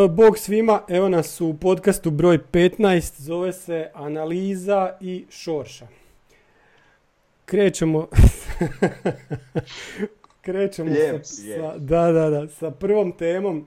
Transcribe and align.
E, 0.00 0.08
Bog 0.08 0.38
svima, 0.38 0.82
evo 0.88 1.08
nas 1.08 1.40
u 1.40 1.54
podcastu 1.54 2.10
broj 2.10 2.38
15, 2.52 3.20
zove 3.20 3.52
se 3.52 3.90
Analiza 3.94 4.96
i 5.00 5.24
Šorša. 5.30 5.86
Krećemo... 7.44 8.08
Krećemo 10.42 10.90
Lijep 10.90 11.20
sa, 11.24 11.42
lijep. 11.42 11.60
sa- 11.60 11.78
da, 11.78 12.12
da, 12.12 12.30
da, 12.30 12.48
sa 12.48 12.70
prvom 12.70 13.12
temom. 13.12 13.66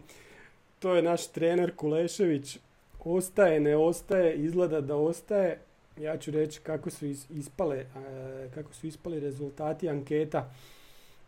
To 0.80 0.96
je 0.96 1.02
naš 1.02 1.28
trener 1.28 1.76
Kulešević. 1.76 2.58
Ostaje, 3.00 3.60
ne 3.60 3.78
ostaje, 3.78 4.36
izgleda 4.36 4.82
da 4.82 4.96
ostaje. 4.96 5.60
Ja 5.98 6.18
ću 6.18 6.32
reći 6.32 6.60
kako 6.60 6.90
su 6.90 7.06
is- 7.06 7.26
ispale, 7.32 7.78
e, 7.78 7.86
kako 8.56 8.74
su 8.74 8.88
ispali 8.88 9.20
rezultati 9.20 9.90
anketa 9.90 10.50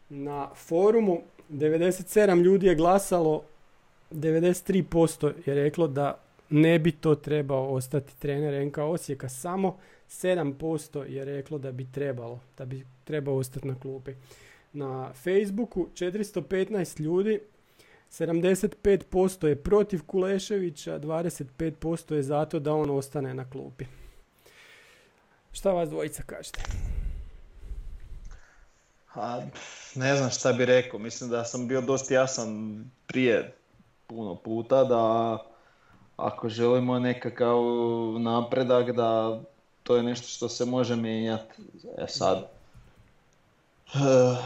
na 0.10 0.50
forumu. 0.56 1.22
97 1.50 2.42
ljudi 2.42 2.68
je 2.68 2.76
glasalo, 2.76 3.44
93% 4.12 5.34
je 5.46 5.56
reklo 5.56 5.88
da 5.88 6.20
ne 6.50 6.80
bi 6.80 6.92
to 6.92 7.16
trebao 7.16 7.74
ostati 7.74 8.20
trener 8.20 8.68
NK 8.68 8.78
Osijeka, 8.78 9.30
samo 9.30 9.78
7% 10.10 11.04
je 11.04 11.26
reklo 11.26 11.58
da 11.58 11.72
bi 11.72 11.92
trebalo, 11.92 12.40
da 12.58 12.66
bi 12.66 12.86
trebao 13.04 13.36
ostati 13.36 13.68
na 13.68 13.80
klupi. 13.80 14.12
Na 14.74 15.14
Facebooku 15.14 15.88
415 15.94 17.00
ljudi, 17.00 17.40
75% 18.12 19.48
je 19.48 19.56
protiv 19.56 20.02
Kuleševića, 20.06 21.00
25% 21.00 22.14
je 22.14 22.24
zato 22.24 22.60
da 22.60 22.74
on 22.74 22.90
ostane 22.90 23.34
na 23.34 23.50
klupi. 23.50 23.86
Šta 25.52 25.72
vas 25.72 25.90
dvojica 25.90 26.24
kažete? 26.24 26.62
A, 29.14 29.42
ne 29.96 30.16
znam 30.16 30.30
šta 30.30 30.54
bi 30.54 30.66
rekao, 30.66 31.00
mislim 31.00 31.30
da 31.30 31.44
sam 31.44 31.68
bio 31.68 31.82
dosta 31.82 32.14
jasan 32.14 32.84
prije 33.08 33.54
puno 34.08 34.36
puta 34.36 34.84
da 34.84 35.38
ako 36.18 36.50
želimo 36.50 37.00
nekakav 37.00 37.58
napredak 38.20 38.92
da 38.92 39.40
to 39.84 39.96
je 39.96 40.04
nešto 40.04 40.28
što 40.28 40.50
se 40.50 40.66
može 40.66 40.96
mijenjati. 40.96 41.62
E 41.98 42.08
sad, 42.08 42.38
eh, 43.94 44.38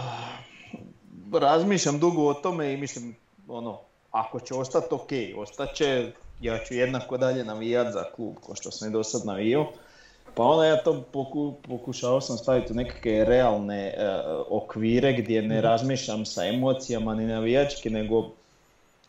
razmišljam 1.34 2.00
dugo 2.00 2.28
o 2.28 2.34
tome 2.34 2.74
i 2.74 2.78
mislim, 2.78 3.16
ono, 3.48 3.80
ako 4.12 4.40
će 4.40 4.54
ostati 4.54 4.88
ok, 4.92 5.10
ostat 5.38 5.74
će, 5.74 6.12
ja 6.42 6.58
ću 6.58 6.74
jednako 6.74 7.18
dalje 7.18 7.44
navijat 7.44 7.94
za 7.94 8.04
klub 8.16 8.36
ko 8.42 8.56
što 8.56 8.72
sam 8.72 8.90
i 8.90 8.92
do 8.92 9.04
sad 9.04 9.26
navijao. 9.26 9.68
Pa 10.36 10.44
onda 10.44 10.66
ja 10.66 10.84
to 10.84 11.02
poku, 11.12 11.54
pokušao 11.68 12.22
sam 12.22 12.38
staviti 12.38 12.74
u 12.74 12.76
nekakve 12.76 13.26
realne 13.26 13.88
e, 13.88 14.22
okvire 14.50 15.14
gdje 15.14 15.42
ne 15.42 15.62
razmišljam 15.62 16.26
sa 16.26 16.46
emocijama 16.46 17.16
ni 17.16 17.26
navijački, 17.26 17.90
nego, 17.90 18.30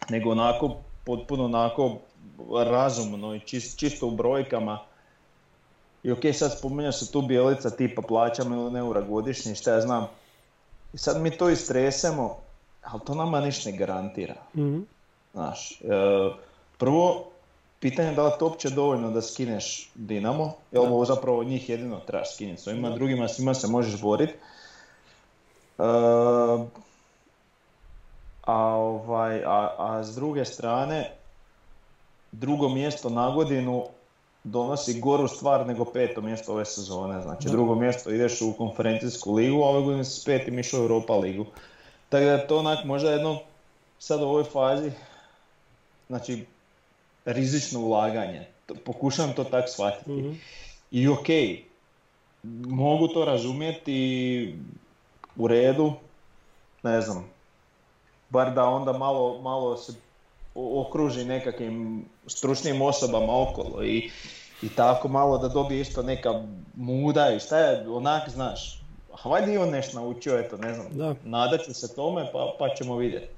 nego 0.08 0.30
onako, 0.30 0.76
potpuno 1.04 1.44
onako 1.44 1.96
razumno 2.64 3.34
i 3.34 3.40
čist- 3.40 3.78
čisto 3.78 4.06
u 4.06 4.10
brojkama. 4.10 4.78
I 6.02 6.12
ok, 6.12 6.20
sad 6.34 6.58
spominja 6.58 6.92
se 6.92 7.12
tu 7.12 7.22
bijelica 7.22 7.70
tipa 7.70 8.02
plaća 8.02 8.44
milijun 8.44 8.76
eura 8.76 9.00
godišnje, 9.00 9.54
šta 9.54 9.72
ja 9.72 9.80
znam. 9.80 10.08
I 10.92 10.98
sad 10.98 11.20
mi 11.20 11.30
to 11.30 11.48
istresemo, 11.48 12.36
ali 12.82 13.00
to 13.06 13.14
nama 13.14 13.40
ništa 13.40 13.70
ne 13.70 13.76
garantira. 13.76 14.34
Mhm. 14.56 14.80
Znaš, 15.32 15.72
e, 15.72 15.84
prvo, 16.78 17.24
pitanje 17.80 18.08
je 18.08 18.14
da 18.14 18.24
li 18.24 18.32
to 18.38 18.46
uopće 18.46 18.70
dovoljno 18.70 19.10
da 19.10 19.22
skineš 19.22 19.90
Dinamo, 19.94 20.52
jer 20.72 20.80
ovo 20.82 21.04
zapravo 21.04 21.44
njih 21.44 21.68
jedino 21.68 22.00
trebaš 22.00 22.34
skinuti, 22.34 22.62
s 22.62 22.66
ovima 22.66 22.88
Da. 22.88 22.94
drugima 22.94 23.28
svima 23.28 23.54
se 23.54 23.66
možeš 23.68 24.00
boriti. 24.00 24.34
A, 28.42 28.56
ovaj, 28.56 29.44
a, 29.44 29.74
a 29.78 30.02
s 30.04 30.14
druge 30.14 30.44
strane, 30.44 31.10
drugo 32.32 32.68
mjesto 32.68 33.08
na 33.08 33.30
godinu 33.30 33.84
donosi 34.44 35.00
goru 35.00 35.28
stvar 35.28 35.66
nego 35.66 35.84
peto 35.84 36.20
mjesto 36.20 36.52
ove 36.52 36.64
sezone. 36.64 37.22
Znači 37.22 37.46
Da. 37.46 37.52
drugo 37.52 37.74
mjesto 37.74 38.10
ideš 38.10 38.40
u 38.40 38.52
konferencijsku 38.52 39.34
ligu, 39.34 39.62
a 39.62 39.68
ove 39.68 39.82
godine 39.82 40.04
si 40.04 40.20
s 40.20 40.24
petim 40.24 40.58
išao 40.58 40.80
u 40.80 40.82
Europa 40.82 41.16
ligu. 41.16 41.46
Tako 42.08 42.24
da 42.24 42.32
je 42.32 42.46
to 42.46 42.58
onak 42.58 42.84
možda 42.84 43.10
jedno 43.10 43.38
sad 43.98 44.22
u 44.22 44.24
ovoj 44.24 44.44
fazi, 44.44 44.90
znači 46.08 46.46
rizično 47.24 47.80
ulaganje. 47.80 48.46
Pokušavam 48.84 49.32
to 49.32 49.44
tako 49.44 49.68
shvatiti. 49.68 50.10
Mhm. 50.10 50.32
I 50.90 51.08
ok, 51.08 51.26
mogu 52.66 53.08
to 53.08 53.24
razumjeti 53.24 54.54
u 55.36 55.48
redu, 55.48 55.92
ne 56.82 57.00
znam, 57.00 57.30
bar 58.30 58.54
da 58.54 58.64
onda 58.64 58.92
malo, 58.92 59.40
malo 59.42 59.76
se 59.76 59.92
okruži 60.54 61.24
nekakvim 61.24 62.04
stručnim 62.26 62.82
osobama 62.82 63.42
okolo 63.42 63.84
i, 63.84 64.10
i 64.62 64.68
tako 64.68 65.08
malo 65.08 65.38
da 65.38 65.48
dobije 65.48 65.80
isto 65.80 66.02
neka 66.02 66.42
muda 66.74 67.30
i 67.30 67.40
šta 67.40 67.58
je, 67.58 67.88
onak 67.88 68.28
znaš, 68.28 68.80
a 69.24 69.28
vajde 69.28 69.54
i 69.54 69.58
on 69.58 69.68
nešto 69.70 70.00
naučio, 70.00 70.38
eto, 70.38 70.56
ne 70.56 70.74
znam, 70.74 70.86
Da. 70.90 71.14
nadat 71.24 71.60
ću 71.64 71.74
se 71.74 71.94
tome 71.94 72.32
pa, 72.32 72.54
pa 72.58 72.74
ćemo 72.74 72.96
vidjeti. 72.96 73.28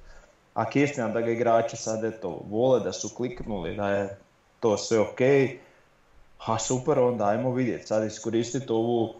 A 0.54 0.64
istina 0.74 1.08
da 1.08 1.20
ga 1.20 1.30
igrači 1.30 1.76
sad 1.76 2.04
eto 2.04 2.40
vole, 2.50 2.80
da 2.80 2.92
su 2.92 3.08
kliknuli, 3.08 3.76
da 3.76 3.88
je 3.88 4.18
to 4.60 4.76
sve 4.76 5.00
ok, 5.00 5.20
a 6.38 6.58
super, 6.58 6.98
onda 6.98 7.28
ajmo 7.28 7.52
vidjeti, 7.52 7.86
sad 7.86 8.04
iskoristiti 8.06 8.72
ovu, 8.72 9.14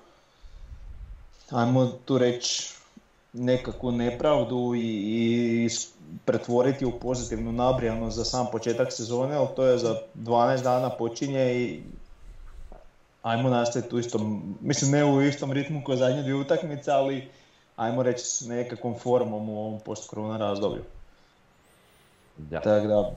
ajmo 1.51 1.87
tu 2.05 2.19
reći, 2.19 2.75
nekakvu 3.33 3.93
nepravdu 3.93 4.75
i, 4.75 4.81
i 4.81 5.69
pretvoriti 6.25 6.85
u 6.85 6.99
pozitivnu 6.99 7.53
nabrijanost 7.53 8.17
za 8.17 8.25
sam 8.25 8.47
početak 8.53 8.93
sezone, 8.93 9.37
ali 9.37 9.49
to 9.57 9.67
je 9.67 9.79
za 9.79 10.01
12 10.15 10.63
dana 10.63 10.91
počinje 10.91 11.55
i 11.55 11.83
ajmo 13.23 13.51
nastaviti 13.51 13.91
tu 13.91 13.99
istom, 13.99 14.57
mislim 14.61 14.91
ne 14.91 15.05
u 15.05 15.23
istom 15.23 15.53
ritmu 15.53 15.83
kao 15.87 15.97
zadnje 15.97 16.23
dvije 16.23 16.35
utakmice, 16.35 16.91
ali 16.91 17.29
ajmo 17.77 18.03
reći 18.03 18.25
s 18.25 18.41
nekakvom 18.41 18.99
formom 18.99 19.49
u 19.49 19.61
ovom 19.61 19.81
post-korona 19.81 20.37
razdoblju. 20.37 20.83
Da. 22.37 22.61
Tako 22.61 22.87
da, 22.87 23.13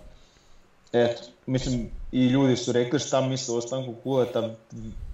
eto, 0.93 1.23
mislim 1.45 1.89
i 2.11 2.27
ljudi 2.27 2.55
su 2.55 2.71
rekli 2.71 2.99
šta 2.99 3.21
misle 3.21 3.55
o 3.55 3.57
ostanku 3.57 3.93
Kuleta, 4.03 4.49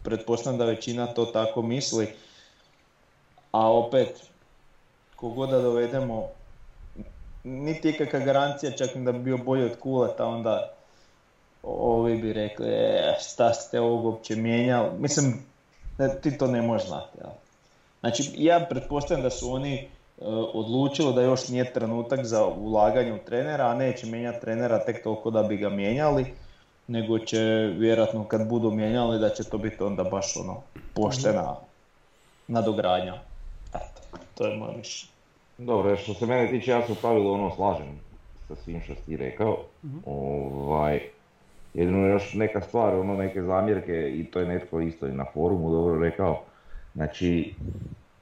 pretpostavljam 0.03 0.59
da 0.59 0.65
većina 0.65 1.07
to 1.07 1.25
tako 1.25 1.61
misli, 1.61 2.13
a 3.51 3.71
opet, 3.71 4.30
kogod 5.21 5.49
da 5.49 5.61
dovedemo, 5.61 6.27
niti 7.43 7.87
je 7.87 7.97
kakva 7.97 8.19
garancija 8.19 8.71
čak 8.71 8.95
da 8.95 9.11
bi 9.11 9.19
bio 9.19 9.37
bolji 9.37 9.63
od 9.63 9.79
Kuleta, 9.79 10.25
onda 10.25 10.73
ovi 11.63 12.17
bi 12.17 12.33
rekli, 12.33 12.67
e, 12.67 13.15
šta 13.19 13.53
ste 13.53 13.79
ovog 13.79 14.05
uopće 14.05 14.35
mijenjali, 14.35 14.89
mislim, 14.99 15.45
ne, 15.97 16.09
ti 16.21 16.37
to 16.37 16.47
ne 16.47 16.61
možeš 16.61 16.87
znati, 16.87 17.17
jel? 17.17 17.29
Znači, 17.99 18.31
ja 18.35 18.65
pretpostavljam 18.69 19.23
da 19.23 19.29
su 19.29 19.51
oni 19.51 19.75
e, 19.75 19.87
odlučili 20.53 21.13
da 21.13 21.21
još 21.21 21.47
nije 21.47 21.73
trenutak 21.73 22.25
za 22.25 22.45
ulaganje 22.45 23.13
u 23.13 23.25
trenera, 23.25 23.67
a 23.67 23.75
neće 23.75 24.05
mijenjati 24.05 24.41
trenera 24.41 24.85
tek 24.85 25.03
toliko 25.03 25.31
da 25.31 25.43
bi 25.43 25.57
ga 25.57 25.69
mijenjali, 25.69 26.25
nego 26.87 27.19
će 27.19 27.39
vjerojatno 27.77 28.23
kad 28.23 28.47
budu 28.47 28.71
mijenjali 28.71 29.19
da 29.19 29.29
će 29.29 29.43
to 29.43 29.57
biti 29.57 29.83
onda 29.83 30.03
baš 30.03 30.37
ono 30.37 30.61
poštena 30.93 31.55
nadogradnja. 32.47 33.13
Eto, 33.69 34.17
to 34.35 34.47
je 34.47 34.57
moje 34.57 34.77
mišljenje. 34.77 35.10
Dobro, 35.65 35.95
što 35.95 36.13
se 36.13 36.25
mene 36.25 36.49
tiče, 36.49 36.71
ja 36.71 36.81
se 36.81 36.91
u 36.91 36.95
pravilu 36.95 37.31
ono 37.33 37.51
slažem 37.55 37.99
sa 38.47 38.55
svim 38.55 38.81
što 38.81 38.95
si 38.95 39.05
ti 39.05 39.17
rekao. 39.17 39.57
Ovaj, 40.05 40.99
jedino 41.73 42.07
još 42.07 42.33
neka 42.33 42.61
stvar, 42.61 42.95
ono 42.95 43.15
neke 43.15 43.41
zamjerke 43.41 44.11
i 44.15 44.25
to 44.25 44.39
je 44.39 44.45
netko 44.47 44.81
isto 44.81 45.07
i 45.07 45.11
na 45.11 45.25
forumu 45.33 45.71
dobro 45.71 45.99
rekao. 46.01 46.43
Znači, 46.95 47.53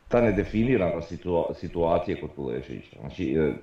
ta 0.08 0.22
nedefiniranost 0.22 1.12
situa- 1.12 1.54
situacije 1.54 2.22
kod 2.22 2.30
Kulešića. 2.36 2.98
Znači, 3.00 3.34
e, 3.34 3.54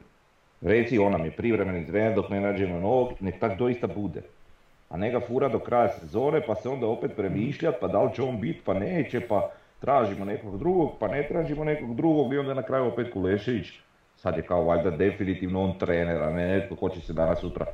reci 0.61 0.99
on 0.99 1.13
nam 1.13 1.25
je 1.25 1.37
privremeni 1.37 1.87
trener 1.87 2.15
dok 2.15 2.31
ne 2.31 2.41
nađemo 2.41 2.81
novog, 2.81 3.09
nek 3.21 3.41
tak 3.41 3.59
doista 3.59 3.87
bude. 3.87 4.23
A 4.89 4.97
ne 4.97 5.11
ga 5.11 5.21
fura 5.21 5.49
do 5.49 5.59
kraja 5.59 5.89
sezone 5.89 6.47
pa 6.47 6.55
se 6.55 6.69
onda 6.69 6.87
opet 6.87 7.17
premišljat 7.17 7.75
pa 7.81 7.89
da 7.89 8.03
li 8.03 8.15
će 8.15 8.23
on 8.23 8.41
biti 8.41 8.61
pa 8.65 8.75
neće 8.75 9.21
pa 9.29 9.51
tražimo 9.81 10.25
nekog 10.25 10.59
drugog 10.59 10.91
pa 11.01 11.09
ne 11.09 11.29
tražimo 11.29 11.65
nekog 11.65 11.97
drugog 11.97 12.35
i 12.35 12.39
onda 12.39 12.55
na 12.55 12.63
kraju 12.63 12.87
opet 12.87 13.13
Kulešević. 13.13 13.73
Sad 14.17 14.37
je 14.37 14.43
kao 14.43 14.65
valjda 14.65 14.91
definitivno 14.91 15.63
on 15.63 15.79
trener, 15.79 16.23
a 16.23 16.31
ne 16.31 16.47
netko 16.47 16.77
ko 16.77 16.89
će 16.89 17.01
se 17.01 17.13
danas 17.13 17.41
sutra 17.41 17.67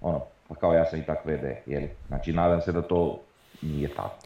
ono, 0.00 0.24
pa 0.48 0.54
kao 0.54 0.72
ja 0.72 0.84
sam 0.84 0.98
i 0.98 1.06
tak 1.06 1.24
VD, 1.24 1.44
jeli? 1.66 1.90
Znači 2.08 2.32
nadam 2.32 2.60
se 2.60 2.72
da 2.72 2.82
to 2.82 3.20
nije 3.62 3.88
tako. 3.88 4.16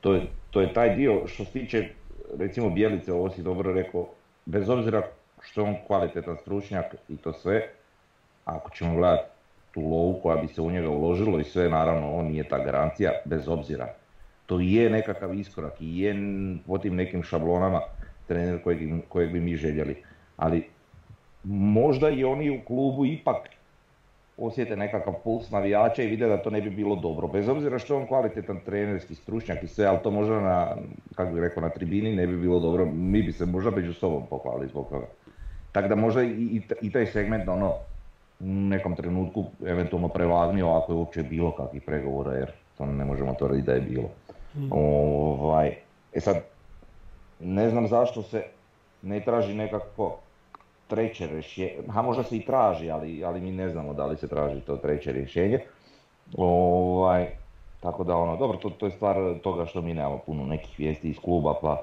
To 0.00 0.14
je, 0.14 0.22
to 0.50 0.60
je 0.60 0.72
taj 0.74 0.96
dio 0.96 1.26
što 1.26 1.44
se 1.44 1.52
tiče 1.52 1.88
recimo 2.38 2.70
Bjelice, 2.70 3.12
ovo 3.12 3.30
si 3.30 3.42
dobro 3.42 3.72
rekao, 3.72 4.06
bez 4.44 4.68
obzira 4.68 5.02
što 5.40 5.60
je 5.60 5.68
on 5.68 5.76
kvalitetan 5.86 6.36
stručnjak 6.36 6.94
i 7.08 7.16
to 7.16 7.32
sve, 7.32 7.68
ako 8.44 8.70
ćemo 8.70 8.96
gledati 8.96 9.28
tu 9.74 9.80
lovu 9.80 10.20
koja 10.22 10.36
bi 10.36 10.48
se 10.48 10.60
u 10.60 10.70
njega 10.70 10.88
uložilo 10.88 11.40
i 11.40 11.44
sve, 11.44 11.68
naravno 11.68 12.12
on 12.12 12.26
nije 12.26 12.48
ta 12.48 12.64
garancija, 12.64 13.12
bez 13.24 13.48
obzira. 13.48 13.94
To 14.50 14.60
je 14.60 14.90
nekakav 14.90 15.34
iskorak 15.34 15.78
i 15.80 16.00
je 16.02 16.14
po 16.66 16.78
tim 16.78 16.96
nekim 16.96 17.22
šablonama 17.22 17.80
trener 18.26 18.62
kojeg, 18.62 18.80
kojeg 19.08 19.32
bi 19.32 19.40
mi 19.40 19.56
željeli. 19.56 19.94
Ali 20.36 20.64
možda 21.44 22.10
i 22.10 22.24
oni 22.24 22.50
u 22.50 22.64
klubu 22.64 23.06
ipak 23.06 23.48
osjete 24.36 24.76
nekakav 24.76 25.14
puls 25.24 25.50
navijača 25.50 26.02
i 26.02 26.06
vide 26.06 26.28
da 26.28 26.42
to 26.42 26.50
ne 26.50 26.60
bi 26.60 26.70
bilo 26.70 26.96
dobro. 26.96 27.28
Bez 27.28 27.48
obzira 27.48 27.78
što 27.78 27.94
je 27.94 28.00
on 28.00 28.06
kvalitetan 28.06 28.60
trenerski 28.64 29.14
stručnjak 29.14 29.62
i 29.62 29.68
sve, 29.68 29.86
ali 29.86 29.98
to 30.02 30.10
možda 30.10 30.40
na, 30.40 30.76
kako 31.14 31.32
bih 31.32 31.42
rekao, 31.42 31.62
na 31.62 31.70
tribini 31.70 32.16
ne 32.16 32.26
bi 32.26 32.36
bilo 32.36 32.60
dobro. 32.60 32.86
Mi 32.86 33.22
bi 33.22 33.32
se 33.32 33.46
možda 33.46 33.70
među 33.70 33.92
sobom 33.92 34.26
pohvalili 34.30 34.68
zbog 34.68 34.88
toga. 34.90 35.06
Tako 35.72 35.88
da 35.88 35.94
možda 35.94 36.22
i, 36.22 36.62
i 36.82 36.92
taj 36.92 37.06
segment 37.06 37.48
ono, 37.48 37.74
u 38.40 38.46
nekom 38.46 38.96
trenutku 38.96 39.44
eventualno 39.66 40.08
prevagnio 40.08 40.68
ako 40.68 40.92
je 40.92 40.96
uopće 40.96 41.22
bilo 41.22 41.52
kakvih 41.52 41.82
pregovora 41.82 42.32
jer 42.32 42.50
to 42.78 42.86
ne 42.86 43.04
možemo 43.04 43.34
tvrditi 43.34 43.66
da 43.66 43.72
je 43.72 43.80
bilo. 43.80 44.10
Mm. 44.54 44.72
Ovaj, 44.72 45.76
e 46.12 46.20
sad, 46.20 46.36
ne 47.40 47.70
znam 47.70 47.88
zašto 47.88 48.22
se 48.22 48.44
ne 49.02 49.20
traži 49.20 49.54
nekako 49.54 50.18
treće 50.88 51.26
rješenje, 51.26 51.72
a 51.94 52.02
možda 52.02 52.22
se 52.22 52.36
i 52.36 52.44
traži, 52.44 52.90
ali, 52.90 53.24
ali 53.24 53.40
mi 53.40 53.52
ne 53.52 53.68
znamo 53.68 53.94
da 53.94 54.06
li 54.06 54.16
se 54.16 54.28
traži 54.28 54.60
to 54.60 54.76
treće 54.76 55.12
rješenje. 55.12 55.60
Ovaj, 56.36 57.26
tako 57.80 58.04
da 58.04 58.16
ono, 58.16 58.36
dobro, 58.36 58.58
to, 58.58 58.70
to 58.70 58.86
je 58.86 58.92
stvar 58.92 59.16
toga 59.42 59.66
što 59.66 59.82
mi 59.82 59.94
nemamo 59.94 60.18
puno 60.26 60.46
nekih 60.46 60.78
vijesti 60.78 61.10
iz 61.10 61.18
kluba, 61.18 61.54
pa 61.62 61.82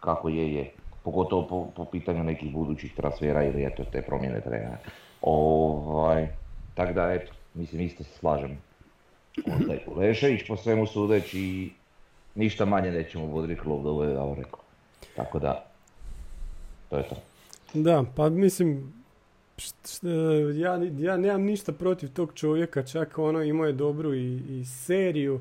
kako 0.00 0.28
je 0.28 0.54
je. 0.54 0.70
Pogotovo 1.02 1.46
po, 1.46 1.66
po 1.76 1.84
pitanju 1.84 2.24
nekih 2.24 2.52
budućih 2.52 2.94
transfera 2.94 3.44
ili 3.44 3.64
eto 3.64 3.84
te 3.92 4.02
promjene 4.02 4.40
trenera. 4.40 4.78
Ovaj, 5.22 6.28
tako 6.74 6.92
da 6.92 7.12
eto, 7.12 7.32
mislim 7.54 7.82
isto 7.82 8.04
se 8.04 8.18
slažem. 8.18 8.58
Onda 9.46 9.72
je 9.72 9.84
Kulešević 9.84 10.46
po 10.48 10.56
svemu 10.56 10.86
sudeći 10.86 11.70
ništa 12.38 12.64
manje 12.64 12.90
nećemo 12.90 13.46
klub, 13.62 13.84
da 13.84 14.04
je 14.04 14.34
rekao. 14.36 14.60
Tako 15.16 15.38
da, 15.38 15.64
to 16.90 16.96
je 16.96 17.08
to. 17.08 17.16
Da, 17.74 18.04
pa 18.16 18.28
mislim, 18.28 18.92
ja, 20.54 20.80
ja 20.98 21.16
nemam 21.16 21.42
ništa 21.42 21.72
protiv 21.72 22.12
tog 22.12 22.32
čovjeka, 22.34 22.82
čak 22.82 23.18
ono 23.18 23.42
imao 23.42 23.66
je 23.66 23.72
dobru 23.72 24.14
i, 24.14 24.42
i 24.50 24.64
seriju. 24.64 25.40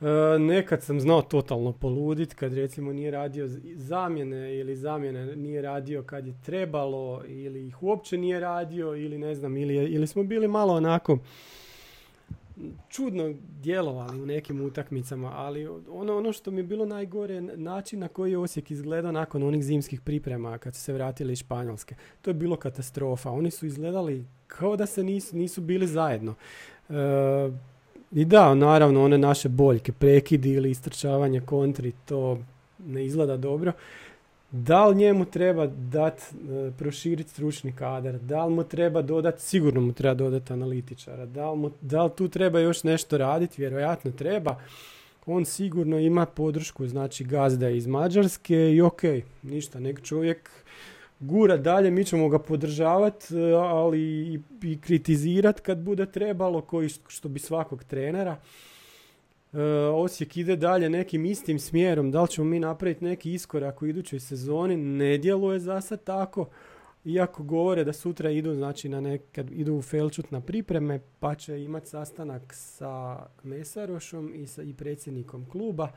E, 0.00 0.38
nekad 0.38 0.82
sam 0.82 1.00
znao 1.00 1.22
totalno 1.22 1.72
poludit 1.72 2.34
kad 2.34 2.54
recimo 2.54 2.92
nije 2.92 3.10
radio 3.10 3.48
zamjene 3.74 4.56
ili 4.56 4.76
zamjene 4.76 5.36
nije 5.36 5.62
radio 5.62 6.02
kad 6.02 6.26
je 6.26 6.34
trebalo 6.46 7.22
ili 7.26 7.66
ih 7.66 7.82
uopće 7.82 8.18
nije 8.18 8.40
radio 8.40 8.96
ili 8.96 9.18
ne 9.18 9.34
znam 9.34 9.56
ili, 9.56 9.74
ili 9.74 10.06
smo 10.06 10.22
bili 10.22 10.48
malo 10.48 10.74
onako 10.74 11.18
čudno 12.88 13.34
djelovali 13.62 14.22
u 14.22 14.26
nekim 14.26 14.60
utakmicama, 14.60 15.32
ali 15.34 15.66
ono, 15.90 16.16
ono 16.16 16.32
što 16.32 16.50
mi 16.50 16.58
je 16.58 16.64
bilo 16.64 16.86
najgore 16.86 17.40
način 17.40 18.00
na 18.00 18.08
koji 18.08 18.30
je 18.30 18.38
Osijek 18.38 18.70
izgledao 18.70 19.12
nakon 19.12 19.42
onih 19.42 19.64
zimskih 19.64 20.00
priprema 20.00 20.58
kad 20.58 20.74
su 20.74 20.80
se 20.80 20.92
vratili 20.92 21.32
iz 21.32 21.38
Španjolske. 21.38 21.94
To 22.22 22.30
je 22.30 22.34
bilo 22.34 22.56
katastrofa. 22.56 23.30
Oni 23.30 23.50
su 23.50 23.66
izgledali 23.66 24.24
kao 24.46 24.76
da 24.76 24.86
se 24.86 25.04
nisu, 25.04 25.36
nisu 25.36 25.60
bili 25.60 25.86
zajedno. 25.86 26.34
E, 26.88 26.94
I 28.12 28.24
da, 28.24 28.54
naravno, 28.54 29.04
one 29.04 29.18
naše 29.18 29.48
boljke, 29.48 29.92
prekidi 29.92 30.50
ili 30.50 30.70
istrčavanje 30.70 31.40
kontri, 31.40 31.92
to 32.06 32.38
ne 32.78 33.04
izgleda 33.04 33.36
dobro 33.36 33.72
da 34.52 34.86
li 34.86 34.96
njemu 34.96 35.24
treba 35.24 35.66
dati, 35.66 36.22
e, 36.50 36.70
proširiti 36.78 37.30
stručni 37.30 37.72
kadar, 37.72 38.18
da 38.18 38.44
li 38.44 38.54
mu 38.54 38.64
treba 38.64 39.02
dodati, 39.02 39.42
sigurno 39.42 39.80
mu 39.80 39.92
treba 39.92 40.14
dodati 40.14 40.52
analitičara, 40.52 41.26
da 41.26 41.50
li, 41.50 41.58
mu, 41.58 41.70
da 41.80 42.04
li 42.04 42.10
tu 42.16 42.28
treba 42.28 42.60
još 42.60 42.82
nešto 42.82 43.18
raditi, 43.18 43.62
vjerojatno 43.62 44.10
treba. 44.10 44.60
On 45.26 45.44
sigurno 45.44 45.98
ima 45.98 46.26
podršku, 46.26 46.88
znači 46.88 47.24
gazda 47.24 47.68
iz 47.68 47.86
Mađarske 47.86 48.72
i 48.74 48.80
ok, 48.80 49.02
ništa, 49.42 49.80
nek 49.80 50.02
čovjek 50.02 50.50
gura 51.20 51.56
dalje, 51.56 51.90
mi 51.90 52.04
ćemo 52.04 52.28
ga 52.28 52.38
podržavati, 52.38 53.36
e, 53.36 53.52
ali 53.52 54.00
i, 54.00 54.40
i 54.62 54.80
kritizirati 54.80 55.62
kad 55.62 55.78
bude 55.78 56.06
trebalo, 56.06 56.60
koji 56.60 56.88
što 57.08 57.28
bi 57.28 57.38
svakog 57.38 57.84
trenera. 57.84 58.36
E, 59.52 59.62
Osijek 59.94 60.36
ide 60.36 60.56
dalje 60.56 60.90
nekim 60.90 61.24
istim 61.24 61.58
smjerom, 61.58 62.10
da 62.10 62.22
li 62.22 62.28
ćemo 62.28 62.44
mi 62.44 62.60
napraviti 62.60 63.04
neki 63.04 63.32
iskorak 63.32 63.82
u 63.82 63.86
idućoj 63.86 64.20
sezoni, 64.20 64.76
ne 64.76 65.18
djeluje 65.18 65.60
za 65.60 65.80
sad 65.80 66.04
tako, 66.04 66.48
iako 67.04 67.42
govore 67.42 67.84
da 67.84 67.92
sutra 67.92 68.30
idu, 68.30 68.54
znači 68.54 68.88
na 68.88 69.00
nekad 69.00 69.50
idu 69.50 69.74
u 69.74 69.82
Felčut 69.82 70.30
na 70.30 70.40
pripreme, 70.40 71.00
pa 71.20 71.34
će 71.34 71.62
imati 71.62 71.88
sastanak 71.88 72.42
sa 72.54 73.16
Mesarošom 73.42 74.34
i, 74.34 74.46
sa, 74.46 74.62
i 74.62 74.72
predsjednikom 74.74 75.46
kluba, 75.52 75.88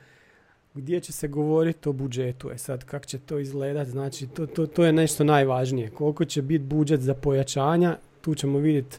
gdje 0.74 1.00
će 1.00 1.12
se 1.12 1.28
govoriti 1.28 1.90
o 1.90 1.94
budžetu. 1.94 2.52
E 2.52 2.58
sad, 2.58 2.86
kako 2.86 3.06
će 3.06 3.20
to 3.20 3.40
izgledati, 3.40 3.92
znači 3.92 4.28
to, 4.28 4.48
to, 4.48 4.66
to 4.66 4.86
je 4.86 4.94
nešto 4.94 5.24
najvažnije. 5.24 5.90
Koliko 5.90 6.26
će 6.26 6.42
biti 6.42 6.64
budžet 6.64 7.00
za 7.00 7.14
pojačanja, 7.14 7.98
tu 8.22 8.36
ćemo 8.36 8.60
vidjeti, 8.60 8.98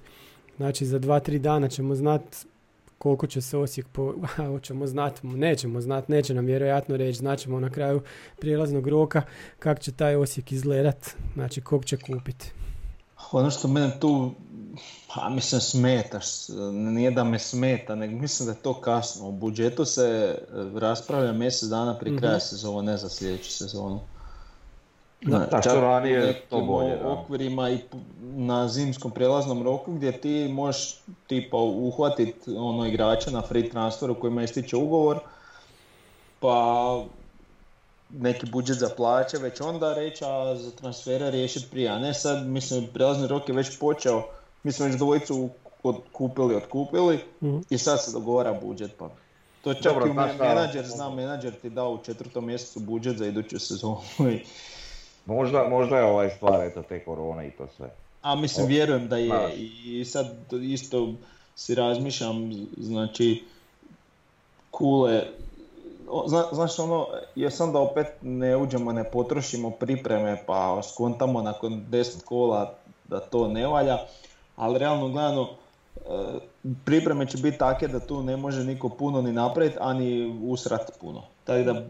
znači 0.57 0.87
za 0.87 0.99
dva, 0.99 1.21
tri 1.21 1.39
dana 1.39 1.69
ćemo 1.69 1.95
znati 1.95 2.37
koliko 3.05 3.27
će 3.27 3.41
se 3.41 3.59
Osijek, 3.59 3.89
po, 3.89 4.15
hoćemo 4.53 4.87
znati, 4.87 5.27
nećemo 5.27 5.81
znati, 5.81 6.13
neće 6.13 6.35
nam 6.35 6.47
vjerojatno 6.47 6.97
reći, 6.97 7.19
znaćemo 7.19 7.61
na 7.61 7.71
kraju 7.71 8.03
prijelaznog 8.41 8.89
roka 8.89 9.23
kako 9.59 9.81
će 9.81 9.93
taj 9.93 10.17
Osijek 10.17 10.53
izgledat, 10.53 11.11
znači 11.35 11.61
kog 11.61 11.85
će 11.85 11.97
kupiti. 11.97 12.53
Ono 13.33 13.51
što 13.51 13.69
mene 13.69 14.01
tu, 14.01 14.35
pa 15.15 15.29
mislim 15.29 15.61
smeta, 15.61 16.21
nije 16.73 17.11
da 17.11 17.25
me 17.25 17.39
smeta, 17.39 17.95
nego 17.95 18.17
mislim 18.19 18.47
da 18.47 18.53
je 18.53 18.63
to 18.63 18.81
kasno. 18.81 19.29
U 19.29 19.33
budžetu 19.33 19.85
se 19.85 20.03
e, 20.03 20.39
raspravlja 20.81 21.33
mjesec 21.33 21.69
dana 21.69 21.99
prije 21.99 22.19
kraja 22.19 22.37
mm 22.37 22.41
sezone, 22.41 22.93
ne 22.93 22.97
za 22.97 23.09
sljedeću 23.09 23.51
sezonu. 23.51 24.01
Da, 25.25 25.61
što 25.61 25.81
ranije 25.81 26.41
to 26.51 26.61
bolje. 26.61 27.05
okvirima 27.05 27.71
i 27.71 27.79
na 28.21 28.69
zimskom 28.69 29.11
prijelaznom 29.11 29.63
roku 29.63 29.93
gdje 29.93 30.21
ti 30.21 30.49
možeš 30.53 31.01
tipa 31.27 31.57
uhvatiti 31.57 32.57
ono 32.57 32.87
igrača 32.87 33.31
na 33.31 33.43
free 33.43 33.71
transferu 33.71 34.15
kojima 34.15 34.43
ističe 34.43 34.77
ugovor 34.77 35.19
pa 36.41 37.05
neki 38.11 38.47
budžet 38.51 38.79
za 38.79 38.89
plaće 38.97 39.39
već 39.39 39.61
onda 39.61 39.95
reći, 39.95 40.25
a 40.25 40.57
za 40.57 40.71
transfere 40.71 41.31
riješiti 41.31 41.67
prije. 41.71 41.89
A 41.89 41.99
ne 41.99 42.15
sad, 42.15 42.47
mislim, 42.47 42.87
prijelazni 42.95 43.27
rok 43.27 43.49
je 43.49 43.55
već 43.55 43.79
počeo, 43.79 44.23
mi 44.63 44.73
smo 44.73 44.87
već 44.87 44.95
dvojicu 44.95 45.49
kupili, 46.13 46.57
otkupili 46.57 47.19
mm 47.43 47.59
i 47.71 47.79
sad 47.79 48.05
se 48.05 48.13
dogovara 48.13 48.61
budžet. 48.63 48.91
Pa. 48.99 49.11
To 49.63 49.75
čak 49.75 49.95
Dobro, 49.95 50.07
i 50.07 50.13
menadžer, 50.13 50.87
znam, 50.87 51.15
menadžer 51.15 51.53
ti 51.63 51.71
dao 51.71 51.93
u 51.93 51.99
četvrtom 52.05 52.47
mjesecu 52.47 52.81
budžet 52.81 53.17
za 53.17 53.27
iduću 53.27 53.59
sezonu 53.59 54.01
Možda, 55.27 55.69
možda 55.69 55.99
je 55.99 56.05
ovaj 56.05 56.31
stvar, 56.31 56.67
eto, 56.67 56.83
te 56.83 57.05
korone 57.05 57.49
i 57.49 57.51
to 57.51 57.67
sve. 57.77 57.91
A 58.23 58.35
mislim, 58.35 58.67
vjerujem 58.67 59.09
da 59.09 59.17
je. 59.17 59.55
I 59.85 60.05
sad 60.05 60.53
isto 60.63 61.13
si 61.57 61.75
razmišljam, 61.75 62.51
znači, 62.77 63.45
kule, 64.71 65.23
Zna, 66.27 66.45
znaš 66.53 66.79
ono, 66.79 67.07
jesam 67.35 67.73
da 67.73 67.79
opet 67.79 68.07
ne 68.23 68.57
uđemo, 68.57 68.93
ne 68.93 69.05
potrošimo 69.05 69.71
pripreme 69.71 70.43
pa 70.47 70.83
skontamo 70.83 71.43
nakon 71.43 71.85
10 71.91 72.25
kola 72.25 72.75
da 73.09 73.21
to 73.21 73.49
ne 73.49 73.67
valja, 73.67 73.99
ali 74.57 74.79
realno 74.79 75.09
gledano 75.09 75.49
e, 75.97 76.01
pripreme 76.85 77.27
će 77.27 77.39
biti 77.39 77.59
takve 77.59 77.89
da 77.89 78.01
tu 78.01 78.23
ne 78.23 78.37
može 78.37 78.65
niko 78.65 78.89
puno 78.89 79.23
ni 79.23 79.33
napraviti, 79.33 79.77
ani 79.81 80.39
usrat 80.47 80.91
puno. 81.01 81.23
Tako 81.45 81.63
da 81.63 81.83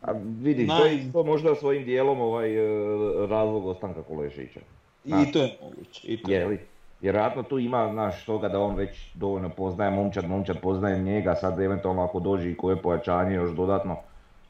a 0.00 0.12
vidi, 0.40 0.66
to 0.66 0.84
je 0.84 1.12
to 1.12 1.24
možda 1.24 1.54
svojim 1.54 1.84
dijelom 1.84 2.20
ovaj 2.20 2.56
e, 2.56 3.26
razlog 3.26 3.66
ostanka 3.66 4.02
Kolešića. 4.02 4.60
I 5.04 5.32
to 5.32 5.42
je 5.42 5.58
moguće. 5.62 6.08
I 6.08 6.22
to 6.22 6.32
je. 6.32 6.66
Vjerojatno 7.00 7.42
tu 7.42 7.58
ima 7.58 7.92
naš 7.92 8.24
toga 8.24 8.48
da 8.48 8.60
on 8.60 8.76
već 8.76 9.14
dovoljno 9.14 9.48
poznaje 9.48 9.90
momčad, 9.90 10.28
momčad 10.28 10.60
poznaje 10.60 10.98
njega, 10.98 11.34
sad 11.34 11.60
eventualno 11.60 12.04
ako 12.04 12.20
dođe 12.20 12.50
i 12.50 12.56
koje 12.56 12.82
pojačanje 12.82 13.34
još 13.34 13.50
dodatno, 13.50 13.96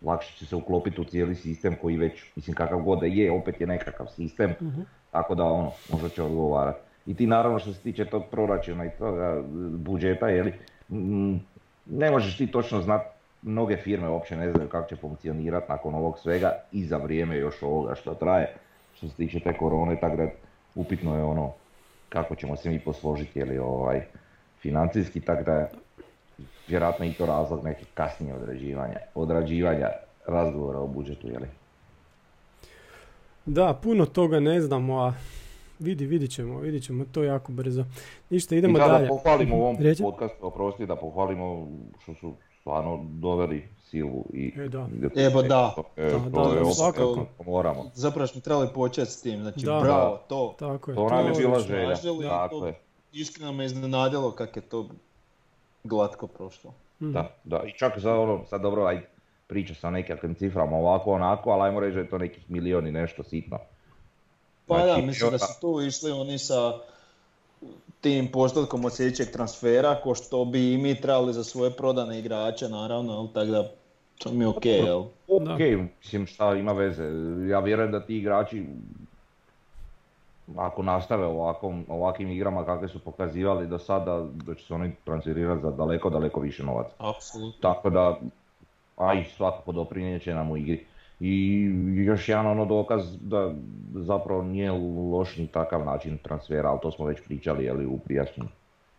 lakše 0.02 0.38
će 0.38 0.46
se 0.46 0.56
uklopiti 0.56 1.00
u 1.00 1.04
cijeli 1.04 1.34
sistem 1.34 1.76
koji 1.80 1.96
već, 1.96 2.22
mislim 2.36 2.56
kakav 2.56 2.82
god 2.82 3.00
da 3.00 3.06
je, 3.06 3.32
opet 3.32 3.60
je 3.60 3.66
nekakav 3.66 4.06
sistem, 4.06 4.54
uh 4.60 4.74
tako 5.10 5.34
da 5.34 5.44
ono, 5.44 5.72
možda 5.92 6.08
će 6.08 6.22
odgovarati. 6.22 6.78
I 7.06 7.14
ti 7.14 7.26
naravno 7.26 7.58
što 7.58 7.72
se 7.72 7.80
tiče 7.80 8.04
tog 8.04 8.22
proračuna 8.30 8.84
i 8.84 8.90
toga 8.98 9.42
budžeta, 9.76 10.28
jeli, 10.28 10.52
ne 11.86 12.10
možeš 12.10 12.36
ti 12.38 12.46
točno 12.46 12.80
znati 12.80 13.19
mnoge 13.42 13.76
firme 13.76 14.08
uopće 14.08 14.36
ne 14.36 14.52
znaju 14.52 14.68
kako 14.68 14.88
će 14.88 14.96
funkcionirati 14.96 15.66
nakon 15.68 15.94
ovog 15.94 16.18
svega 16.18 16.52
i 16.72 16.84
za 16.84 16.96
vrijeme 16.96 17.36
još 17.36 17.62
ovoga 17.62 17.94
što 17.94 18.14
traje 18.14 18.54
što 18.94 19.08
se 19.08 19.14
tiče 19.14 19.40
te 19.40 19.56
korone, 19.56 19.96
tako 20.00 20.16
da 20.16 20.26
upitno 20.74 21.16
je 21.16 21.22
ono 21.22 21.52
kako 22.08 22.34
ćemo 22.34 22.56
se 22.56 22.70
mi 22.70 22.80
posložiti 22.80 23.38
ili 23.38 23.58
ovaj, 23.58 24.02
financijski, 24.62 25.20
tako 25.20 25.44
da 25.44 25.52
je 25.52 25.70
vjerojatno 26.68 27.04
i 27.04 27.12
to 27.12 27.26
razlog 27.26 27.64
nekih 27.64 27.86
kasnije 27.94 28.34
određivanja, 28.34 28.96
odrađivanja 29.14 29.88
razgovora 30.26 30.78
o 30.78 30.86
budžetu, 30.86 31.28
jeli? 31.28 31.46
Da, 33.46 33.78
puno 33.82 34.06
toga 34.06 34.40
ne 34.40 34.60
znamo, 34.60 34.98
a 34.98 35.12
vidi, 35.78 36.06
vidit 36.06 36.30
ćemo, 36.30 36.58
vidit 36.58 36.84
ćemo 36.84 37.04
to 37.12 37.22
jako 37.22 37.52
brzo. 37.52 37.84
Ništa, 38.30 38.56
idemo 38.56 38.78
I 38.78 38.80
dalje. 38.80 39.02
da 39.02 39.08
pohvalimo 39.08 39.56
u 39.56 39.60
ovom 39.60 39.76
podcastu, 40.02 40.46
oprosti, 40.46 40.86
da 40.86 40.96
pohvalimo 40.96 41.68
što 42.02 42.14
su 42.14 42.34
stvarno 42.60 43.00
doveli 43.04 43.68
silu 43.90 44.24
i... 44.32 44.52
E, 44.56 44.68
da. 44.68 44.88
Evo 45.16 45.42
da. 45.42 45.74
E, 45.96 46.10
da, 46.10 46.30
to 46.30 46.54
je 46.54 46.74
svakako. 46.74 47.26
moramo. 47.46 47.90
Zapravo 47.94 48.26
smo 48.26 48.40
trebali 48.40 48.68
početi 48.74 49.10
s 49.10 49.22
tim, 49.22 49.40
znači 49.40 49.66
da, 49.66 49.80
bravo, 49.80 50.20
to. 50.28 50.54
Tako 50.58 50.90
je. 50.90 50.94
To 50.94 51.08
nam 51.08 51.26
je 51.26 51.32
bila 51.38 51.60
želja, 51.60 51.96
tako 52.28 52.66
je. 52.66 52.80
iskreno 53.12 53.52
me 53.52 53.64
iznenadilo 53.64 54.30
kako 54.30 54.58
je 54.58 54.62
to 54.62 54.88
glatko 55.84 56.26
prošlo. 56.26 56.74
Mhm. 57.00 57.12
Da, 57.12 57.34
da, 57.44 57.62
i 57.66 57.78
čak 57.78 57.98
za 57.98 58.14
ono, 58.14 58.46
sad 58.46 58.60
dobro, 58.60 58.84
aj 58.84 59.00
priča 59.46 59.74
sa 59.74 59.90
nekakvim 59.90 60.34
ciframa 60.34 60.76
ovako 60.76 61.12
onako, 61.12 61.50
ali 61.50 61.62
ajmo 61.62 61.80
reći 61.80 61.94
da 61.94 62.00
je 62.00 62.08
to 62.08 62.18
nekih 62.18 62.50
milion 62.50 62.86
i 62.86 62.92
nešto 62.92 63.22
sitno. 63.22 63.58
Pa 64.66 64.78
da, 64.78 64.84
Znači, 64.84 65.02
mislim 65.06 65.30
da 65.30 65.38
su 65.38 65.60
tu 65.60 65.80
išli 65.86 66.10
oni 66.10 66.38
sa 66.38 66.78
tim 68.00 68.28
postotkom 68.32 68.84
od 68.84 68.94
sljedećeg 68.96 69.30
transfera, 69.32 70.00
ko 70.02 70.14
što 70.14 70.44
bi 70.44 70.72
i 70.72 70.78
mi 70.78 71.00
trebali 71.00 71.32
za 71.32 71.44
svoje 71.44 71.70
prodane 71.70 72.18
igrače, 72.18 72.68
naravno, 72.68 73.12
jel, 73.12 73.26
tako 73.26 73.50
da 73.50 73.70
to 74.18 74.32
mi 74.32 74.44
je 74.44 74.48
okej, 74.48 74.72
jel? 74.72 75.04
Da. 75.28 75.54
Ok, 75.54 75.60
mislim 76.02 76.26
šta 76.26 76.54
ima 76.54 76.72
veze, 76.72 77.04
ja 77.48 77.60
vjerujem 77.60 77.92
da 77.92 78.00
ti 78.00 78.16
igrači 78.16 78.66
ako 80.56 80.82
nastave 80.82 81.26
ovakvom, 81.26 81.84
ovakvim 81.88 82.30
igrama 82.30 82.64
kakve 82.64 82.88
su 82.88 82.98
pokazivali 82.98 83.66
do 83.66 83.78
sada, 83.78 84.26
da 84.46 84.54
će 84.54 84.66
se 84.66 84.74
oni 84.74 84.92
transferirati 85.04 85.62
za 85.62 85.70
daleko, 85.70 86.10
daleko 86.10 86.40
više 86.40 86.62
novaca. 86.62 86.94
Apsolutno. 86.98 87.60
Tako 87.60 87.90
da, 87.90 88.20
a 88.96 89.14
i 89.14 89.24
svakako 89.24 89.72
doprinijet 89.72 90.22
će 90.22 90.34
nam 90.34 90.50
u 90.50 90.56
igri. 90.56 90.86
I 91.20 91.64
još 91.94 92.28
jedan 92.28 92.46
ono 92.46 92.64
dokaz 92.64 93.16
da 93.20 93.54
zapravo 93.94 94.42
nije 94.42 94.70
loš 95.12 95.36
ni 95.36 95.46
takav 95.46 95.84
način 95.84 96.18
transfera, 96.18 96.70
ali 96.70 96.78
to 96.82 96.90
smo 96.90 97.06
već 97.06 97.20
pričali 97.24 97.64
jeli, 97.64 97.86
u 97.86 97.98
prijašnjim 97.98 98.48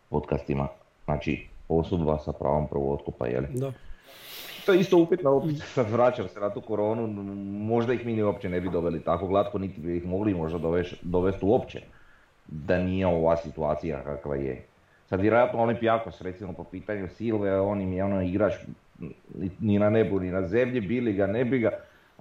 podcastima. 0.09 0.67
Znači, 1.05 1.47
posudba 1.67 2.17
sa 2.17 2.31
pravom 2.31 2.67
prvog 2.67 2.91
otkupa, 2.91 3.27
jeli. 3.27 3.47
Da. 3.53 3.71
To 4.65 4.73
je 4.73 4.79
isto 4.79 4.97
upitno, 4.97 5.31
opet 5.31 5.55
sad 5.65 5.91
vraćam 5.91 6.27
se 6.27 6.39
na 6.39 6.49
tu 6.53 6.61
koronu, 6.61 7.07
možda 7.65 7.93
ih 7.93 8.05
mi 8.05 8.13
ni 8.13 8.23
uopće 8.23 8.49
ne 8.49 8.61
bi 8.61 8.69
doveli 8.69 9.03
tako 9.03 9.27
glatko, 9.27 9.59
niti 9.59 9.81
bi 9.81 9.97
ih 9.97 10.05
mogli 10.05 10.33
možda 10.33 10.59
doveš- 10.59 10.95
dovesti 11.01 11.45
uopće, 11.45 11.81
da 12.47 12.77
nije 12.77 13.07
ova 13.07 13.37
situacija 13.37 14.03
kakva 14.03 14.35
je. 14.35 14.63
Sad 15.09 15.21
vjerojatno 15.21 15.59
Olimpijakos 15.59 16.21
recimo 16.21 16.53
po 16.53 16.63
pitanju 16.63 17.07
Silve, 17.07 17.59
on 17.59 17.81
im 17.81 17.93
je 17.93 18.03
ono 18.03 18.21
igrač 18.21 18.53
ni 19.59 19.79
na 19.79 19.89
nebu 19.89 20.19
ni 20.19 20.31
na 20.31 20.47
zemlji, 20.47 20.81
bili 20.81 21.13
ga, 21.13 21.27
ne 21.27 21.45
bi 21.45 21.59
ga, 21.59 21.69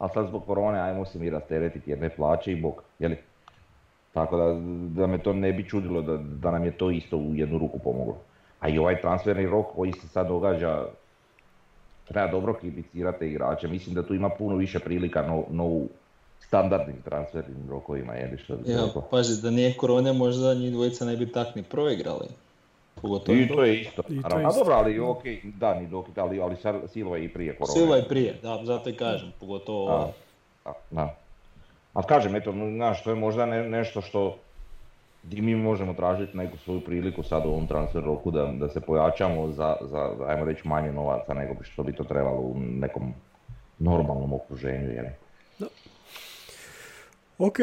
a 0.00 0.08
sad 0.08 0.28
zbog 0.28 0.46
korone 0.46 0.80
ajmo 0.80 1.04
se 1.04 1.18
mi 1.18 1.30
rasteretiti 1.30 1.90
jedne 1.90 2.08
plaće 2.08 2.52
i 2.52 2.60
bok, 2.60 2.82
jeli? 2.98 3.16
Tako 4.12 4.36
da, 4.36 4.44
da 5.00 5.06
me 5.06 5.18
to 5.18 5.32
ne 5.32 5.52
bi 5.52 5.68
čudilo 5.68 6.02
da, 6.02 6.16
da 6.16 6.50
nam 6.50 6.64
je 6.64 6.70
to 6.70 6.90
isto 6.90 7.16
u 7.16 7.34
jednu 7.34 7.58
ruku 7.58 7.78
pomoglo. 7.78 8.16
A 8.60 8.68
i 8.68 8.78
ovaj 8.78 9.00
transferni 9.00 9.46
rok 9.46 9.66
koji 9.76 9.92
se 9.92 10.08
sad 10.08 10.28
događa, 10.28 10.86
treba 12.08 12.30
dobro 12.30 12.54
kibicirati 12.54 13.26
igrače. 13.26 13.68
Mislim 13.68 13.94
da 13.94 14.06
tu 14.06 14.14
ima 14.14 14.28
puno 14.28 14.56
više 14.56 14.78
prilika 14.78 15.22
no, 15.22 15.44
no 15.50 15.64
u 15.64 15.88
standardnim 16.40 16.96
transfernim 17.04 17.68
rokovima, 17.70 18.12
je 18.12 18.38
što 18.38 18.56
bi 18.56 18.70
Ja, 18.72 18.86
pazi, 19.10 19.42
da 19.42 19.50
nije 19.50 19.76
korone 19.76 20.12
možda 20.12 20.54
njih 20.54 20.72
dvojica 20.72 21.04
ne 21.04 21.16
bi 21.16 21.32
tak 21.32 21.54
ni 21.54 21.62
proigrali. 21.62 22.26
Pogotovo 23.02 23.38
I 23.38 23.48
to 23.48 23.64
je 23.64 23.80
isto. 23.80 24.02
I 24.02 24.04
to 24.06 24.12
je 24.12 24.20
naravno. 24.20 24.46
A 24.46 24.50
isto. 24.50 24.60
dobro, 24.60 24.74
ali 24.74 25.00
ok, 25.00 25.22
da, 25.44 25.74
ni 25.74 25.86
dok, 25.86 26.06
ali, 26.16 26.40
ali 26.40 26.56
Silva 26.86 27.16
je 27.16 27.24
i 27.24 27.28
prije 27.28 27.56
korone. 27.56 27.72
Silva 27.72 27.98
i 27.98 28.02
prije, 28.08 28.38
da, 28.42 28.60
zato 28.64 28.90
i 28.90 28.96
kažem, 28.96 29.32
pogotovo 29.40 29.86
Da, 29.86 29.94
ovo. 29.94 30.12
da, 30.64 30.72
da. 30.90 31.14
A 31.92 32.02
kažem, 32.02 32.36
eto, 32.36 32.52
znaš, 32.52 33.04
to 33.04 33.10
je 33.10 33.16
možda 33.16 33.46
ne- 33.46 33.68
nešto 33.68 34.00
što 34.00 34.36
gdje 35.22 35.42
mi 35.42 35.54
možemo 35.54 35.94
tražiti 35.94 36.36
neku 36.36 36.56
svoju 36.56 36.80
priliku 36.80 37.22
sad 37.22 37.46
u 37.46 37.48
ovom 37.48 37.66
transfer 37.66 38.02
roku 38.04 38.30
da, 38.30 38.46
da 38.46 38.68
se 38.68 38.80
pojačamo 38.80 39.48
za, 39.48 39.76
za, 39.80 40.10
ajmo 40.28 40.44
reći, 40.44 40.68
manje 40.68 40.92
novaca 40.92 41.34
nego 41.34 41.54
što 41.62 41.82
bi 41.82 41.92
to 41.92 42.04
trebalo 42.04 42.40
u 42.40 42.54
nekom 42.58 43.14
normalnom 43.78 44.32
okruženju, 44.32 44.90
jel? 44.90 45.04
Ok, 47.42 47.58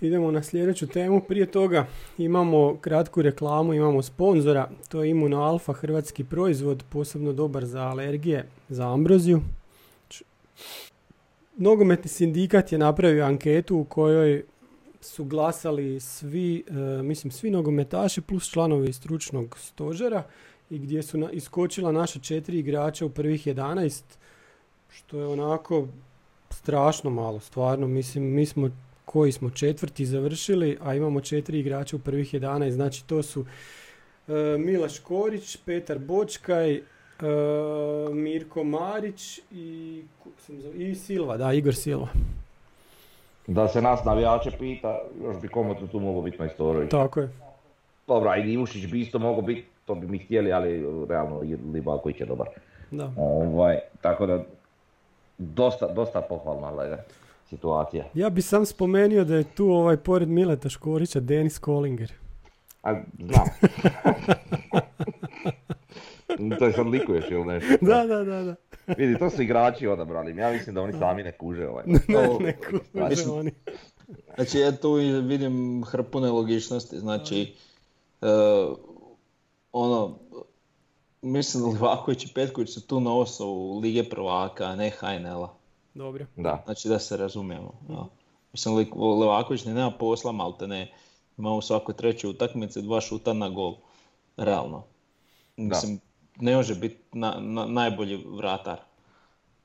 idemo 0.00 0.30
na 0.30 0.42
sljedeću 0.42 0.86
temu. 0.86 1.20
Prije 1.20 1.46
toga 1.46 1.86
imamo 2.18 2.76
kratku 2.80 3.22
reklamu, 3.22 3.74
imamo 3.74 4.02
sponzora. 4.02 4.70
To 4.88 5.02
je 5.02 5.10
Imuno 5.10 5.42
Alfa, 5.42 5.72
hrvatski 5.72 6.24
proizvod, 6.24 6.84
posebno 6.88 7.32
dobar 7.32 7.64
za 7.64 7.80
alergije, 7.80 8.48
za 8.68 8.92
ambroziju. 8.92 9.40
Nogometni 11.56 12.08
sindikat 12.08 12.72
je 12.72 12.78
napravio 12.78 13.24
anketu 13.24 13.76
u 13.76 13.84
kojoj 13.84 14.44
su 15.00 15.24
glasali 15.24 16.00
svi, 16.00 16.64
e, 16.68 17.02
mislim 17.02 17.30
svi 17.30 17.50
nogometaši 17.50 18.20
plus 18.20 18.50
članovi 18.50 18.92
stručnog 18.92 19.58
stožera 19.58 20.22
i 20.70 20.78
gdje 20.78 21.02
su 21.02 21.28
iskočila 21.32 21.92
naša 21.92 22.18
četiri 22.18 22.58
igrača 22.58 23.06
u 23.06 23.10
prvih 23.10 23.46
11, 23.46 24.02
što 24.90 25.18
je 25.18 25.26
onako 25.26 25.86
strašno 26.50 27.10
malo, 27.10 27.40
stvarno. 27.40 27.88
Mislim, 27.88 28.24
mi 28.24 28.46
smo 28.46 28.70
koji 29.04 29.32
smo 29.32 29.50
četvrti 29.50 30.06
završili, 30.06 30.78
a 30.82 30.94
imamo 30.94 31.20
četiri 31.20 31.58
igrača 31.58 31.96
u 31.96 31.98
prvih 31.98 32.34
11. 32.34 32.70
Znači 32.70 33.06
to 33.06 33.22
su 33.22 33.44
e, 34.28 34.32
Milaš 34.58 34.98
Korić, 34.98 35.56
Petar 35.56 35.98
Bočkaj, 35.98 36.74
e, 36.74 36.82
Mirko 38.12 38.64
Marić 38.64 39.40
i, 39.50 40.02
i 40.74 40.94
Silva, 40.94 41.36
da, 41.36 41.52
Igor 41.52 41.74
Silva. 41.74 42.08
Da 43.46 43.68
se 43.68 43.82
nas 43.82 44.04
navijače 44.04 44.50
pita, 44.58 44.98
još 45.22 45.40
bi 45.40 45.48
komotno 45.48 45.86
tu 45.86 46.00
mogao 46.00 46.22
biti 46.22 46.38
Majstorović. 46.38 46.90
Tako 46.90 47.20
je. 47.20 47.30
Dobro, 48.06 48.34
i 48.36 48.52
Ivušić 48.52 48.86
bi 48.86 49.00
isto 49.00 49.18
mogao 49.18 49.42
biti, 49.42 49.64
to 49.86 49.94
bi 49.94 50.06
mi 50.06 50.18
htjeli, 50.18 50.52
ali 50.52 50.84
realno 51.08 51.40
Libaković 51.72 52.20
je 52.20 52.26
dobar. 52.26 52.46
Da. 52.90 53.12
Ovaj, 53.16 53.78
tako 54.00 54.26
da, 54.26 54.44
dosta, 55.38 55.92
dosta 55.92 56.20
pohvalna 56.20 56.82
je 56.82 57.04
situacija. 57.56 58.04
Ja 58.14 58.30
bi 58.30 58.42
sam 58.42 58.66
spomenuo 58.66 59.24
da 59.24 59.36
je 59.36 59.44
tu 59.44 59.66
ovaj 59.66 59.96
pored 59.96 60.28
Mileta 60.28 60.68
Škorića 60.68 61.20
Denis 61.20 61.58
Kolinger. 61.58 62.12
A, 62.82 63.02
znam. 63.18 63.46
to 66.58 66.64
je 66.66 66.72
sad 66.72 66.86
likuješ 66.86 67.24
ili 67.30 67.44
nešto? 67.44 67.76
Da, 67.80 68.06
da, 68.06 68.24
da, 68.24 68.42
da. 68.42 68.54
Vidi, 68.98 69.18
to 69.18 69.30
su 69.30 69.42
igrači 69.42 69.86
odabrali, 69.86 70.36
ja 70.36 70.50
mislim 70.52 70.74
da 70.74 70.82
oni 70.82 70.92
sami 70.92 71.22
ne 71.22 71.32
kuže 71.32 71.68
ovaj. 71.68 71.84
Ne, 71.86 72.00
ne 72.40 72.56
kuže 72.56 73.08
mislim- 73.08 73.34
oni. 73.38 73.52
Znači 74.34 74.58
ja 74.58 74.76
tu 74.76 74.92
vidim 75.24 75.84
hrpu 75.84 76.20
nelogičnosti, 76.20 76.98
znači 76.98 77.54
e, 78.22 78.26
ono, 79.72 80.18
mislim 81.22 81.62
da 81.62 81.68
Livaković 81.68 82.24
i 82.24 82.34
Petković 82.34 82.70
su 82.74 82.86
tu 82.86 83.00
na 83.00 83.14
osnovu 83.14 83.78
Lige 83.80 84.04
prvaka, 84.04 84.64
a 84.64 84.76
ne 84.76 84.90
HNL-a. 84.90 85.48
Dobro. 85.94 86.26
Da. 86.36 86.62
Znači 86.64 86.88
da 86.88 86.98
se 86.98 87.16
razumijemo. 87.16 87.72
Ja. 87.90 88.04
Mislim, 88.52 88.76
Livaković 89.20 89.64
ne 89.64 89.74
nema 89.74 89.90
posla, 89.90 90.32
malte 90.32 90.66
ne. 90.66 90.92
Ima 91.38 91.52
u 91.52 91.62
svakoj 91.62 91.96
trećoj 91.96 92.30
utakmici 92.30 92.82
dva 92.82 93.00
šuta 93.00 93.32
na 93.32 93.48
gol. 93.48 93.74
Realno. 94.36 94.84
Mislim, 95.56 96.00
ne 96.36 96.56
može 96.56 96.74
biti 96.74 96.96
na, 97.12 97.36
na- 97.40 97.66
najbolji 97.66 98.24
vratar. 98.26 98.80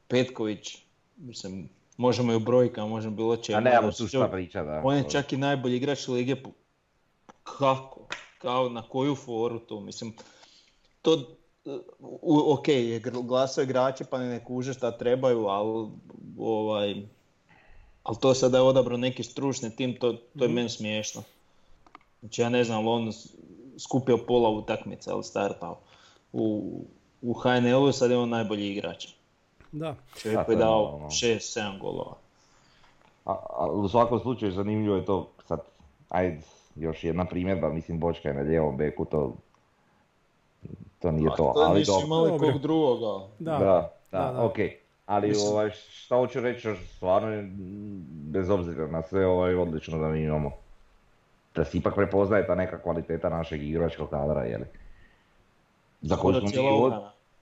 Petković, 0.07 0.77
mislim, 1.17 1.69
možemo 1.97 2.31
i 2.31 2.35
u 2.35 2.39
brojkama, 2.39 2.87
možemo 2.87 3.15
bilo 3.15 3.37
čemu. 3.37 3.57
A 3.57 3.61
nemamo 3.61 3.87
ali 3.87 3.95
tu 3.95 4.07
šta 4.07 4.27
priča, 4.27 4.63
da. 4.63 4.81
On 4.85 4.95
je 4.95 5.09
čak 5.09 5.33
i 5.33 5.37
najbolji 5.37 5.75
igrač 5.77 6.07
lige. 6.07 6.35
Kako? 7.43 8.07
Kao 8.37 8.69
na 8.69 8.81
koju 8.81 9.15
foru 9.15 9.59
tu? 9.59 9.79
Mislim, 9.79 10.13
to 11.01 11.36
ok, 12.21 12.65
glasao 13.23 13.63
igrači 13.63 14.03
pa 14.09 14.17
ne 14.17 14.43
kuže 14.45 14.73
šta 14.73 14.91
trebaju, 14.91 15.45
ali 15.45 15.89
ovaj, 16.39 16.95
ali 18.03 18.17
to 18.21 18.33
sada 18.33 18.57
je 18.57 18.63
odabrao 18.63 18.97
neki 18.97 19.23
stručni 19.23 19.75
tim, 19.75 19.95
to, 19.99 20.13
to 20.13 20.45
je 20.45 20.49
meni 20.49 20.69
smiješno. 20.69 21.23
Znači 22.19 22.41
ja 22.41 22.49
ne 22.49 22.63
znam, 22.63 22.87
on 22.87 23.11
skupio 23.79 24.17
pola 24.17 24.49
utakmice, 24.49 25.11
ali 25.11 25.23
startao. 25.23 25.79
U, 26.33 26.71
u 27.21 27.33
HNL-u 27.33 27.91
sad 27.91 28.11
je 28.11 28.17
on 28.17 28.29
najbolji 28.29 28.71
igrač. 28.71 29.07
Da. 29.71 29.95
Čovjek 30.21 30.49
je 30.49 30.55
dao 30.55 30.83
ono. 30.83 31.05
6-7 31.05 31.79
golova. 31.79 32.15
A, 33.25 33.35
a 33.49 33.71
u 33.71 33.89
svakom 33.89 34.19
slučaju 34.19 34.51
zanimljivo 34.51 34.95
je 34.95 35.05
to 35.05 35.29
sad, 35.47 35.59
ajde, 36.09 36.41
još 36.75 37.03
jedna 37.03 37.25
primjedba, 37.25 37.69
mislim 37.69 37.99
Bočka 37.99 38.29
je 38.29 38.35
na 38.35 38.41
lijevom 38.41 38.77
beku, 38.77 39.05
to, 39.05 39.35
to 40.99 41.11
nije 41.11 41.29
to, 41.29 41.35
to 41.35 41.53
ali 41.57 41.79
nisu 41.79 41.91
dobro. 41.91 42.05
imali 42.05 42.39
kog 42.39 42.61
drugoga. 42.61 43.25
Da. 43.39 43.51
Da, 43.51 43.57
da, 44.11 44.31
Da, 44.33 44.43
ok. 44.45 44.55
Ali 45.05 45.27
Mislim- 45.27 45.51
ovaj, 45.53 45.69
šta 45.71 46.15
hoću 46.15 46.39
reći, 46.39 46.67
stvarno 46.87 47.29
je, 47.29 47.49
bez 48.09 48.49
obzira 48.49 48.87
na 48.87 49.01
sve 49.01 49.27
ovaj, 49.27 49.55
odlično 49.55 49.99
da 49.99 50.07
mi 50.07 50.21
imamo. 50.23 50.51
Da 51.55 51.65
se 51.65 51.77
ipak 51.77 51.95
prepoznaje 51.95 52.47
ta 52.47 52.55
neka 52.55 52.79
kvaliteta 52.79 53.29
našeg 53.29 53.63
igračkog 53.63 54.09
kadra, 54.09 54.43
jeli? 54.43 54.65
Za 56.01 56.15
koju 56.15 56.33
smo 56.33 56.61
mi 56.61 56.69
od- 56.81 56.93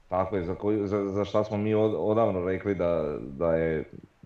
tako 0.09 0.35
je, 0.35 0.43
za, 0.43 0.55
koju, 0.55 0.87
za, 0.87 1.05
za 1.05 1.25
šta 1.25 1.43
smo 1.43 1.57
mi 1.57 1.73
od, 1.73 1.95
odavno 1.97 2.45
rekli 2.45 2.75
da, 2.75 3.03
da 3.19 3.55
je 3.55 3.83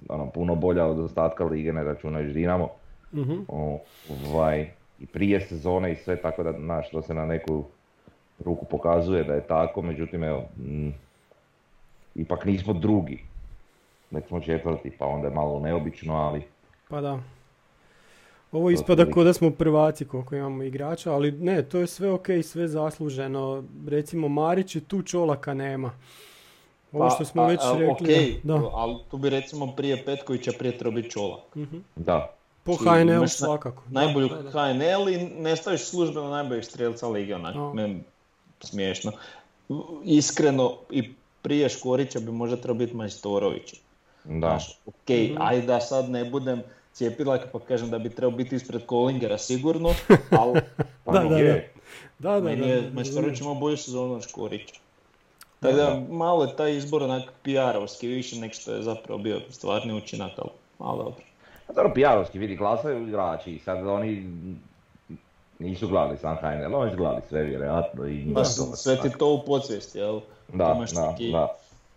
ono, 0.10 0.30
puno 0.30 0.56
bolja 0.56 0.86
od 0.86 1.00
ostatka 1.00 1.44
lige, 1.44 1.74
ne 1.74 1.84
računajući 1.84 2.34
Dinamo. 2.34 2.70
Mhm. 3.14 3.40
O, 3.48 3.80
ovaj, 4.28 4.70
i 5.00 5.06
prije 5.06 5.42
sezone 5.42 5.92
i 5.92 5.96
sve, 5.96 6.22
tako 6.22 6.44
da, 6.44 6.52
znaš, 6.52 6.90
to 6.90 7.02
se 7.02 7.14
na 7.14 7.26
neku 7.26 7.64
ruku 8.40 8.66
pokazuje 8.66 9.24
da 9.24 9.34
je 9.34 9.44
tako, 9.44 9.82
međutim, 9.82 10.24
evo, 10.24 10.44
mm, 10.58 10.90
ipak 12.16 12.46
nismo 12.46 12.74
drugi, 12.74 13.24
nek 14.12 14.28
smo 14.28 14.40
četvrti, 14.40 14.92
pa 14.92 15.06
onda 15.06 15.28
je 15.28 15.34
malo 15.34 15.60
neobično, 15.60 16.14
ali 16.16 16.44
Pa 16.90 17.02
da. 17.02 17.20
Ovo 18.52 18.70
ispada 18.70 19.06
kao 19.06 19.24
da 19.24 19.34
smo 19.34 19.52
prvaci 19.52 20.06
koliko 20.06 20.36
imamo 20.36 20.64
igrača, 20.64 21.14
ali 21.14 21.32
ne, 21.32 21.64
to 21.64 21.80
je 21.80 21.88
sve 21.88 22.12
ok, 22.12 22.28
sve 22.44 22.68
zasluženo. 22.68 23.64
Recimo 23.88 24.28
Marić 24.28 24.76
je 24.76 24.82
tu 24.82 25.02
čolaka 25.02 25.54
nema. 25.54 25.92
Ovo 26.92 27.04
Pa, 27.04 27.10
što 27.10 27.26
smo 27.26 27.42
a- 27.42 27.48
već 27.48 27.60
a, 27.64 27.72
rekli. 27.72 27.92
okej, 27.94 28.40
da, 28.44 28.62
ali 28.74 28.96
tu 29.12 29.18
bi 29.18 29.30
recimo 29.30 29.68
prije 29.68 30.06
Petkovića 30.06 30.52
prije 30.60 30.78
trebao 30.78 30.92
biti 30.94 31.10
Čolak. 31.10 31.56
mhm. 31.56 31.78
Da. 31.96 32.30
Po 32.64 32.72
Ti 32.74 32.84
HNL 32.84 33.10
imaš 33.10 33.22
na- 33.32 33.46
svakako. 33.46 33.84
Najbolju 33.90 34.28
da, 34.28 34.42
da. 34.42 34.50
HNL 34.52 35.10
i 35.10 35.18
ne 35.34 35.56
staviš 35.56 35.84
službeno 35.84 36.30
najboljeg 36.30 36.64
strelca 36.64 37.08
lige, 37.08 37.36
onak, 37.36 37.56
smiješno. 38.68 39.12
Iskreno, 40.04 40.78
i 40.92 41.10
prije 41.42 41.70
Škorića 41.70 42.20
bi 42.20 42.32
možda 42.32 42.56
trebao 42.58 42.78
biti 42.78 42.96
Majstorović. 42.96 43.74
Da. 44.24 44.40
Znaš, 44.40 44.78
ok, 44.86 45.10
Mhm. 45.10 45.42
ajde 45.42 45.68
da 45.68 45.80
sad 45.80 46.10
ne 46.10 46.26
budem 46.26 46.62
cijepilak 46.94 47.42
pa 47.52 47.60
kažem 47.60 47.90
da 47.90 48.00
bi 48.00 48.10
trebao 48.10 48.38
biti 48.38 48.56
ispred 48.56 48.86
Kolingera 48.86 49.38
sigurno, 49.38 49.90
ali 50.40 50.62
Pa 51.06 51.12
Da, 51.12 51.30
da, 51.30 51.38
je. 51.38 51.72
Da, 52.20 52.32
da, 52.32 52.40
meni 52.40 52.62
da, 52.62 52.68
je 52.68 52.82
da, 52.82 52.94
Majstorović 52.94 53.42
imao 53.42 53.56
bolju 53.56 53.78
sezonu 53.78 54.14
od 54.14 54.24
Škorića. 54.24 54.76
Tako 55.60 55.76
da, 55.76 56.02
malo 56.10 56.44
je 56.44 56.56
taj 56.56 56.78
izbor 56.78 57.04
onak 57.04 57.24
PR-ovski 57.46 58.08
više 58.08 58.36
nek 58.36 58.54
što 58.54 58.74
je 58.74 58.82
zapravo 58.84 59.20
bio 59.20 59.42
stvarni 59.50 59.94
učinak, 59.94 60.32
ali 60.38 60.50
malo 60.80 60.98
dobro. 61.04 61.24
Pa 61.68 61.74
dobro, 61.74 61.94
PR-ovski 61.96 62.40
vidi, 62.40 62.56
glasaju 62.56 63.08
igrači 63.08 63.52
i 63.52 63.60
sad 63.60 63.88
oni 63.88 64.26
nisu 65.60 65.88
gledali 65.88 66.18
sam 66.18 66.36
HNL, 66.38 66.76
oni 66.76 66.92
su 66.92 66.98
gledali 66.98 67.22
sve 67.30 67.44
vjerojatno 67.44 68.08
i 68.08 68.34
Pa 68.34 68.40
je 68.40 68.46
sve 68.76 68.98
ti 68.98 69.10
to 69.20 69.34
u 69.34 69.46
podsvijesti, 69.46 69.98
jel? 69.98 70.20
Da, 70.54 70.74
Imaš 70.78 70.92
da, 70.92 71.12
neki 71.12 71.32
da. 71.32 71.48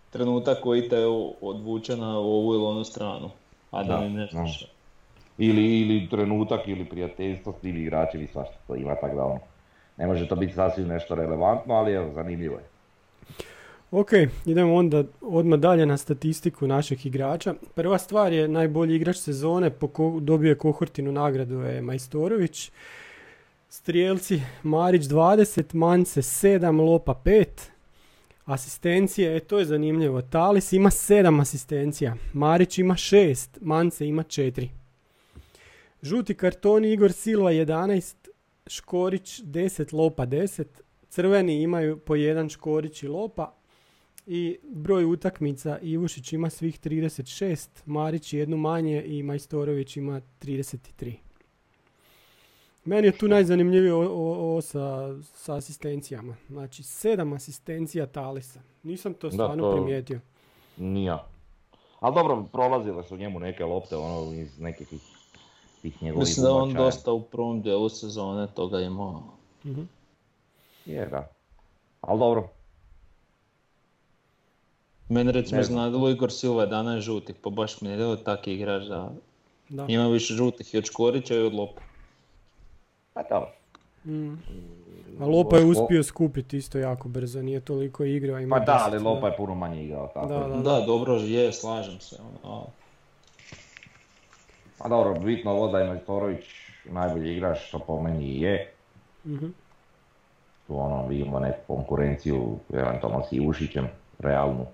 trenutak 0.09 0.57
koji 0.59 0.89
te 0.89 1.05
odvuče 1.41 1.97
na 1.97 2.17
ovu 2.17 2.53
ili 2.53 2.63
onu 2.63 2.83
stranu. 2.83 3.29
A 3.71 3.83
da, 3.83 3.89
Da, 3.89 4.01
ne 4.01 4.19
da. 4.19 4.27
znaš. 4.31 4.65
Ili, 5.37 5.81
ili 5.81 6.07
trenutak 6.09 6.67
ili 6.67 6.85
prijateljstvo 6.85 7.53
s 7.53 7.61
tim 7.61 7.77
igračem 7.77 8.21
i 8.21 8.27
svašta 8.27 8.55
to 8.67 8.75
ima, 8.75 8.95
tako 8.95 9.15
da 9.15 9.23
ono. 9.23 9.39
Ne 9.97 10.07
može 10.07 10.27
to 10.27 10.35
biti 10.35 10.53
sasvim 10.53 10.87
nešto 10.87 11.15
relevantno, 11.15 11.73
ali 11.73 11.93
evo, 11.93 12.11
zanimljivo 12.13 12.55
je. 12.55 12.63
Ok, 13.91 14.09
idemo 14.45 14.75
onda 14.75 15.03
odmah 15.21 15.59
dalje 15.59 15.85
na 15.85 15.97
statistiku 15.97 16.67
naših 16.67 17.05
igrača. 17.05 17.53
Prva 17.75 17.97
stvar 17.97 18.33
je 18.33 18.47
najbolji 18.47 18.95
igrač 18.95 19.15
sezone, 19.15 19.69
po 19.69 19.87
ko- 19.87 20.19
dobio 20.19 20.49
je 20.49 20.57
kohortinu 20.57 21.11
nagradu 21.11 21.55
je 21.55 21.81
Majstorović. 21.81 22.71
Strijelci 23.73 24.41
Marić 24.63 25.03
20, 25.03 25.75
Mance 25.75 26.21
7, 26.21 26.85
Lopa 26.85 27.21
5. 27.25 27.45
Asistencije, 28.45 29.37
e 29.37 29.39
to 29.39 29.59
je 29.59 29.65
zanimljivo. 29.65 30.21
Talis 30.21 30.73
ima 30.73 30.89
7 30.89 31.41
asistencija, 31.41 32.15
Marić 32.33 32.77
ima 32.77 32.93
6, 32.93 33.47
Mance 33.61 34.07
ima 34.07 34.23
4. 34.23 34.67
Žuti 36.01 36.33
kartoni 36.33 36.91
Igor 36.91 37.11
Silva 37.11 37.51
11, 37.51 38.15
Škorić 38.67 39.41
10, 39.41 39.93
Lopa 39.93 40.25
10. 40.25 40.65
Crveni 41.09 41.61
imaju 41.61 41.97
po 41.97 42.15
jedan 42.15 42.49
Škorić 42.49 43.03
i 43.03 43.07
Lopa. 43.07 43.55
I 44.27 44.57
broj 44.69 45.05
utakmica 45.05 45.79
Ivušić 45.81 46.33
ima 46.33 46.49
svih 46.49 46.79
36, 46.79 47.67
Marić 47.85 48.33
jednu 48.33 48.57
manje 48.57 49.03
i 49.05 49.23
Majstorović 49.23 49.97
ima 49.97 50.21
33. 50.41 51.22
Meni 52.85 53.07
je 53.07 53.11
tu 53.13 53.27
najzanimljivije 53.27 53.93
ovo 53.93 54.61
sa, 54.61 54.81
sa 55.25 55.55
asistencijama. 55.55 56.35
Znači, 56.47 56.83
sedam 56.83 57.33
asistencija 57.33 58.05
Talisa. 58.05 58.59
Nisam 58.83 59.13
to 59.13 59.27
Da, 59.27 59.33
stvarno 59.33 59.63
to- 59.63 59.71
primijetio. 59.73 60.19
Nija. 60.77 61.25
Ali 61.99 62.15
dobro, 62.15 62.43
prolazile 62.43 63.03
su 63.03 63.17
njemu 63.17 63.39
neke 63.39 63.65
lopte, 63.65 63.95
ono, 63.95 64.33
iz 64.33 64.59
nekih 64.59 64.87
tih, 64.87 65.01
tih 65.81 66.03
njegovih 66.03 66.19
Mislim 66.21 66.43
da 66.43 66.53
on 66.53 66.73
dosta 66.73 67.11
u 67.11 67.21
prvom 67.21 67.61
dijelu 67.61 67.89
sezone 67.89 68.47
toga 68.47 68.79
imao. 68.79 69.23
Mhm. 69.65 69.81
Je, 70.85 71.05
da. 71.05 71.27
Ali 72.01 72.19
dobro, 72.19 72.49
Meni 75.09 75.31
recimo 75.31 75.57
Ne 75.57 75.63
znam. 75.63 75.77
iznadilo 75.77 76.09
Igor 76.09 76.31
Silva 76.31 76.63
11 76.63 76.99
žutih, 76.99 77.35
pa 77.35 77.49
baš 77.49 77.81
mi 77.81 77.89
je 77.89 78.23
taki 78.23 78.53
igrač 78.53 78.83
da 78.83 79.11
Da. 79.69 79.85
ima 79.89 80.07
više 80.07 80.33
žutih 80.33 80.73
i 80.73 80.77
od 80.77 80.85
Škorića 80.85 81.35
i 81.35 81.39
od 81.39 81.53
Lopa. 81.53 81.81
Pa 83.13 83.23
dobro. 83.23 83.49
Mm. 84.05 84.33
A 85.19 85.25
Lopa 85.25 85.57
je 85.57 85.65
uspio 85.65 86.03
skupiti 86.03 86.57
isto 86.57 86.77
jako 86.77 87.09
brzo, 87.09 87.41
nije 87.41 87.59
toliko 87.59 88.03
igrao. 88.03 88.39
Ima 88.39 88.55
Pa 88.55 88.65
da, 88.65 88.73
10, 88.73 88.79
ali 88.83 88.99
Lopa 88.99 89.27
je 89.27 89.37
puno 89.37 89.55
manje 89.55 89.83
igrao, 89.83 90.07
tako. 90.07 90.27
Da, 90.27 90.37
da. 90.39 90.55
Da, 90.55 90.85
dobro 90.85 91.13
je, 91.13 91.53
slažem 91.53 91.99
se. 91.99 92.15
ono, 92.43 92.65
Pa 94.77 94.89
dobro, 94.89 95.13
bitno 95.13 95.51
ovo 95.51 95.67
da 95.67 95.79
je 95.79 95.87
Majstorović 95.87 96.45
najbolji 96.85 97.33
igrač, 97.33 97.57
što 97.59 97.79
po 97.79 98.01
meni 98.01 98.41
je. 98.41 98.71
Mhm. 99.25 99.47
Tu 100.67 100.79
ono, 100.79 101.07
vidimo 101.07 101.39
neku 101.39 101.59
konkurenciju, 101.67 102.57
eventualno 102.73 103.23
s 103.23 103.31
Ivušićem, 103.31 103.87
realnu. 104.19 104.65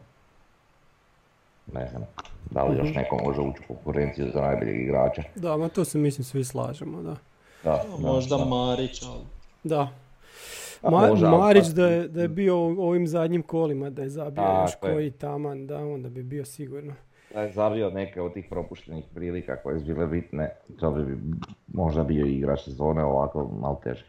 Ne 1.73 1.87
znam, 1.87 2.03
da 2.51 2.63
li 2.63 2.77
još 2.77 2.89
Mhm. 2.89 2.97
neko 2.97 3.17
može 3.17 3.41
ući 3.41 3.59
u 3.63 3.73
konkurenciju 3.73 4.31
za 4.33 4.41
najboljeg 4.41 4.81
igrača. 4.81 5.23
Da, 5.35 5.57
ma 5.57 5.69
to 5.69 5.85
se 5.85 5.97
mislim 5.97 6.23
svi 6.25 6.43
slažemo, 6.43 7.01
da. 7.01 7.15
Da, 7.63 7.83
da, 7.91 8.01
Možda 8.01 8.37
da. 8.37 8.45
Marić, 8.45 9.03
ali... 9.03 9.21
Da. 9.63 9.89
Ma- 10.83 11.07
može, 11.07 11.25
ali 11.25 11.37
Marić 11.37 11.65
sad- 11.65 11.75
da 11.75 11.87
je, 11.87 12.07
da 12.07 12.21
je 12.21 12.27
bio 12.27 12.57
u 12.57 12.81
ovim 12.81 13.07
zadnjim 13.07 13.43
kolima, 13.43 13.89
da 13.89 14.01
je 14.01 14.09
zabio 14.09 14.35
Tako 14.35 14.61
još 14.61 14.71
je. 14.71 14.77
koji 14.79 15.11
taman, 15.11 15.67
da, 15.67 15.77
onda 15.77 16.09
bi 16.09 16.23
bio 16.23 16.45
sigurno. 16.45 16.93
Da 17.33 17.41
je 17.41 17.51
zabio 17.51 17.89
neke 17.89 18.21
od 18.21 18.33
tih 18.33 18.45
propuštenih 18.49 19.05
prilika 19.13 19.55
koje 19.55 19.79
su 19.79 19.85
bile 19.85 20.07
bitne, 20.07 20.49
to 20.79 20.91
bi 20.91 21.17
možda 21.67 22.03
bio 22.03 22.25
igrač 22.25 22.61
sezone 22.61 23.03
ovako 23.03 23.51
malo 23.61 23.81
teže. 23.83 24.05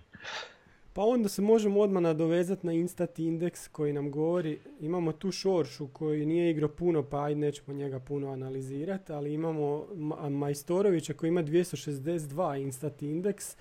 Pa 0.93 1.03
onda 1.03 1.29
se 1.29 1.43
možemo 1.43 1.81
odmah 1.81 2.03
nadovezati 2.03 2.67
na 2.67 2.73
Instat 2.73 3.19
Index 3.19 3.69
koji 3.73 3.93
nam 3.93 4.11
govori, 4.11 4.59
imamo 4.81 5.13
tu 5.13 5.33
Šoršu 5.33 5.89
koji 5.89 6.27
nije 6.27 6.51
igrao 6.51 6.69
puno, 6.69 7.03
pa 7.03 7.25
ajde 7.25 7.41
nećemo 7.41 7.77
njega 7.77 7.99
puno 7.99 8.31
analizirati, 8.33 9.13
ali 9.13 9.33
imamo 9.33 9.87
Ma- 9.95 10.29
Majstorovića 10.29 11.15
koji 11.15 11.29
ima 11.29 11.43
262 11.43 12.63
Instat 12.63 13.03
Index, 13.03 13.57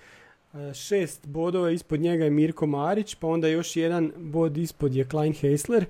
šest 0.74 1.26
bodova 1.26 1.70
ispod 1.70 2.00
njega 2.00 2.24
je 2.24 2.30
Mirko 2.30 2.66
Marić, 2.66 3.14
pa 3.14 3.26
onda 3.26 3.48
još 3.48 3.76
jedan 3.76 4.12
bod 4.16 4.56
ispod 4.56 4.94
je 4.94 5.08
Klein 5.08 5.32
Heisler, 5.32 5.84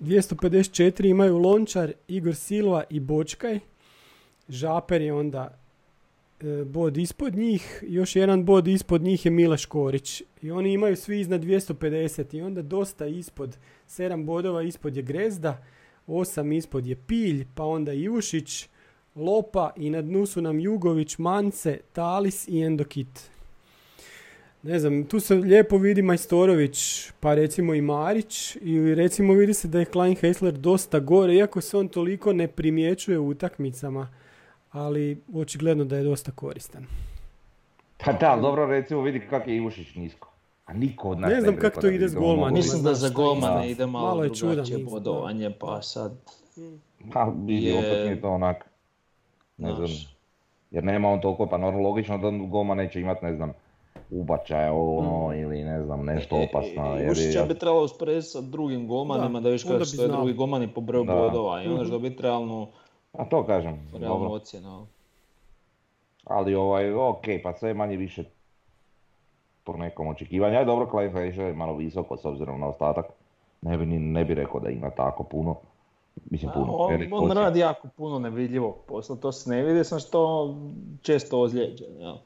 254 0.00 1.10
imaju 1.10 1.38
Lončar, 1.38 1.92
Igor 2.08 2.34
Silva 2.34 2.84
i 2.90 3.00
Bočkaj, 3.00 3.58
Žaper 4.48 5.02
je 5.02 5.12
onda 5.12 5.61
bod 6.66 6.96
ispod 6.96 7.34
njih, 7.34 7.84
još 7.86 8.16
jedan 8.16 8.44
bod 8.44 8.68
ispod 8.68 9.02
njih 9.02 9.24
je 9.24 9.30
Mile 9.30 9.58
Škorić. 9.58 10.22
I 10.42 10.50
oni 10.50 10.72
imaju 10.72 10.96
svi 10.96 11.20
iznad 11.20 11.44
250 11.44 12.36
i 12.36 12.42
onda 12.42 12.62
dosta 12.62 13.06
ispod, 13.06 13.56
7 13.88 14.24
bodova 14.24 14.62
ispod 14.62 14.96
je 14.96 15.02
Grezda, 15.02 15.64
8 16.06 16.56
ispod 16.56 16.86
je 16.86 16.96
Pilj, 16.96 17.46
pa 17.54 17.64
onda 17.64 17.92
Ivušić, 17.92 18.68
Lopa 19.14 19.72
i 19.76 19.90
na 19.90 20.02
dnu 20.02 20.26
su 20.26 20.42
nam 20.42 20.60
Jugović, 20.60 21.18
Mance, 21.18 21.78
Talis 21.92 22.48
i 22.48 22.60
Endokit. 22.60 23.30
Ne 24.62 24.78
znam, 24.78 25.04
tu 25.04 25.20
se 25.20 25.34
lijepo 25.34 25.78
vidi 25.78 26.02
Majstorović, 26.02 27.10
pa 27.20 27.34
recimo 27.34 27.74
i 27.74 27.80
Marić, 27.80 28.56
i 28.56 28.94
recimo 28.94 29.32
vidi 29.32 29.54
se 29.54 29.68
da 29.68 29.78
je 29.78 29.84
Klein 29.84 30.16
Heisler 30.16 30.52
dosta 30.52 31.00
gore, 31.00 31.34
iako 31.34 31.60
se 31.60 31.76
on 31.76 31.88
toliko 31.88 32.32
ne 32.32 32.48
primjećuje 32.48 33.18
u 33.18 33.28
utakmicama, 33.28 34.08
ali 34.72 35.22
očigledno 35.34 35.84
da 35.84 35.96
je 35.96 36.04
dosta 36.04 36.32
koristan. 36.32 36.86
Pa 37.98 38.12
da, 38.12 38.38
dobro 38.38 38.66
recimo 38.66 39.00
vidi 39.02 39.20
kak 39.20 39.46
je 39.46 39.56
Ivušić 39.56 39.94
nisko. 39.94 40.28
A 40.66 40.72
niko 40.72 41.10
od 41.10 41.18
nas 41.18 41.30
Ne 41.30 41.40
znam 41.40 41.54
bi 41.54 41.60
kako 41.60 41.80
to 41.80 41.88
bi 41.88 41.94
ide 41.94 42.08
s 42.08 42.14
moglo 42.14 42.50
Mislim 42.50 42.82
da 42.82 42.94
za 42.94 43.06
što 43.06 43.14
golmane 43.14 43.70
ide 43.70 43.86
malo, 43.86 44.06
Malo 44.06 44.24
je 44.24 44.30
drugačije 44.30 44.78
bodovanje, 44.80 45.50
pa 45.50 45.82
sad... 45.82 46.12
Pa 47.12 47.32
vidi, 47.36 47.66
je- 47.66 47.78
opet 47.78 48.04
mi 48.04 48.10
je 48.10 48.20
to 48.20 48.30
onak, 48.30 48.64
ne 49.58 49.74
znam, 49.74 49.88
jer 50.70 50.84
nema 50.84 51.08
on 51.08 51.20
toliko, 51.20 51.46
pa 51.46 51.58
normalno 51.58 51.88
logično 51.88 52.18
da 52.20 52.30
golman 52.30 52.76
neće 52.76 53.00
imat, 53.00 53.22
ne 53.22 53.36
znam, 53.36 53.52
ubačaja 54.10 54.72
ono, 54.72 55.34
ili 55.34 55.64
ne 55.64 55.82
znam, 55.82 56.04
nešto 56.04 56.36
opasno, 56.38 56.96
jer 56.96 57.10
Ušića 57.12 57.44
bi 57.44 57.54
trebalo 57.54 57.84
usporediti 57.84 58.26
sa 58.26 58.40
drugim 58.40 58.88
golmanima, 58.88 59.28
Da, 59.30 59.40
da, 59.40 59.48
viš 59.48 59.62
kako 59.62 59.78
bi 59.78 59.84
stoje 59.84 60.08
drugi 60.08 60.32
golmani 60.32 60.68
po 60.68 60.80
broju 60.80 61.04
bodova 61.04 61.62
i 61.62 61.66
onda 61.66 61.74
Mhm. 61.74 61.84
će 61.84 61.90
dobiti 61.90 62.22
realnu, 62.22 62.68
a 63.12 63.24
to 63.24 63.46
kažem, 63.46 63.88
realnu 63.92 64.08
dobro, 64.08 64.30
ocjenu. 64.30 64.68
ali. 64.70 64.86
ali 66.24 66.54
ovaj, 66.54 66.92
ok, 66.92 67.24
pa 67.42 67.52
sve 67.52 67.74
manje 67.74 67.96
više 67.96 68.24
po 69.64 69.76
nekom 69.76 70.08
očekivanju, 70.08 70.58
aj 70.58 70.64
dobro, 70.64 70.86
Klein 70.90 71.16
je 71.16 71.54
malo 71.54 71.76
visoko 71.76 72.16
s 72.16 72.24
obzirom 72.24 72.60
na 72.60 72.68
ostatak, 72.68 73.06
ne 73.62 73.78
bi, 73.78 73.86
ne 73.86 74.24
bi 74.24 74.34
rekao 74.34 74.60
da 74.60 74.70
ima 74.70 74.90
tako 74.90 75.22
puno, 75.22 75.56
mislim 76.30 76.50
A, 76.50 76.54
puno, 76.54 76.72
on, 76.72 76.90
velik 76.90 77.12
on 77.12 77.20
posjed. 77.20 77.36
radi 77.36 77.60
jako 77.60 77.88
puno 77.96 78.18
nevidljivog 78.18 78.74
posla, 78.86 79.16
to 79.16 79.32
se 79.32 79.50
ne 79.50 79.62
vidi, 79.62 79.84
sam 79.84 79.98
što 79.98 80.54
često 81.02 81.40
ozlijeđen. 81.40 82.00
Jel? 82.00 82.16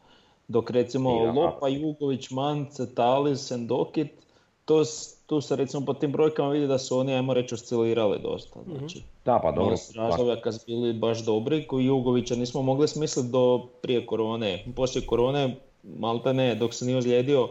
Dok 0.49 0.71
recimo 0.71 1.11
I, 1.11 1.27
a- 1.27 1.33
Lopa, 1.33 1.69
Jugović, 1.69 2.31
Mance, 2.31 2.95
Talis, 2.95 3.47
Sendokit 3.49 4.26
to, 4.67 4.83
tu 5.27 5.41
se 5.41 5.57
recimo 5.57 5.87
po 5.87 5.95
tim 5.95 6.13
brojkama 6.13 6.49
vidi 6.49 6.67
da 6.67 6.79
su 6.79 6.99
oni, 6.99 7.15
ajmo 7.15 7.35
reći, 7.35 7.55
oscilirali 7.55 8.19
dosta. 8.23 8.61
Mhm. 8.61 8.79
Znači, 8.79 9.03
Da, 9.25 9.41
pa 9.43 9.53
dobro. 9.53 9.77
Su 9.77 9.93
razdoblja 9.97 10.41
kad 10.41 10.55
su 10.55 10.61
bili 10.67 10.93
baš 10.93 11.25
dobri, 11.25 11.67
koji 11.67 11.85
Jugovića 11.87 12.35
nismo 12.35 12.63
mogli 12.63 12.89
smisliti 12.89 13.29
do 13.29 13.67
prije 13.83 14.07
korone. 14.07 14.65
Poslije 14.77 15.07
korone, 15.07 15.57
malte 15.83 16.35
ne, 16.35 16.55
dok 16.55 16.75
se 16.75 16.85
nije 16.85 16.99
ozlijedio, 16.99 17.49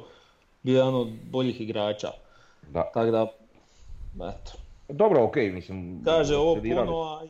bio 0.63 0.73
je 0.73 0.78
jedan 0.78 0.95
od 0.95 1.08
boljih 1.32 1.62
igrača. 1.62 2.12
Da. 2.69 2.91
Tako 2.93 3.12
da, 3.12 3.32
eto, 4.15 4.51
Dobro, 4.89 5.23
okej, 5.23 5.51
mislim... 5.51 6.01
kaže 6.06 6.36
ovo 6.36 6.56
puno, 6.56 7.01
a 7.01 7.28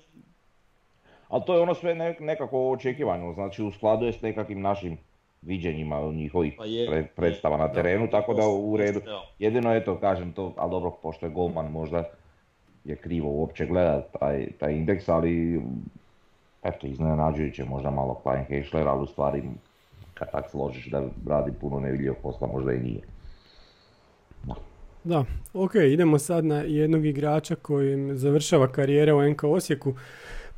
Ali 1.27 1.43
to 1.45 1.53
je 1.55 1.61
ono 1.61 1.75
sve 1.75 1.95
ne- 1.95 2.17
nekako 2.19 2.71
očekivano, 2.71 3.33
znači 3.33 3.63
u 3.63 3.71
skladu 3.71 4.05
je 4.05 4.13
s 4.13 4.21
nekakvim 4.21 4.61
našim 4.61 4.97
viđenjima 5.45 6.11
njihovih 6.11 6.53
Pa 6.57 6.65
je, 6.65 6.89
pre- 6.89 7.07
predstava 7.15 7.57
na 7.57 7.67
da, 7.67 7.73
terenu, 7.73 8.07
tako 8.11 8.33
da 8.33 8.47
u 8.47 8.77
redu. 8.77 9.01
Jedino 9.39 9.75
eto, 9.75 9.99
kažem 9.99 10.31
to, 10.33 10.53
ali 10.57 10.71
dobro, 10.71 10.91
pošto 11.01 11.25
je 11.25 11.31
golman 11.31 11.71
možda 11.71 12.03
je 12.83 12.95
krivo 12.95 13.29
uopće 13.29 13.65
gledat 13.65 14.05
taj, 14.19 14.47
taj 14.59 14.73
indeks, 14.73 15.09
ali 15.09 15.61
eto, 16.63 16.87
iznenađujuće 16.87 17.65
možda 17.65 17.91
malo 17.91 18.13
Klein 18.13 18.43
Hešler, 18.43 18.87
ali 18.87 19.03
u 19.03 19.05
stvari 19.05 19.43
kad 20.13 20.31
tak 20.31 20.49
složiš 20.51 20.87
da 20.87 21.03
radi 21.27 21.51
puno 21.61 21.79
nevidljivog 21.79 22.17
posla, 22.23 22.47
možda 22.47 22.73
i 22.73 22.79
nije. 22.79 23.01
Da, 25.03 25.25
ok, 25.53 25.75
idemo 25.75 26.19
sad 26.19 26.45
na 26.45 26.61
jednog 26.61 27.05
igrača 27.05 27.55
koji 27.55 28.17
završava 28.17 28.67
karijera 28.67 29.15
u 29.15 29.29
NK 29.29 29.43
Osijeku. 29.43 29.93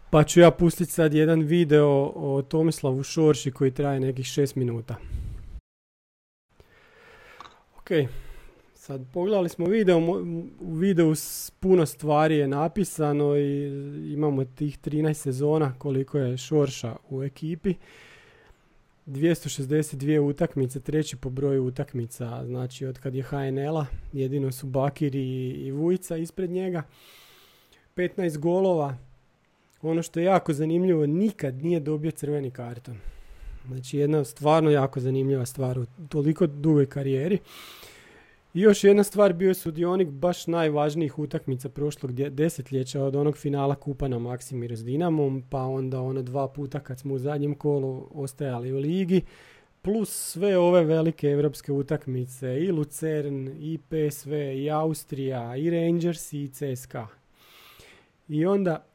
Pa 0.10 0.24
ću 0.24 0.40
ja 0.40 0.52
pustiti 0.52 0.92
sad 0.92 1.14
jedan 1.14 1.42
video 1.42 2.12
o 2.16 2.42
Tomislavu 2.42 3.04
Šorši 3.04 3.52
koji 3.52 3.72
traje 3.72 4.00
nekih 4.00 4.26
6 4.26 4.58
minuta. 4.58 4.96
Ok, 7.78 7.90
sad 8.74 9.02
pogledali 9.14 9.50
smo 9.50 9.66
video, 9.66 9.98
u 10.60 10.74
videu 10.74 11.14
puno 11.60 11.86
stvari 11.86 12.38
je 12.38 12.48
napisano 12.48 13.38
i 13.38 13.68
imamo 14.14 14.46
tih 14.46 14.80
13 14.80 15.14
sezona 15.14 15.74
koliko 15.78 16.18
je 16.18 16.38
Šorša 16.38 16.96
u 17.10 17.24
ekipi. 17.24 17.76
262 19.06 20.20
utakmice, 20.20 20.80
treći 20.80 21.18
po 21.18 21.30
broju 21.30 21.66
utakmica, 21.66 22.46
znači 22.46 22.86
od 22.86 23.00
kad 23.00 23.16
je 23.16 23.24
HNL-a, 23.24 23.86
jedino 24.14 24.52
su 24.52 24.68
Bakir 24.68 25.16
i, 25.16 25.50
i 25.50 25.72
Vujica 25.72 26.18
ispred 26.18 26.50
njega. 26.50 26.84
15 27.96 28.38
golova, 28.38 28.98
ono 29.82 30.02
što 30.02 30.20
je 30.20 30.26
jako 30.26 30.54
zanimljivo, 30.54 31.06
nikad 31.06 31.64
nije 31.64 31.80
dobio 31.80 32.12
crveni 32.12 32.52
karton. 32.52 32.98
Znači 33.68 33.98
jedna 33.98 34.24
stvarno 34.24 34.70
jako 34.70 35.00
zanimljiva 35.00 35.46
stvar 35.46 35.80
u 35.80 35.86
toliko 36.10 36.48
dugoj 36.48 36.86
karijeri. 36.86 37.40
I 38.54 38.62
još 38.62 38.84
jedna 38.84 39.04
stvar, 39.04 39.34
bio 39.34 39.48
je 39.48 39.54
sudionik 39.54 40.08
baš 40.08 40.48
najvažnijih 40.48 41.20
utakmica 41.20 41.70
prošlog 41.70 42.12
desetljeća 42.14 43.04
od 43.04 43.16
onog 43.16 43.38
finala 43.38 43.76
kupa 43.76 44.08
na 44.08 44.20
Maksimiru 44.20 44.76
s 44.76 44.84
Dinamom, 44.84 45.44
pa 45.50 45.62
onda 45.62 46.02
ono 46.02 46.22
dva 46.22 46.48
puta 46.48 46.80
kad 46.80 47.00
smo 47.00 47.14
u 47.14 47.20
zadnjem 47.20 47.56
kolu 47.56 48.08
ostajali 48.14 48.72
u 48.72 48.78
ligi, 48.78 49.22
plus 49.82 50.10
sve 50.10 50.58
ove 50.58 50.84
velike 50.84 51.28
evropske 51.28 51.72
utakmice, 51.72 52.60
i 52.60 52.72
Lucern, 52.72 53.48
i 53.60 53.78
PSV, 53.78 54.34
i 54.34 54.72
Austrija, 54.72 55.56
i 55.56 55.70
Rangers, 55.70 56.34
i 56.34 56.48
CSKA. 56.48 57.08
I 58.28 58.46
onda, 58.46 58.86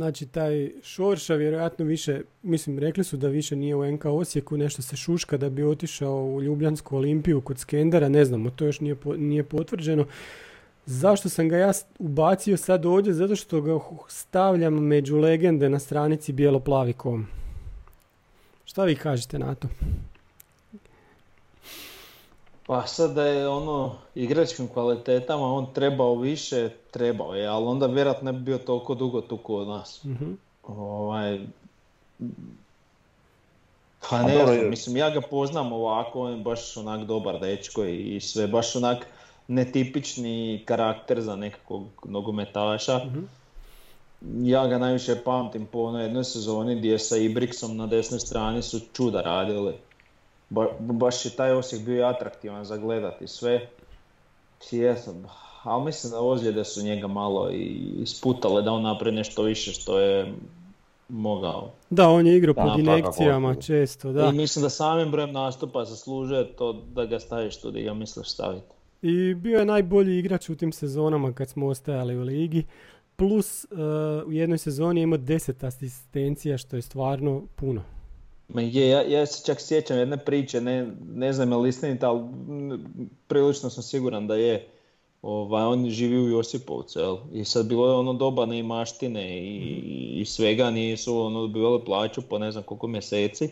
znači 0.00 0.26
taj 0.26 0.70
Šorša 0.82 1.34
vjerojatno 1.34 1.84
više, 1.84 2.20
mislim 2.42 2.78
rekli 2.78 3.04
su 3.04 3.16
da 3.16 3.28
više 3.28 3.56
nije 3.56 3.76
u 3.76 3.92
NK 3.92 4.04
Osijeku, 4.04 4.56
nešto 4.56 4.82
se 4.82 4.96
šuška 4.96 5.36
da 5.36 5.50
bi 5.50 5.62
otišao 5.62 6.24
u 6.24 6.42
Ljubljansku 6.42 6.96
olimpiju 6.96 7.40
kod 7.40 7.58
Skendera, 7.58 8.08
ne 8.08 8.24
znamo, 8.24 8.50
to 8.50 8.64
još 8.64 8.80
nije, 8.80 8.96
nije 9.16 9.44
potvrđeno. 9.44 10.06
Zašto 10.86 11.28
sam 11.28 11.48
ga 11.48 11.56
ja 11.56 11.72
ubacio 11.98 12.56
sad 12.56 12.86
ovdje? 12.86 13.12
Zato 13.12 13.36
što 13.36 13.60
ga 13.60 13.78
stavljam 14.08 14.74
među 14.74 15.18
legende 15.18 15.68
na 15.68 15.78
stranici 15.78 16.32
bijelo-plavi.com. 16.32 17.26
Šta 18.64 18.84
vi 18.84 18.96
kažete 18.96 19.38
na 19.38 19.54
to? 19.54 19.68
Pa 22.70 22.86
sad 22.86 23.12
da 23.12 23.24
je 23.24 23.48
ono 23.48 23.92
igračkim 24.14 24.68
kvalitetama 24.68 25.54
on 25.54 25.66
trebao 25.74 26.14
više, 26.14 26.70
trebao 26.90 27.34
je, 27.34 27.46
ali 27.46 27.66
onda 27.66 27.86
vjerojatno 27.86 28.32
ne 28.32 28.38
bi 28.38 28.44
bio 28.44 28.58
toliko 28.58 28.94
dugo 28.94 29.20
tu 29.20 29.36
kod 29.36 29.68
nas. 29.68 30.04
Mhm. 30.04 30.32
Ovaj, 30.64 31.40
pa 34.10 34.22
ne 34.22 34.32
dobro, 34.32 34.46
znam, 34.46 34.58
je- 34.58 34.70
mislim 34.70 34.96
ja 34.96 35.10
ga 35.10 35.20
poznam 35.20 35.72
ovako, 35.72 36.20
on 36.20 36.32
je 36.32 36.38
baš 36.38 36.76
onak 36.76 37.04
dobar 37.04 37.40
dečko 37.40 37.84
i 37.84 38.20
sve, 38.20 38.46
baš 38.46 38.76
onak 38.76 39.06
netipični 39.48 40.62
karakter 40.64 41.20
za 41.20 41.36
nekakvog 41.36 41.82
nogometaša. 42.04 42.98
Mhm. 42.98 43.20
Ja 44.42 44.66
ga 44.66 44.78
najviše 44.78 45.16
pamtim 45.24 45.66
po 45.66 45.80
onoj 45.80 46.02
jednoj 46.02 46.24
sezoni 46.24 46.76
gdje 46.76 46.98
sa 46.98 47.16
Ibriksom 47.16 47.76
na 47.76 47.86
desnoj 47.86 48.20
strani 48.20 48.62
su 48.62 48.80
čuda 48.92 49.20
radili. 49.20 49.74
Ba- 50.50 50.76
baš 50.78 51.24
je 51.24 51.30
taj 51.30 51.52
Osijek 51.52 51.82
bio 51.82 52.06
atraktivan 52.06 52.64
za 52.64 52.76
gledati 52.76 53.26
sve. 53.26 53.68
Jesam, 54.70 55.24
ali 55.62 55.84
mislim 55.84 56.10
da 56.10 56.20
ozljede 56.20 56.64
su 56.64 56.82
njega 56.82 57.06
malo 57.06 57.50
i 57.52 57.92
isputale 58.02 58.62
da 58.62 58.72
on 58.72 58.82
napravi 58.82 59.16
nešto 59.16 59.42
više 59.42 59.72
što 59.72 59.98
je 59.98 60.34
mogao. 61.08 61.70
Da, 61.90 62.08
on 62.08 62.26
je 62.26 62.36
igrao 62.36 62.54
pod 62.54 62.64
svakako. 62.64 62.80
inekcijama 62.80 63.54
često, 63.54 64.12
da. 64.12 64.26
I 64.26 64.32
mislim 64.32 64.62
da 64.62 64.70
samim 64.70 65.10
brojem 65.10 65.32
nastupa 65.32 65.84
zaslužuje 65.84 66.52
to 66.56 66.72
da 66.72 67.06
ga 67.06 67.20
staviš 67.20 67.60
tu 67.60 67.70
gdje 67.70 67.82
ga 67.82 67.94
misliš 67.94 68.28
staviti. 68.28 68.74
I 69.02 69.34
bio 69.34 69.58
je 69.58 69.64
najbolji 69.64 70.18
igrač 70.18 70.48
u 70.48 70.56
tim 70.56 70.72
sezonama 70.72 71.32
kad 71.32 71.48
smo 71.48 71.66
ostajali 71.66 72.16
u 72.16 72.22
ligi. 72.22 72.66
Plus 73.16 73.64
uh, 73.70 73.78
u 74.28 74.32
jednoj 74.32 74.58
sezoni 74.58 75.00
je 75.00 75.02
imao 75.02 75.18
10 75.18 75.66
asistencija 75.66 76.58
što 76.58 76.76
je 76.76 76.82
stvarno 76.82 77.42
puno. 77.56 77.82
Ma 78.54 78.60
je, 78.60 78.88
ja, 78.88 79.02
ja 79.02 79.26
se 79.26 79.46
čak 79.46 79.60
sjećam 79.60 79.98
jedne 79.98 80.16
priče, 80.16 80.60
ne, 80.60 80.86
ne 81.14 81.32
znam 81.32 81.52
je 81.52 81.56
li 81.56 81.68
istinita, 81.68 82.10
ali 82.10 82.28
prilično 83.26 83.70
sam 83.70 83.82
siguran 83.82 84.26
da 84.26 84.34
je. 84.34 84.68
Ovaj, 85.22 85.64
on 85.64 85.90
živi 85.90 86.18
u 86.18 86.28
Josipovcu, 86.28 86.98
jel? 87.00 87.16
I 87.32 87.44
sad 87.44 87.66
bilo 87.66 87.86
je 87.86 87.94
ono 87.94 88.12
doba 88.12 88.46
neimaštine 88.46 89.38
i, 89.38 90.20
i 90.20 90.24
svega, 90.24 90.70
nisu 90.70 91.20
ono 91.20 91.40
dobivali 91.40 91.84
plaću 91.84 92.22
po 92.22 92.38
ne 92.38 92.52
znam 92.52 92.64
koliko 92.64 92.86
mjeseci. 92.86 93.50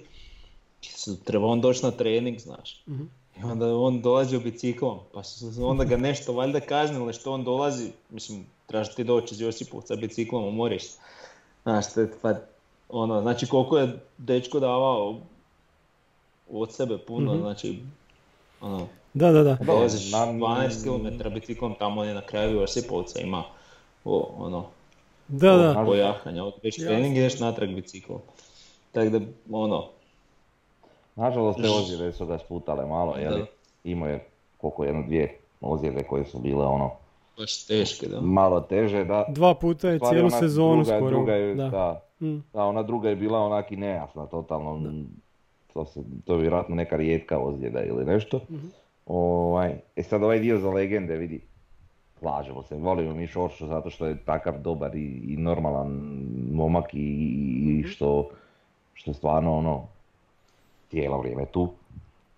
Treba 1.24 1.46
on 1.46 1.60
doći 1.60 1.84
na 1.84 1.90
trening, 1.90 2.38
znaš. 2.38 2.82
Mhm. 2.88 3.02
I 3.40 3.44
onda 3.44 3.76
on 3.76 4.00
dolazi 4.02 4.36
u 4.36 4.40
biciklom, 4.40 4.98
pa 5.12 5.22
onda 5.60 5.84
ga 5.84 5.96
nešto 5.96 6.32
valjda 6.32 6.60
kaznili 6.60 7.12
što 7.12 7.32
on 7.32 7.44
dolazi, 7.44 7.90
mislim, 8.10 8.46
trebaš 8.66 8.94
ti 8.94 9.04
doći 9.04 9.34
iz 9.34 9.40
Josipovca 9.40 9.96
biciklom 9.96 10.44
u 10.44 10.50
Moriš. 10.50 10.82
Znaš, 11.62 11.84
pa, 12.22 12.34
ono, 12.88 13.22
znači 13.22 13.46
koliko 13.46 13.78
je 13.78 13.88
dečko 14.18 14.60
davao 14.60 15.16
od 16.50 16.72
sebe 16.72 16.98
puno, 16.98 17.32
Mhm. 17.32 17.40
znači, 17.40 17.82
ono, 18.60 18.86
Da, 19.14 19.32
da, 19.32 19.42
da. 19.42 19.56
dolaziš 19.56 20.12
na- 20.12 20.26
12 20.26 20.84
km 20.84 21.34
biciklom, 21.34 21.74
tamo 21.74 22.04
je 22.04 22.14
na 22.14 22.20
kraju 22.20 22.60
Josipovca, 22.60 23.20
ima, 23.20 23.42
o, 24.04 24.30
ono, 24.38 24.64
Da, 25.28 25.48
da. 25.48 25.56
Nažalost. 25.58 25.86
pojahanja, 25.88 26.44
već 26.62 26.76
trening 26.76 27.16
ideš 27.16 27.38
natrag 27.38 27.70
biciklom. 27.70 28.18
Tako 28.92 29.10
da, 29.10 29.20
ono, 29.52 29.84
Nažalost, 31.16 31.58
te 31.62 31.68
ozljede 31.70 32.12
su 32.12 32.26
ga 32.26 32.38
sputale 32.38 32.86
malo, 32.86 33.12
Da. 33.12 33.20
jeli? 33.20 33.44
Imao 33.84 34.08
je 34.08 34.26
koliko 34.58 34.84
jedno 34.84 35.02
dvije 35.02 35.38
ozljede 35.60 36.02
koje 36.02 36.24
su 36.24 36.38
bile 36.38 36.66
ono 36.66 36.90
baš 37.38 37.66
teške, 37.66 38.06
da. 38.06 38.20
malo 38.20 38.60
teže, 38.60 39.04
da. 39.04 39.24
Dva 39.28 39.54
puta 39.54 39.90
je 39.90 39.98
cijelu 39.98 40.30
sezonu 40.30 40.82
druga, 40.82 40.96
skoro. 40.96 41.10
Druga 41.10 41.32
je, 41.32 41.54
da. 41.54 41.68
da. 41.68 42.02
Mm. 42.20 42.38
Da, 42.52 42.64
ona 42.64 42.82
druga 42.82 43.08
je 43.08 43.16
bila 43.16 43.38
onak 43.38 43.72
i 43.72 43.76
nejasna, 43.76 44.26
totalno. 44.26 44.92
To, 45.72 45.84
se, 45.84 46.00
to 46.24 46.34
je 46.34 46.40
vjerojatno 46.40 46.74
neka 46.74 46.96
rijetka 46.96 47.38
ozljeda 47.38 47.82
ili 47.84 48.04
nešto. 48.04 48.40
Mhm. 48.50 48.66
Ovaj, 49.06 49.74
e 49.96 50.02
sad 50.02 50.22
ovaj 50.22 50.38
dio 50.38 50.58
za 50.58 50.70
legende, 50.70 51.16
vidi, 51.16 51.40
slažemo 52.18 52.62
se, 52.62 52.76
volimo 52.76 53.14
mi 53.14 53.26
Šoršu 53.26 53.66
zato 53.66 53.90
što 53.90 54.06
je 54.06 54.16
takav 54.24 54.60
dobar 54.62 54.96
i, 54.96 55.22
i 55.28 55.36
normalan 55.36 55.90
momak 56.52 56.94
i, 56.94 56.98
i 56.98 57.80
Mhm. 57.80 57.88
što, 57.88 58.30
što 58.94 59.12
stvarno 59.12 59.56
ono, 59.56 59.86
cijelo 60.90 61.18
vrijeme 61.18 61.46
tu, 61.46 61.68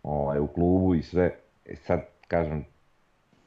ovaj, 0.02 0.38
u 0.38 0.46
klubu 0.46 0.94
i 0.94 1.02
sve. 1.02 1.34
E 1.66 1.76
sad, 1.76 2.00
kažem, 2.28 2.64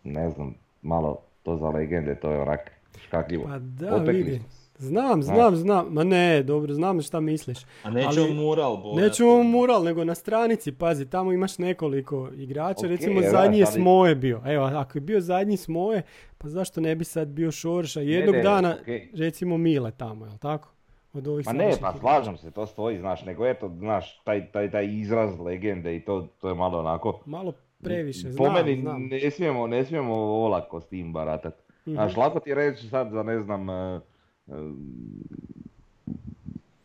ne 0.04 0.30
znam, 0.30 0.56
malo 0.82 1.18
to 1.44 1.58
za 1.58 1.70
legende, 1.70 2.16
to 2.16 2.32
je 2.32 2.42
onak 2.42 2.72
škakljivo. 3.06 3.44
Pa 3.44 3.60
da, 3.60 3.96
vidi. 3.96 4.42
Znam, 4.78 5.24
znam, 5.24 5.56
znam. 5.56 5.88
Ma 5.90 6.04
ne, 6.04 6.44
dobro, 6.44 6.74
znam 6.74 7.02
šta 7.02 7.20
misliš. 7.20 7.58
A 7.84 7.90
neće 7.90 8.08
Ali- 8.08 8.22
on 8.22 8.36
mural 8.36 8.78
bojati. 8.78 9.02
Neću 9.02 9.26
ovo 9.26 9.44
mural, 9.44 9.84
nego 9.84 10.04
na 10.04 10.16
stranici, 10.16 10.72
pazi, 10.72 11.10
tamo 11.10 11.32
imaš 11.32 11.58
nekoliko 11.58 12.30
igrača, 12.36 12.88
recimo 12.88 13.22
zadnji 13.22 13.60
je 13.60 13.66
Smoje 13.66 14.16
bio. 14.16 14.42
Evo, 14.46 14.66
ako 14.66 14.98
je 14.98 15.02
bio 15.02 15.22
zadnji 15.22 15.58
Smoje, 15.58 16.02
pa 16.38 16.50
zašto 16.50 16.82
ne 16.82 16.96
bi 16.96 17.04
sad 17.06 17.28
bio 17.28 17.52
Šorša? 17.52 18.02
Jednog 18.02 18.36
ne, 18.36 18.42
dana, 18.42 18.78
recimo 19.14 19.58
Mile 19.58 19.92
tamo, 19.92 20.26
jel 20.26 20.38
tako? 20.38 20.70
Od 21.14 21.28
ovih 21.28 21.46
Ma 21.46 21.54
ne, 21.54 21.72
pa 21.82 21.94
slažem 22.00 22.38
se, 22.38 22.52
to 22.52 22.66
stoji, 22.66 22.98
znaš, 22.98 23.26
nego 23.26 23.48
eto, 23.48 23.70
znaš, 23.78 24.22
taj, 24.24 24.52
taj, 24.52 24.72
taj 24.72 24.88
izraz 24.92 25.40
legende 25.40 25.96
i 25.96 26.06
to, 26.06 26.28
to 26.42 26.50
je 26.50 26.56
malo 26.56 26.80
onako, 26.80 27.20
Malo 27.26 27.54
previše, 27.84 28.28
Po 28.28 28.32
znam, 28.34 28.54
meni 28.56 28.82
znam. 28.82 29.04
ne 29.04 29.32
smijemo, 29.32 29.68
ne 29.68 29.86
smijemo 29.86 30.14
olako 30.16 30.82
s 30.82 30.88
tim 30.88 31.14
baratat. 31.14 31.54
Mhm. 31.82 31.94
Znaš, 31.94 32.18
lako 32.18 32.40
ti 32.40 32.50
je 32.50 32.56
reći 32.56 32.88
sad 32.88 33.12
za 33.12 33.24
ne 33.24 33.40
znam, 33.40 33.70
e, 33.70 34.00
e, 34.48 34.54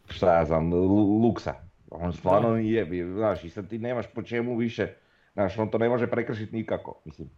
šta 0.06 0.34
ja 0.34 0.44
znam, 0.44 0.72
Lu- 0.72 1.20
Luksa. 1.20 1.54
On 1.90 2.12
stvarno 2.12 2.54
bi- 2.84 3.04
znaš, 3.06 3.44
i 3.44 3.50
sad 3.50 3.68
ti 3.68 3.78
nemaš 3.78 4.06
po 4.06 4.22
čemu 4.22 4.56
više, 4.56 4.88
znaš, 5.32 5.58
on 5.58 5.70
to 5.70 5.78
ne 5.78 5.88
može 5.88 6.06
prekršiti 6.06 6.56
nikako, 6.56 7.00
mislim. 7.04 7.28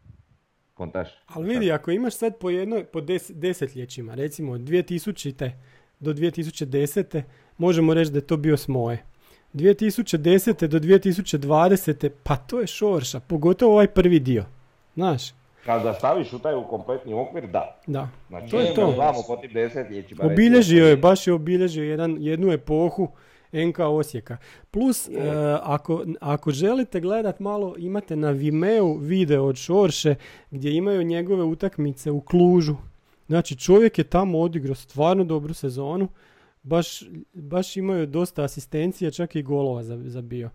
Kontaš? 0.75 1.09
Ali 1.27 1.49
vidi, 1.49 1.73
ako 1.73 1.91
imaš 1.91 2.15
sad 2.15 2.39
po 2.39 2.51
jednoj, 2.51 2.85
po 2.85 3.01
des, 3.01 3.31
desetljećima, 3.31 4.15
recimo 4.15 4.53
od 4.53 4.61
2000. 4.61 5.51
do 6.01 6.13
2010. 6.13 7.23
možemo 7.59 7.95
reći 7.95 8.11
da 8.11 8.19
je 8.19 8.27
to 8.27 8.37
bio 8.37 8.57
smoje. 8.57 9.05
2010. 9.55 10.67
do 10.67 10.79
2020. 10.79 12.11
pa 12.23 12.37
to 12.37 12.61
je 12.61 12.67
šorša, 12.67 13.21
pogotovo 13.21 13.73
ovaj 13.73 13.87
prvi 13.87 14.21
dio. 14.21 14.45
Znaš, 14.95 15.23
Kad 15.65 15.83
ga 15.83 15.95
staviš 15.95 16.33
u 16.33 16.39
taj 16.39 16.55
u 16.55 16.65
kompletni 16.65 17.15
okvir, 17.15 17.47
da. 17.47 17.79
da. 17.87 18.09
Znači, 18.29 18.51
To 18.51 18.61
je 18.61 18.75
to. 18.75 18.93
Znamo 18.95 19.23
po 19.27 19.37
tim 19.37 19.53
desetljećima. 19.53 20.25
Obilježio 20.25 20.87
je, 20.87 20.97
baš 20.97 21.27
je 21.27 21.33
obilježio 21.33 21.85
jedan, 21.85 22.17
jednu 22.21 22.53
epohu 22.53 23.09
NK 23.53 23.79
Osijeka. 23.79 24.37
Plus, 24.71 25.09
e, 25.09 25.13
ako, 25.63 26.05
ako 26.21 26.51
želite 26.51 27.01
gledat 27.01 27.41
malo, 27.41 27.75
imate 27.79 28.17
na 28.17 28.31
Vimeo 28.31 28.95
video 28.95 29.45
od 29.45 29.57
Šorše 29.57 30.15
gdje 30.51 30.73
imaju 30.75 31.03
njegove 31.03 31.43
utakmice 31.45 32.11
u 32.11 32.21
Klužu. 32.21 32.77
Znači, 33.27 33.57
čovjek 33.57 33.99
je 33.99 34.05
tamo 34.05 34.41
odigrao 34.41 34.75
stvarno 34.75 35.25
dobru 35.25 35.55
sezonu. 35.55 36.09
Baš, 36.63 37.03
baš 37.35 37.77
imaju 37.77 38.07
dosta 38.07 38.45
asistencija, 38.45 39.11
čak 39.11 39.37
i 39.37 39.43
golova 39.43 39.83
za- 39.83 40.03
zabio. 40.05 40.51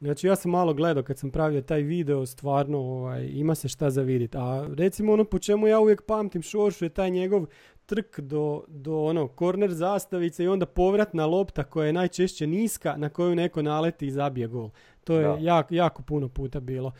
Znači 0.00 0.26
ja 0.26 0.36
sam 0.36 0.50
malo 0.50 0.74
gledao 0.74 1.02
kad 1.02 1.18
sam 1.18 1.30
pravio 1.30 1.62
taj 1.62 1.82
video, 1.82 2.26
stvarno 2.26 2.78
ovaj, 2.78 3.26
ima 3.26 3.54
se 3.54 3.68
šta 3.68 3.90
za 3.90 4.02
vidjeti. 4.02 4.36
A 4.36 4.68
recimo 4.68 5.12
ono 5.12 5.24
po 5.24 5.38
čemu 5.38 5.66
ja 5.66 5.80
uvijek 5.80 6.02
pamtim 6.02 6.42
Šoršu 6.42 6.84
je 6.84 6.88
taj 6.88 7.10
njegov 7.10 7.46
trk 7.86 8.20
do, 8.20 8.64
do 8.68 8.98
ono 8.98 9.28
korner 9.28 9.72
zastavice 9.72 10.44
i 10.44 10.48
onda 10.48 10.66
povratna 10.66 11.26
lopta 11.26 11.64
koja 11.64 11.86
je 11.86 11.92
najčešće 11.92 12.46
niska 12.46 12.94
na 12.96 13.08
koju 13.08 13.34
neko 13.34 13.62
naleti 13.62 14.06
i 14.06 14.10
zabije 14.10 14.46
gol. 14.46 14.70
To 15.04 15.14
je 15.14 15.22
Da. 15.22 15.36
jako, 15.40 15.74
jako 15.74 16.02
puno 16.02 16.28
puta 16.28 16.60
bilo. 16.60 16.92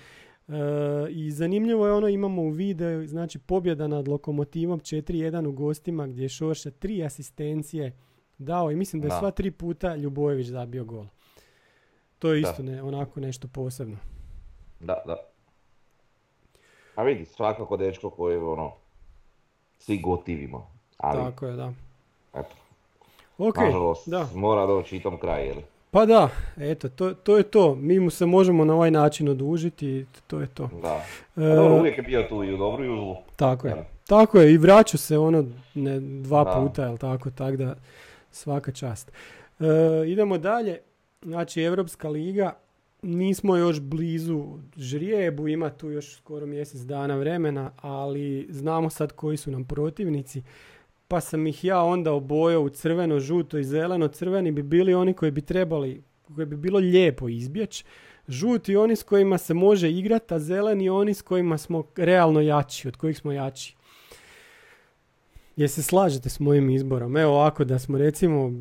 E, 0.48 0.52
I 1.10 1.30
zanimljivo 1.30 1.86
je 1.86 1.92
ono, 1.92 2.08
imamo 2.08 2.42
u 2.42 2.50
videu, 2.50 3.06
znači 3.06 3.38
pobjeda 3.38 3.88
nad 3.88 4.08
Lokomotivom 4.08 4.80
4-1 4.80 5.46
u 5.46 5.52
gostima 5.52 6.06
gdje 6.06 6.22
je 6.22 6.28
Šorša 6.28 6.70
tri 6.70 7.04
asistencije 7.04 7.92
dao 8.38 8.70
i 8.70 8.76
mislim 8.76 9.02
da 9.02 9.06
je 9.06 9.10
Da. 9.10 9.18
sva 9.18 9.30
tri 9.30 9.50
puta 9.50 9.96
Ljubojević 9.96 10.46
zabio 10.46 10.84
gol. 10.84 11.04
To 12.18 12.32
je 12.32 12.40
Da. 12.40 12.50
isto 12.50 12.62
ne, 12.62 12.82
onako 12.82 13.20
nešto 13.20 13.48
posebno. 13.48 13.96
Da, 14.80 15.02
da. 15.06 15.16
A 16.94 17.02
vidi, 17.02 17.24
svakako 17.24 17.76
dečko 17.76 18.10
koji 18.10 18.36
ono, 18.36 18.72
svi 19.78 19.98
gotivimo. 19.98 20.70
Ali, 20.98 21.24
Tako 21.24 21.46
je, 21.46 21.56
da. 21.56 21.72
eto, 22.34 22.54
Ok, 23.38 23.56
nažalost, 23.56 24.08
da. 24.08 24.28
mora 24.34 24.66
doći 24.66 24.96
i 24.96 25.02
tom 25.02 25.18
kraj, 25.18 25.46
jel? 25.46 25.56
Pa 25.90 26.06
da, 26.06 26.28
eto, 26.56 26.88
to, 26.88 27.14
to 27.14 27.36
je 27.36 27.42
to. 27.42 27.74
Mi 27.74 28.00
mu 28.00 28.10
se 28.10 28.26
možemo 28.26 28.64
na 28.64 28.74
ovaj 28.74 28.90
način 28.90 29.28
odužiti 29.28 29.86
i 29.88 30.04
to 30.26 30.40
je 30.40 30.46
to. 30.46 30.68
Da. 30.82 31.04
E, 31.36 31.42
A 31.42 31.54
dobro, 31.54 31.78
uvijek 31.78 31.98
je 31.98 32.02
bio 32.02 32.22
tu 32.22 32.44
i 32.44 32.54
u 32.54 32.56
dobru 32.56 32.84
i 32.84 32.88
u 32.88 32.96
zlu. 32.96 33.16
Tako 33.36 33.66
je. 33.66 33.84
Tako 34.06 34.38
je, 34.38 34.52
i 34.52 34.58
vraća 34.58 34.98
se 34.98 35.18
ono 35.18 35.44
ne, 35.74 36.00
dva 36.00 36.44
Da. 36.44 36.50
puta, 36.52 36.84
jel 36.84 36.96
tako, 36.98 37.30
tako 37.30 37.56
da 37.56 37.74
svaka 38.30 38.72
čast. 38.72 39.12
E, 39.60 39.64
idemo 40.06 40.38
dalje, 40.38 40.78
znači 41.22 41.62
Evropska 41.62 42.08
liga, 42.08 42.58
nismo 43.02 43.56
još 43.56 43.80
blizu 43.80 44.58
žrijebu, 44.76 45.48
ima 45.48 45.70
tu 45.70 45.90
još 45.90 46.16
skoro 46.16 46.46
mjesec 46.46 46.80
dana 46.80 47.16
vremena, 47.16 47.70
ali 47.76 48.46
znamo 48.50 48.90
sad 48.90 49.12
koji 49.12 49.36
su 49.36 49.50
nam 49.50 49.64
protivnici, 49.64 50.42
pa 51.08 51.20
sam 51.20 51.46
ih 51.46 51.64
ja 51.64 51.82
onda 51.82 52.12
obojao 52.12 52.62
u 52.62 52.68
crveno, 52.68 53.20
žuto 53.20 53.58
i 53.58 53.64
zeleno. 53.64 54.08
Crveni 54.08 54.52
bi 54.52 54.62
bili 54.62 54.94
oni 54.94 55.14
koji 55.14 55.30
bi 55.30 55.40
trebali, 55.40 56.02
koji 56.34 56.46
bi 56.46 56.56
bilo 56.56 56.78
lijepo 56.78 57.28
izbjeći. 57.28 57.84
Žuti 58.28 58.76
oni 58.76 58.96
s 58.96 59.02
kojima 59.02 59.38
se 59.38 59.54
može 59.54 59.90
igrati, 59.90 60.34
a 60.34 60.38
zeleni 60.38 60.88
oni 60.88 61.14
s 61.14 61.22
kojima 61.22 61.58
smo 61.58 61.84
realno 61.96 62.40
jači, 62.40 62.88
od 62.88 62.96
kojih 62.96 63.18
smo 63.18 63.32
jači. 63.32 63.77
Je 65.58 65.68
se 65.68 65.82
slažete 65.82 66.28
s 66.28 66.40
mojim 66.40 66.70
izborom? 66.70 67.16
Evo 67.16 67.32
ovako 67.32 67.64
da 67.64 67.78
smo 67.78 67.98
recimo 67.98 68.52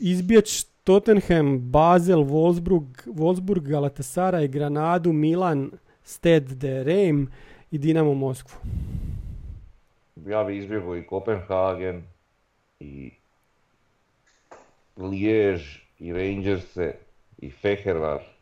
izbjeć 0.00 0.64
Tottenham, 0.84 1.58
Basel, 1.58 2.18
Wolfsburg, 2.18 3.06
Wolfsburg, 3.06 3.60
Galatasaray, 3.60 4.48
Granadu, 4.48 5.12
Milan, 5.12 5.70
Stade 6.02 6.54
de 6.54 6.84
Reim 6.84 7.30
i 7.70 7.78
Dinamo 7.78 8.14
Moskvu. 8.14 8.58
Ja 10.26 10.44
bi 10.44 10.58
izbjegao 10.58 10.96
i 10.96 11.06
Kopenhagen, 11.06 12.02
i 12.80 13.10
Lijež, 14.96 15.78
i 15.98 16.12
Rangerse, 16.12 16.94
i 17.38 17.50
Fehervar. 17.50 18.37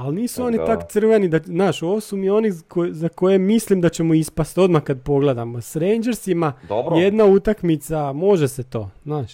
Ali 0.00 0.16
nisu 0.20 0.42
E, 0.42 0.44
oni 0.44 0.58
da. 0.58 0.64
tak 0.64 0.92
crveni, 0.92 1.28
da, 1.28 1.38
znaš, 1.44 1.82
ovo 1.82 2.00
su 2.00 2.16
mi 2.16 2.30
oni 2.30 2.50
za 2.90 3.08
koje 3.08 3.38
mislim 3.38 3.80
da 3.80 3.88
ćemo 3.88 4.14
ispast 4.14 4.58
odmah 4.58 4.82
kad 4.82 5.02
pogledamo. 5.02 5.60
S 5.60 5.76
Rangersima 5.76 6.52
Dobro, 6.68 6.96
jedna 6.96 7.24
utakmica, 7.24 8.12
može 8.12 8.48
se 8.48 8.62
to, 8.62 8.90
znaš. 9.04 9.32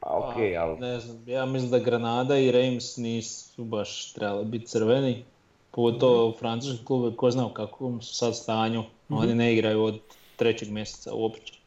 a 0.00 0.18
ok, 0.18 0.34
ali 0.58 0.78
Ne 0.80 1.00
znam, 1.00 1.28
ja 1.28 1.46
mislim 1.46 1.70
da 1.70 1.78
Granada 1.78 2.38
i 2.38 2.50
Reims 2.52 2.96
nisu 2.96 3.64
baš 3.64 4.12
trebali 4.12 4.44
biti 4.44 4.66
crveni. 4.66 5.24
Pogotovo 5.70 6.32
francuski 6.38 6.84
klube, 6.84 7.16
ko 7.16 7.30
zna 7.30 7.46
u 7.46 7.52
kakvom 7.54 8.02
su 8.02 8.14
sad 8.14 8.36
stanju. 8.36 8.84
Oni 9.08 9.34
ne 9.34 9.52
igraju 9.52 9.82
od 9.84 9.98
trećeg 10.36 10.70
mjeseca 10.70 11.14
uopće. 11.14 11.61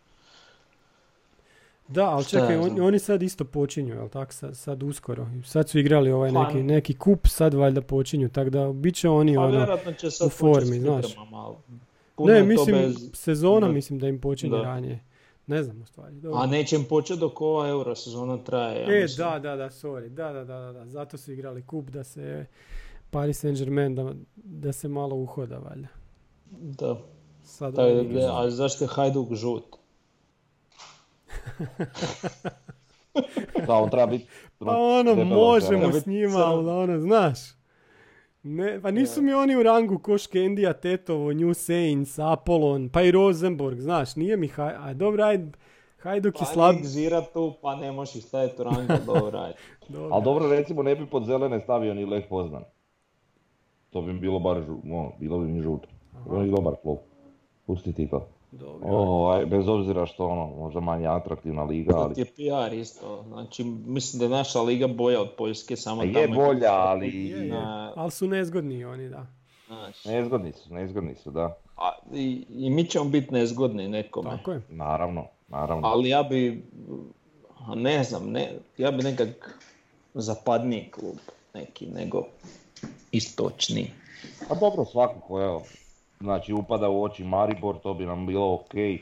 Da, 1.87 2.05
ali 2.05 2.23
Šta 2.23 2.29
čekaj, 2.31 2.55
ja 2.55 2.61
on- 2.61 2.81
oni 2.81 2.99
sad 2.99 3.23
isto 3.23 3.45
počinju, 3.45 3.93
jel 3.95 4.09
tak, 4.09 4.33
sad, 4.33 4.57
sad 4.57 4.83
uskoro. 4.83 5.27
Sad 5.43 5.69
su 5.69 5.79
igrali 5.79 6.11
ovaj 6.11 6.33
Pa- 6.33 6.43
neki, 6.43 6.63
neki 6.63 6.93
kup, 6.93 7.27
sad 7.27 7.53
valjda 7.53 7.81
počinju, 7.81 8.29
tako 8.29 8.49
da 8.49 8.71
bit 8.73 8.95
će 8.95 9.09
oni 9.09 9.35
Pa 9.35 9.41
ono... 9.41 9.77
će 9.91 10.11
sad 10.11 10.27
u 10.27 10.29
formi, 10.29 10.79
znaš. 10.79 11.05
puno 12.15 12.33
Ne, 12.33 12.43
mislim, 12.43 12.75
bez- 12.75 13.09
sezona 13.13 13.67
da. 13.67 13.73
mislim 13.73 13.99
da 13.99 14.07
im 14.07 14.21
počinje 14.21 14.51
Da. 14.51 14.63
ranije. 14.63 15.03
Ne 15.47 15.63
znam 15.63 15.81
u 15.81 15.85
stvari. 15.85 16.15
dobro. 16.15 16.39
A 16.39 16.45
neće 16.45 16.75
im 16.75 16.83
početi 16.83 17.19
dok 17.19 17.41
ova 17.41 17.67
euro 17.67 17.95
sezona 17.95 18.37
traje. 18.37 18.81
Ja 18.83 18.97
e, 18.97 19.01
mislim. 19.01 19.27
da, 19.27 19.39
da, 19.39 19.55
da, 19.55 19.65
sorry. 19.65 20.09
Da, 20.09 20.33
da, 20.33 20.43
da, 20.43 20.59
da, 20.59 20.73
da. 20.73 20.85
Zato 20.85 21.17
su 21.17 21.31
igrali 21.31 21.61
kup 21.63 21.89
da 21.89 22.03
se 22.03 22.45
Paris 23.11 23.39
Saint-Germain 23.39 23.95
da, 23.95 24.13
da 24.35 24.71
se 24.73 24.87
malo 24.87 25.15
uhoda 25.15 25.57
valjda. 25.59 25.87
Da. 26.51 26.97
Sad 27.43 27.73
igra. 28.03 28.21
a 28.33 28.49
zašto 28.49 28.83
je 28.83 28.89
Hajduk 28.89 29.33
žut? 29.33 29.63
Da, 33.67 33.73
on 33.73 33.89
treba 33.89 34.07
biti... 34.07 34.27
Pa 34.59 34.77
ono, 34.77 35.15
možemo 35.15 35.91
s 35.91 36.05
njima, 36.05 36.37
ali 36.37 36.69
ono, 36.69 36.99
znaš. 36.99 37.39
Ne, 38.43 38.81
pa 38.81 38.91
nisu 38.91 39.21
mi 39.21 39.33
oni 39.33 39.55
u 39.55 39.63
rangu 39.63 39.99
ko 39.99 40.17
Škendija, 40.17 40.73
Tetovo, 40.73 41.33
New 41.33 41.53
Saints, 41.53 42.19
Apollon, 42.19 42.89
pa 42.89 43.01
i 43.01 43.11
Rosenborg, 43.11 43.79
znaš, 43.79 44.15
nije 44.15 44.37
mi 44.37 44.47
Haj... 44.47 44.73
A 44.77 44.93
dobro, 44.93 45.23
ajde, 45.23 45.51
Hajduk 45.97 46.35
je 46.35 46.39
Pa 46.39 46.45
slab. 46.45 46.75
Zira 46.83 47.21
tu, 47.33 47.53
pa 47.61 47.75
ne 47.75 47.91
možeš 47.91 48.23
staviti 48.23 48.61
u 48.61 48.63
rangu, 48.63 48.93
dobro, 49.05 49.39
ajde. 49.39 49.57
Dobro. 49.89 50.09
Ali 50.15 50.23
dobro, 50.23 50.49
recimo, 50.49 50.83
ne 50.83 50.95
bi 50.95 51.05
pod 51.05 51.25
zelene 51.25 51.59
stavio 51.59 51.93
ni 51.93 52.05
Lech 52.05 52.29
Poznan. 52.29 52.63
To 53.89 54.01
bi 54.01 54.13
mi 54.13 54.19
bilo 54.19 54.39
bar 54.39 54.61
žu, 54.61 54.77
ono, 54.83 55.11
bilo 55.19 55.39
bi 55.39 55.47
mi 55.47 55.61
žuto. 55.61 55.87
On 56.29 56.45
je 56.45 56.51
dobar 56.51 56.73
klub. 56.81 56.97
Pusti 57.65 57.93
ti 57.93 58.09
to. 58.09 58.27
Dobro. 58.59 58.87
Ovaj, 58.89 59.45
bez 59.45 59.67
obzira 59.67 60.05
što 60.05 60.27
ono, 60.27 60.45
možda 60.47 60.79
manje 60.79 61.07
atraktivna 61.07 61.63
liga, 61.63 61.97
ali... 61.97 62.13
ti 62.15 62.21
je 62.21 62.25
PR 62.25 62.73
isto, 62.73 63.23
znači 63.27 63.63
mislim 63.63 64.19
da 64.19 64.25
je 64.25 64.29
naša 64.29 64.61
liga 64.61 64.87
bolja 64.87 65.21
od 65.21 65.29
Poljske, 65.37 65.75
samo 65.75 66.01
A 66.01 66.05
tamo... 66.05 66.19
je 66.19 66.27
bolja, 66.27 66.71
ali... 66.73 67.07
Je, 67.29 67.47
je. 67.47 67.53
Na- 67.53 67.93
Ali 67.95 68.11
su 68.11 68.27
nezgodni 68.27 68.85
oni, 68.85 69.09
da. 69.09 69.25
Znaš, 69.67 70.05
Nezgodni 70.05 70.51
su, 70.51 70.73
nezgodni 70.73 71.15
su, 71.15 71.31
da. 71.31 71.57
a, 71.77 71.91
i, 72.13 72.45
I 72.49 72.69
mi 72.69 72.83
ćemo 72.85 73.05
biti 73.05 73.33
nezgodni 73.33 73.87
nekome. 73.87 74.29
Tako 74.29 74.51
je. 74.51 74.61
Naravno, 74.69 75.25
naravno. 75.47 75.87
Ali 75.87 76.09
ja 76.09 76.23
bi, 76.23 76.63
a 77.67 77.75
ne 77.75 78.03
znam, 78.03 78.31
ne, 78.31 78.51
ja 78.77 78.91
bi 78.91 79.03
nekak 79.03 79.59
zapadniji 80.13 80.91
klub 80.91 81.15
neki 81.53 81.87
nego 81.87 82.23
istočniji. 83.11 83.91
A 84.49 84.55
dobro, 84.55 84.85
svakako, 84.85 85.41
evo. 85.41 85.63
Znači, 86.25 86.53
upada 86.53 86.89
u 86.89 87.03
oči 87.03 87.23
Maribor, 87.23 87.79
to 87.79 87.93
bi 87.93 88.05
nam 88.05 88.25
bilo 88.25 88.53
ok. 88.53 88.75
E, 88.75 88.99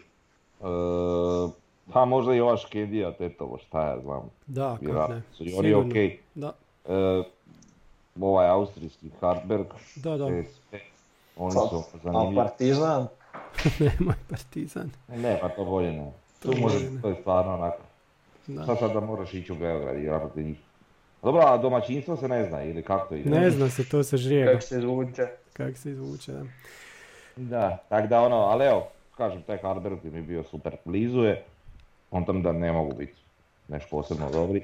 pa 1.93 2.05
možda 2.05 2.33
i 2.35 2.39
ova 2.39 2.57
Škedija, 2.57 3.11
Tetovo, 3.11 3.57
šta 3.57 3.81
ja 3.87 3.99
znam. 3.99 4.29
Da, 4.47 4.69
kako 4.69 4.85
Vjerojatno 4.85 5.15
ne. 5.15 5.21
su 5.33 5.43
i 5.45 5.53
oni 5.53 5.73
ok. 5.73 5.93
Da, 6.35 6.53
E, 6.89 7.23
ovaj 8.21 8.47
austrijski 8.49 9.09
Hartberg, 9.19 9.65
da, 9.95 10.17
da. 10.17 10.25
PSV, 10.25 10.75
oni 11.37 11.51
su 11.51 11.59
A 11.93 11.97
zanimljivi. 12.03 12.35
Partizan? 12.35 13.07
Nemoj 13.79 14.15
partizan. 14.29 14.91
Ne, 15.07 15.39
pa 15.41 15.49
to 15.49 15.65
bolje 15.65 15.91
ne. 15.91 16.11
To 16.39 16.51
Tu 16.51 16.57
može, 16.61 17.01
to 17.01 17.09
je 17.09 17.15
stvarno 17.21 17.53
onako. 17.53 17.81
Da. 18.47 18.65
Sad 18.65 18.79
sad 18.79 18.93
da 18.93 18.99
moraš 18.99 19.33
ići 19.33 19.51
u 19.51 19.55
Beograd 19.55 19.95
i 19.95 19.99
igrati 20.01 20.21
protiv 20.25 20.45
njih. 20.45 20.57
Dobro, 21.23 21.41
a 21.45 21.57
domaćinstvo 21.57 22.17
se 22.17 22.27
ne 22.27 22.49
zna 22.49 22.63
ili 22.63 22.83
kako 22.83 23.07
to 23.07 23.15
ide? 23.15 23.29
Ne 23.29 23.51
zna 23.51 23.69
se, 23.69 23.89
to 23.89 24.03
se 24.03 24.17
žrijeba. 24.17 24.51
Kako 24.51 24.61
se 24.61 24.77
izvuče. 24.77 25.27
Kako 25.53 25.77
se 25.77 25.91
izvuče, 25.91 26.31
da. 26.31 26.43
Da, 27.35 27.77
tak 27.89 28.09
da 28.09 28.21
ono, 28.21 28.35
ali 28.35 28.65
evo, 28.65 28.87
kažem, 29.17 29.41
taj 29.41 29.57
Harberg 29.57 29.97
mi 30.03 30.17
je 30.17 30.21
bio 30.21 30.43
super 30.43 30.75
blizu 30.85 31.19
je, 31.19 31.43
on 32.11 32.25
tam 32.25 32.41
da 32.41 32.51
ne 32.51 32.71
mogu 32.71 32.95
biti 32.95 33.13
nešto 33.67 33.87
posebno 33.89 34.29
dobri. 34.31 34.63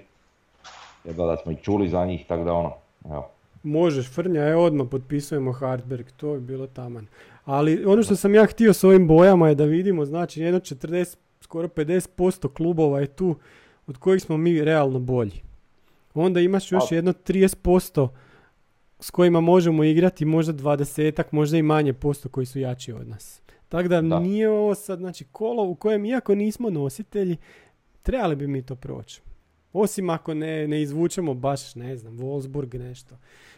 Jedva 1.04 1.26
da 1.26 1.38
smo 1.38 1.52
i 1.52 1.56
čuli 1.56 1.90
za 1.90 2.06
njih, 2.06 2.26
tako 2.28 2.44
da 2.44 2.54
ono, 2.54 2.74
evo. 3.06 3.30
Možeš, 3.64 4.12
Frnja, 4.12 4.48
evo 4.48 4.64
odmah 4.64 4.88
potpisujemo 4.92 5.52
Hardberg, 5.52 6.06
to 6.18 6.34
je 6.34 6.40
bilo 6.40 6.68
taman. 6.68 7.08
Ali 7.46 7.86
ono 7.86 8.04
što 8.04 8.16
sam 8.16 8.36
ja 8.36 8.46
htio 8.46 8.74
s 8.74 8.84
ovim 8.84 9.08
bojama 9.08 9.50
je 9.50 9.56
da 9.56 9.66
vidimo, 9.66 10.06
znači 10.06 10.42
jedno 10.42 10.60
40, 10.60 11.18
skoro 11.42 11.68
50% 11.68 12.54
klubova 12.54 13.00
je 13.00 13.08
tu 13.08 13.36
od 13.88 13.98
kojih 13.98 14.24
smo 14.24 14.38
mi 14.38 14.64
realno 14.64 15.00
bolji. 15.00 15.42
Onda 16.14 16.40
imaš 16.40 16.72
još 16.72 16.92
jedno 16.92 17.14
30% 17.14 18.08
s 19.00 19.12
kojima 19.12 19.42
možemo 19.42 19.84
igrati, 19.84 20.26
možda 20.26 20.54
20 20.54 21.24
možda 21.32 21.58
i 21.58 21.62
manje 21.62 21.94
posto 21.94 22.30
koji 22.30 22.46
su 22.46 22.60
jači 22.60 22.94
od 22.94 23.08
nas. 23.08 23.42
Tako 23.70 23.88
da, 23.88 24.02
Da. 24.02 24.20
nije 24.20 24.50
ovo 24.50 24.76
sad, 24.76 25.00
znači 25.00 25.26
kolo 25.32 25.64
u 25.64 25.76
kojem 25.76 26.06
iako 26.06 26.36
nismo 26.36 26.70
nositelji, 26.70 27.38
trebali 28.02 28.36
bi 28.36 28.48
mi 28.48 28.62
to 28.62 28.76
proći. 28.76 29.22
Osim 29.74 30.10
ako 30.10 30.34
ne, 30.34 30.68
ne 30.68 30.82
izvučemo 30.82 31.34
baš, 31.34 31.76
ne 31.76 31.96
znam, 31.98 32.18
Wolfsburg 32.18 32.78
nešto. 32.78 33.16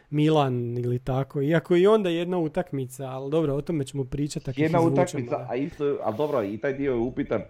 Milan 0.10 0.78
ili 0.78 1.00
tako. 1.00 1.42
Iako 1.42 1.76
i 1.76 1.88
onda 1.88 2.10
jedna 2.10 2.38
utakmica, 2.38 3.08
ali 3.10 3.32
dobro, 3.32 3.56
o 3.56 3.62
tome 3.62 3.84
ćemo 3.86 4.04
pričati 4.04 4.50
ako 4.50 4.62
Jedna 4.62 4.80
izvučemo, 4.80 5.02
utakmica, 5.04 5.38
da. 5.38 5.48
a 5.50 5.56
isto, 5.56 5.98
ali 6.04 6.18
dobro, 6.18 6.44
i 6.44 6.58
taj 6.58 6.74
dio 6.74 6.92
je 6.92 6.98
upitan 6.98 7.42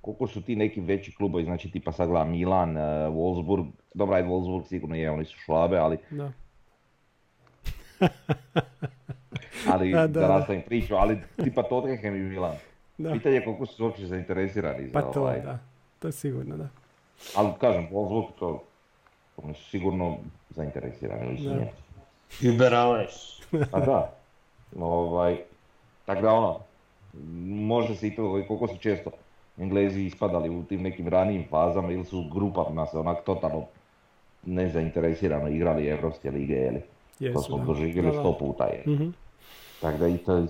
koliko 0.00 0.26
su 0.26 0.42
ti 0.42 0.56
neki 0.56 0.80
veći 0.80 1.14
klubovi, 1.16 1.44
znači 1.44 1.70
tipa 1.70 1.92
sad 1.92 2.08
gledam 2.08 2.30
Milan, 2.30 2.76
eh, 2.76 2.80
Wolfsburg, 3.08 3.66
dobro, 3.94 4.16
ajde 4.16 4.28
Wolfsburg 4.28 4.66
sigurno 4.66 4.96
je, 4.96 5.10
oni 5.10 5.24
su 5.24 5.36
švabe, 5.44 5.76
ali, 5.78 5.96
Da. 6.10 6.32
Ali 9.72 9.92
Da, 9.92 10.00
da, 10.00 10.06
da, 10.06 10.20
da. 10.20 10.28
nastavim 10.38 10.62
priču, 10.62 10.94
ali 10.94 11.18
tipa 11.44 11.62
Tottenham 11.62 12.16
i 12.16 12.18
Milan. 12.18 12.56
Da. 12.98 13.12
Pitanje 13.12 13.34
je 13.36 13.44
koliko 13.44 13.66
su 13.66 13.84
uopće 13.84 14.06
zainteresirani 14.06 14.86
za 14.86 14.92
Pa 14.92 15.02
to, 15.02 15.20
ovaj. 15.20 15.40
da. 15.40 15.58
To 15.98 16.08
je 16.08 16.12
sigurno, 16.12 16.56
da. 16.56 16.68
Ali 17.36 17.50
kažem, 17.60 17.88
Wolfsburg 17.92 18.26
to, 18.38 18.62
oni 19.36 19.54
su 19.54 19.64
sigurno 19.70 20.16
zainteresirani, 20.50 21.44
Da. 21.44 21.50
je. 21.50 21.72
Überaleš. 22.40 23.40
Pa 23.70 23.80
da. 23.80 24.12
Ovaj, 24.80 25.36
tako 26.06 26.22
da 26.22 26.32
ono, 26.32 26.60
može 27.46 27.94
se 27.96 28.06
i 28.08 28.16
to 28.16 28.44
koliko 28.48 28.68
su 28.68 28.78
često 28.78 29.10
Englezi 29.58 30.02
ispadali 30.02 30.50
u 30.50 30.62
tim 30.62 30.82
nekim 30.82 31.08
ranijim 31.08 31.44
fazama 31.50 31.92
ili 31.92 32.04
su 32.04 32.24
grupama 32.32 32.86
se 32.86 32.98
onak 32.98 33.24
totalno 33.24 33.66
nezainteresirano 34.46 35.48
igrali 35.48 35.86
Evropske 35.86 36.30
lige, 36.30 36.54
jeli. 36.54 36.82
To 37.18 37.24
Jesu, 37.24 37.42
smo 37.42 37.58
da. 37.58 37.64
doživjeli 37.64 38.08
Da, 38.08 38.12
da. 38.12 38.20
sto 38.20 38.38
puta, 38.38 38.64
je. 38.64 38.84
Mhm. 38.86 39.08
Tako 39.80 39.98
da 39.98 40.08
i 40.08 40.18
to, 40.18 40.46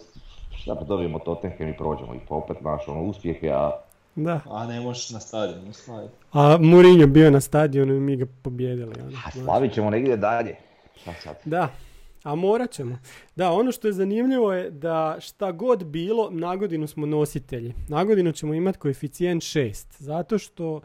šta 0.56 0.74
pa 0.74 0.84
dobijemo 0.84 1.18
Tottenham 1.18 1.68
i 1.68 1.76
prođemo 1.76 2.14
i 2.14 2.18
pa 2.28 2.34
opet 2.34 2.60
naš 2.60 2.88
ono 2.88 3.02
uspjeh, 3.02 3.36
a 3.52 3.70
Da. 4.16 4.40
A 4.50 4.66
ne 4.66 4.80
možeš 4.80 5.10
na 5.10 5.20
stadionu 5.20 5.72
slaviti. 5.72 6.14
A 6.32 6.56
Mourinho 6.60 7.06
bio 7.06 7.30
na 7.30 7.40
stadionu 7.40 7.94
i 7.94 8.00
mi 8.00 8.16
ga 8.16 8.26
pobjedili. 8.42 8.94
Ono. 9.00 9.18
a 9.26 9.30
slavit 9.30 9.72
ćemo 9.72 9.90
negdje 9.90 10.16
dalje. 10.16 10.56
Šta 11.02 11.12
sad? 11.22 11.36
Da, 11.44 11.68
a 12.22 12.34
morat 12.34 12.70
ćemo. 12.70 12.98
Da, 13.36 13.50
ono 13.50 13.72
što 13.72 13.88
je 13.88 13.92
zanimljivo 13.92 14.52
je 14.52 14.70
da 14.70 15.16
šta 15.20 15.52
god 15.52 15.84
bilo, 15.84 16.30
na 16.30 16.56
godinu 16.56 16.86
smo 16.86 17.06
nositelji. 17.06 17.74
Na 17.88 18.04
godinu 18.04 18.32
ćemo 18.32 18.54
imati 18.54 18.78
koeficijent 18.78 19.42
6, 19.42 19.84
zato 19.98 20.38
što 20.38 20.80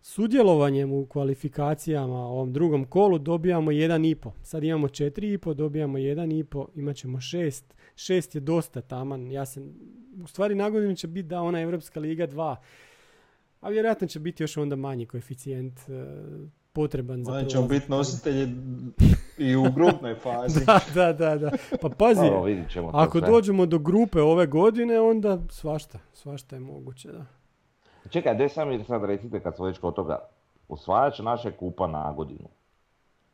sudjelovanjem 0.00 0.92
u 0.92 1.06
kvalifikacijama 1.06 2.14
u 2.14 2.32
ovom 2.32 2.52
drugom 2.52 2.84
kolu 2.84 3.18
dobijamo 3.18 3.70
1,5. 3.70 4.30
Sad 4.42 4.64
imamo 4.64 4.88
4,5, 4.88 5.54
dobijamo 5.54 5.98
1,5, 5.98 6.66
imat 6.74 6.96
ćemo 6.96 7.18
6. 7.18 7.62
6 7.94 8.36
je 8.36 8.40
dosta 8.40 8.80
taman. 8.80 9.32
Ja 9.32 9.46
sam, 9.46 9.74
u 10.24 10.26
stvari 10.26 10.54
na 10.54 10.70
godinu 10.70 10.94
će 10.94 11.06
biti 11.06 11.28
da 11.28 11.42
ona 11.42 11.60
Evropska 11.60 12.00
liga 12.00 12.26
2, 12.26 12.56
a 13.60 13.68
vjerojatno 13.68 14.06
će 14.06 14.20
biti 14.20 14.42
još 14.42 14.56
onda 14.56 14.76
manji 14.76 15.06
koeficijent 15.06 15.78
e, 15.78 16.06
potreban 16.72 17.24
za 17.24 17.32
Onda 17.32 17.48
ćemo 17.48 17.66
biti 17.66 17.90
nositelji 17.90 18.48
i 19.38 19.56
u 19.56 19.72
grupnoj 19.74 20.14
fazi. 20.24 20.64
Da, 20.64 20.80
da, 20.94 21.12
da, 21.12 21.36
da. 21.36 21.50
Pa 21.80 21.88
pazi, 21.88 22.20
ćemo 22.68 22.90
ako 22.94 23.18
sve. 23.18 23.28
dođemo 23.28 23.66
do 23.66 23.78
grupe 23.78 24.20
ove 24.20 24.46
godine, 24.46 25.00
onda 25.00 25.38
svašta, 25.50 25.98
svašta 26.12 26.56
je 26.56 26.60
moguće, 26.60 27.12
da. 27.12 27.26
Čekaj, 28.10 28.34
gdje 28.34 28.48
sam 28.48 28.68
mi 28.68 28.84
sad 28.84 29.04
recite 29.04 29.40
kad 29.40 29.56
smo 29.56 29.64
već 29.64 29.78
kod 29.78 29.94
toga, 29.94 30.18
osvajač 30.68 31.18
naše 31.18 31.52
kupa 31.52 31.86
na 31.86 32.12
godinu. 32.12 32.48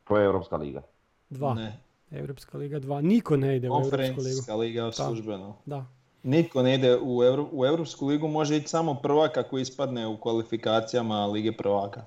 To 0.03 0.17
je 0.17 0.25
Europska 0.25 0.57
liga. 0.57 0.81
Dva. 1.29 1.53
Ne. 1.53 1.79
Europska 2.11 2.57
liga 2.57 2.79
2. 2.79 3.01
Niko 3.01 3.37
ne 3.37 3.55
ide 3.55 3.69
u 3.69 3.73
Europsku 3.73 3.87
ligu. 3.91 4.07
Konferencijska 4.07 4.55
liga 4.55 4.91
službeno. 4.91 5.55
Da. 5.65 5.85
Nitko 6.23 6.61
ne 6.63 6.75
ide 6.75 6.97
u, 6.97 7.23
Evro, 7.23 7.47
u 7.51 7.65
Europsku 7.65 8.07
ligu, 8.07 8.27
može 8.27 8.57
ići 8.57 8.67
samo 8.67 8.93
prvak 8.93 9.37
ako 9.37 9.57
ispadne 9.57 10.07
u 10.07 10.17
kvalifikacijama 10.17 11.25
Lige 11.25 11.51
prvaka. 11.51 12.01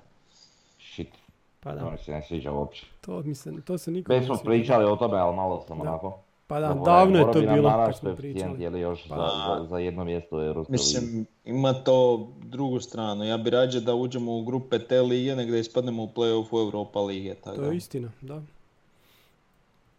Shit, 0.81 1.07
Pa 1.59 1.71
to 1.71 1.75
da. 1.75 1.89
mi 1.91 1.97
se 1.97 2.11
ne 2.11 2.21
sviđa 2.21 2.51
uopće. 2.51 2.85
To, 3.01 3.21
mi 3.21 3.35
se, 3.35 3.61
to 3.61 3.77
se 3.77 3.91
niko 3.91 4.11
Već 4.13 4.19
ne 4.19 4.25
smo 4.25 4.35
sviđa. 4.35 4.49
pričali 4.49 4.85
o 4.85 4.95
tome, 4.95 5.17
ali 5.17 5.35
malo 5.35 5.63
sam 5.67 5.77
Da. 5.77 5.83
onako. 5.83 6.19
Pa 6.47 6.59
da, 6.59 6.73
davno 6.73 7.19
je 7.19 7.31
to 7.31 7.41
bilo 7.41 7.69
kad 7.69 7.97
smo 7.97 8.09
koeficijent, 8.09 8.35
pričali. 8.35 8.63
Je 8.63 8.69
li 8.69 8.79
još 8.79 9.07
Pa 9.09 9.15
za, 9.15 9.29
za, 9.57 9.65
za 9.69 9.77
jedno 9.77 10.03
mjesto 10.03 10.37
u 10.37 10.41
Europskoj 10.41 10.73
ligi. 10.73 10.83
Mislim, 10.83 11.25
ima 11.45 11.73
to 11.73 12.27
drugu 12.43 12.79
stranu. 12.79 13.23
Ja 13.23 13.37
bi 13.37 13.49
rađe 13.49 13.81
da 13.81 13.95
uđemo 13.95 14.37
u 14.37 14.43
grupe 14.43 14.79
te 14.79 15.01
lige 15.01 15.35
nego 15.35 15.51
da 15.51 15.57
ispadnemo 15.57 16.03
u 16.03 16.07
play-offu 16.07 16.59
Europa 16.59 16.99
lige. 16.99 17.35
Tako 17.35 17.55
To 17.55 17.63
je 17.63 17.77
istina, 17.77 18.09
da. 18.21 18.41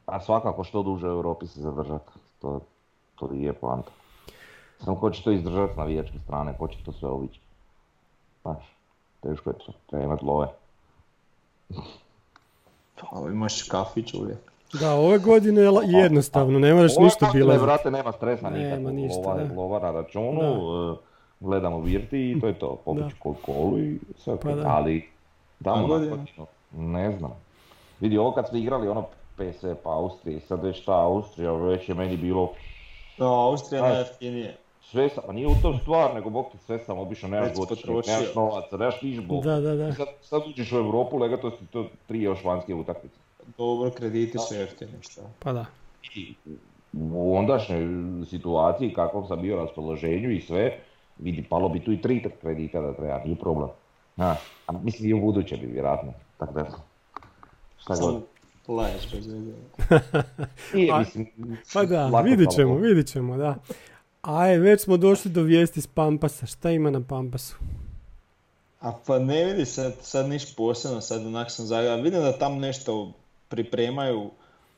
A 0.06 0.20
svakako 0.20 0.64
što 0.64 0.82
duže 0.82 1.06
u 1.06 1.10
Europi 1.10 1.46
se 1.46 1.60
zadržati. 1.60 2.12
To, 2.40 2.60
to 3.16 3.30
i 3.34 3.42
je 3.42 3.52
poanta. 3.52 3.90
Samo 4.84 5.00
ko 5.00 5.10
će 5.10 5.22
to 5.22 5.30
izdržati 5.30 5.74
s 5.74 5.76
navijačke 5.76 6.18
strane, 6.24 6.54
ko 6.58 6.68
će 6.68 6.78
to 6.84 6.92
sve 6.92 7.08
obići. 7.08 7.40
Znaš, 8.42 8.76
teško 9.22 9.50
je 9.50 9.58
to, 9.58 9.72
treba 9.86 10.04
imat 10.04 10.22
love. 10.22 10.48
Pa, 13.00 13.30
imaš 13.30 13.62
kafić 13.62 14.14
uvijek. 14.14 14.52
Da, 14.72 14.94
ove 14.94 15.18
godine 15.18 15.60
je 15.60 15.70
la- 15.70 15.82
jednostavno, 15.82 16.58
ne 16.58 16.74
moraš 16.74 16.96
ništa 16.96 17.26
ne, 17.26 17.32
bilaziti. 17.34 17.64
brate, 17.64 17.90
nema 17.90 18.12
stresa 18.12 18.50
nikakvog, 18.50 18.92
ništa, 18.92 19.20
lova, 19.20 19.44
da. 19.44 19.54
lova 19.54 19.78
na 19.78 19.90
računu, 19.90 20.42
e, 20.92 20.96
gledamo 21.40 21.80
virti 21.80 22.30
i 22.30 22.40
to 22.40 22.46
je 22.46 22.54
to, 22.54 22.76
pobiću 22.76 23.16
kod 23.18 23.34
kolu 23.42 23.78
i 23.78 23.98
sve 24.16 24.36
Pa 24.36 24.52
da. 24.52 24.68
Ali, 24.68 25.08
tamo 25.64 25.76
A 25.76 25.80
na 25.80 25.86
godina? 25.88 26.16
godinu, 26.16 26.46
ne 26.72 27.16
znam. 27.18 27.32
Vidi, 28.00 28.18
ovo 28.18 28.32
kad 28.32 28.48
smo 28.48 28.58
igrali 28.58 28.88
ono 28.88 29.04
PSV 29.36 29.66
pa 29.84 29.90
Austrije, 29.90 30.40
sad 30.40 30.64
već 30.64 30.84
ta 30.84 30.94
Austrija, 30.94 31.52
već 31.52 31.88
je 31.88 31.94
meni 31.94 32.16
bilo 32.16 32.52
No, 33.18 33.26
Austrija 33.26 33.82
najjeftinije. 33.82 34.56
sve 34.82 35.08
sam, 35.08 35.22
pa 35.26 35.32
nije 35.32 35.46
u 35.46 35.54
tom 35.62 35.78
stvar, 35.78 36.14
nego 36.14 36.30
bog 36.30 36.46
ti 36.52 36.58
sve 36.58 36.78
sam 36.78 36.98
obišao, 36.98 37.30
nemaš 37.30 37.54
godišnje, 37.56 37.92
nemaš 38.06 38.34
novaca, 38.34 38.76
nemaš 38.76 39.02
niš. 39.02 39.16
Da, 39.44 39.60
da, 39.60 39.74
da. 39.74 39.92
Sad, 39.92 40.06
sad 40.22 40.42
uđeš 40.48 40.72
u 40.72 40.76
Europu, 40.76 41.18
legato 41.18 41.50
si 41.50 41.66
to 41.66 41.84
tri 42.08 42.22
još 42.22 42.44
vanjske 42.44 42.74
utakmice. 42.74 43.16
Dobro, 43.58 43.90
krediti 43.90 44.38
su 44.38 44.54
jeftini, 44.54 44.92
šta? 45.00 45.22
Pa 45.38 45.52
da. 45.52 45.66
I 46.14 46.34
u 46.92 47.36
ondašnjoj 47.36 47.86
situaciji, 48.30 48.94
kakvom 48.94 49.28
sam 49.28 49.42
bio 49.42 49.56
raspoloženju 49.56 50.30
i 50.30 50.40
sve, 50.40 50.78
vidi, 51.18 51.42
palo 51.42 51.68
bi 51.68 51.84
tu 51.84 51.92
i 51.92 52.00
tri 52.02 52.24
kredita 52.40 52.80
da 52.80 52.94
treba, 52.94 53.24
nije 53.24 53.36
problem. 53.36 53.68
Znaš, 54.14 54.38
a 54.66 54.72
mislim 54.72 55.10
i 55.10 55.14
u 55.14 55.20
buduće 55.20 55.56
bi 55.56 55.66
vjerojatno, 55.66 56.12
tako 56.38 56.52
da, 56.52 56.66
šta 57.78 57.94
god. 58.00 58.22
Laješ 58.68 59.12
bez 59.12 59.26
veze. 59.26 59.52
Nije, 60.74 60.92
A- 60.92 60.98
mislim, 60.98 61.26
Pa 61.72 61.84
da, 61.84 62.20
vidit 62.20 62.50
ćemo, 62.50 62.74
to. 62.74 62.80
vidit 62.80 63.06
ćemo, 63.06 63.36
da. 63.36 63.54
Aj, 64.22 64.58
već 64.58 64.80
smo 64.80 64.96
došli 64.96 65.30
do 65.30 65.42
vijesti 65.42 65.80
s 65.80 65.86
Pampasa. 65.86 66.46
Šta 66.46 66.70
ima 66.70 66.90
na 66.90 67.00
Pampasu? 67.08 67.56
A 68.80 68.92
pa 69.06 69.18
ne 69.18 69.44
vidi 69.44 69.64
sad, 69.64 69.94
sad 70.00 70.28
niš 70.28 70.56
posebno, 70.56 71.00
sad 71.00 71.26
onak 71.26 71.50
sam 71.50 71.66
zagledao. 71.66 72.02
Vidim 72.02 72.20
da 72.20 72.38
tam 72.38 72.58
nešto 72.58 73.12
pripremaju 73.48 74.30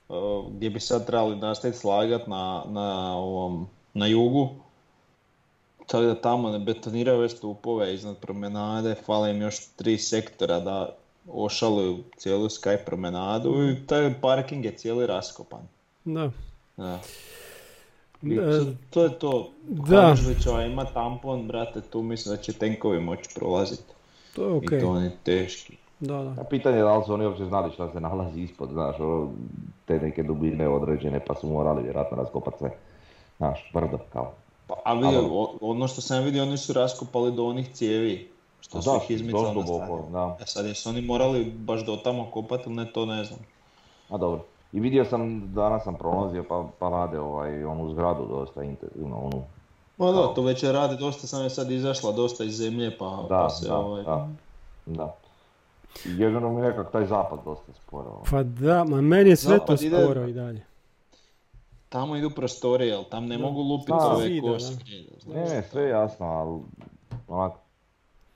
uh, 0.09 0.17
gdje 0.51 0.71
bi 0.71 0.81
sad 0.81 1.07
trebali 1.07 1.37
nastaviti 1.37 1.79
slagat 1.79 2.27
na, 2.27 2.65
na, 2.69 3.17
ovom, 3.17 3.67
na 3.95 4.07
jugu. 4.07 4.49
Tako 5.87 6.05
da 6.05 6.21
tamo 6.21 6.51
ne 6.51 6.59
betoniraju 6.59 7.21
već 7.21 7.33
stupove 7.33 7.95
iznad 7.95 8.17
promenade, 8.19 8.95
fale 9.07 9.31
im 9.31 9.43
još 9.43 9.67
tri 9.77 9.99
sektora 9.99 10.61
da 10.61 10.97
ošaluju 11.33 11.99
cijelu 12.17 12.47
Sky 12.47 12.85
promenadu 12.87 13.71
i 13.71 13.87
taj 13.87 14.21
parking 14.21 14.65
je 14.65 14.77
cijeli 14.77 15.07
raskopan. 15.07 15.61
Da. 16.05 16.31
Da. 16.77 16.99
I 18.23 18.35
E, 18.35 18.65
to, 18.91 19.05
je 19.05 19.19
to. 19.19 19.51
da. 19.63 20.01
Hanžlićeva 20.01 20.65
ima 20.65 20.85
tampon, 20.85 21.47
brate, 21.47 21.81
tu 21.81 22.03
mislim 22.03 22.37
da 22.37 22.43
će 22.43 22.53
tenkovi 22.53 23.01
moći 23.01 23.31
prolaziti. 23.35 23.83
To 24.35 24.45
je 24.45 24.55
I 24.55 24.57
okej. 24.57 24.81
to 24.81 24.89
oni 24.89 25.11
teški. 25.25 25.77
Da, 26.01 26.23
da. 26.23 26.43
A 26.43 26.45
pitanje 26.45 26.77
je 26.77 26.83
da 26.83 26.97
li 26.97 27.05
su 27.05 27.15
oni 27.15 27.27
uopće 27.27 27.45
znali 27.45 27.73
šta 27.73 27.93
se 27.93 28.01
nalazi 28.01 28.41
ispod, 28.41 28.69
znaš, 28.71 29.01
ono, 29.01 29.29
te 29.87 29.99
neke 29.99 30.23
dubine 30.23 30.69
određene, 30.69 31.21
pa 31.27 31.35
su 31.35 31.49
morali 31.49 31.83
vjerojatno 31.83 32.17
raskopati 32.17 32.59
sve, 32.59 32.71
znaš, 33.37 33.71
brdo, 33.75 33.99
kao. 34.13 34.33
Pa, 34.67 34.75
a 34.85 34.95
vidio, 34.95 35.49
ono 35.61 35.89
što 35.89 36.01
sam 36.01 36.25
vidio, 36.25 36.43
oni 36.43 36.59
su 36.59 36.73
raskopali 36.73 37.33
do 37.33 37.47
onih 37.47 37.73
cijevi 37.73 38.31
Što 38.61 38.83
su 38.83 38.91
Da, 38.91 38.97
ih 38.97 39.11
izmicali 39.11 39.55
na 39.55 39.63
stadion. 39.63 40.13
da. 40.13 40.37
E 40.41 40.47
sad 40.47 40.67
jesu 40.67 40.89
oni 40.89 41.03
morali 41.03 41.45
baš 41.45 41.87
do 41.87 41.97
tamo 41.97 42.31
kopati 42.31 42.63
ili 42.67 42.77
ne, 42.77 42.93
to 42.93 43.07
ne 43.07 43.25
znam. 43.25 43.39
A 44.09 44.19
dobro. 44.19 44.45
I 44.73 44.81
vidio 44.81 45.05
sam, 45.05 45.53
danas 45.55 45.85
sam 45.85 45.95
prolazio 45.95 46.45
pa, 46.49 46.69
pa 46.79 46.89
rade 46.89 47.21
ovaj, 47.21 47.65
onu 47.65 47.91
zgradu 47.91 48.27
dosta 48.27 48.63
intenzivno, 48.63 49.19
onu. 49.19 49.43
Ma 49.99 50.13
da, 50.13 50.35
to 50.35 50.43
već 50.43 50.65
radi 50.65 50.97
dosta, 50.97 51.27
sam 51.27 51.43
je 51.43 51.51
sad 51.51 51.71
izašla 51.71 52.13
dosta 52.13 52.45
iz 52.45 52.57
zemlje 52.57 52.99
pa, 52.99 53.25
Da, 53.29 53.39
pa 53.43 53.51
se 53.51 53.69
da, 53.69 53.79
ovaj... 53.79 54.03
da, 54.03 54.29
da. 54.87 55.15
Jedino 56.07 56.51
mi 56.51 56.63
nekak 56.63 56.93
taj 56.93 57.07
zapad 57.07 57.39
dosta 57.45 57.73
sporo. 57.75 58.23
Pa 58.31 58.43
da, 58.43 58.85
ma 58.85 59.01
meni 59.01 59.31
je 59.31 59.37
sve 59.37 59.51
to 59.51 59.59
Zapad 59.59 59.83
ide- 59.83 60.05
sporo 60.05 60.27
i 60.27 60.33
dalje. 60.33 60.63
Tamo 61.89 62.17
idu 62.17 62.31
prostorije, 62.31 62.95
ali 62.95 63.05
tam 63.05 63.27
ne 63.27 63.37
Da. 63.37 63.43
mogu 63.43 63.61
lupiti 63.63 63.91
Da. 63.91 63.97
ove 64.07 64.41
koske. 64.43 64.85
Ne, 65.27 65.41
ne, 65.45 65.63
sve 65.63 65.83
je 65.83 65.89
jasno, 65.91 66.27
ali 66.27 66.61
onak, 67.29 67.53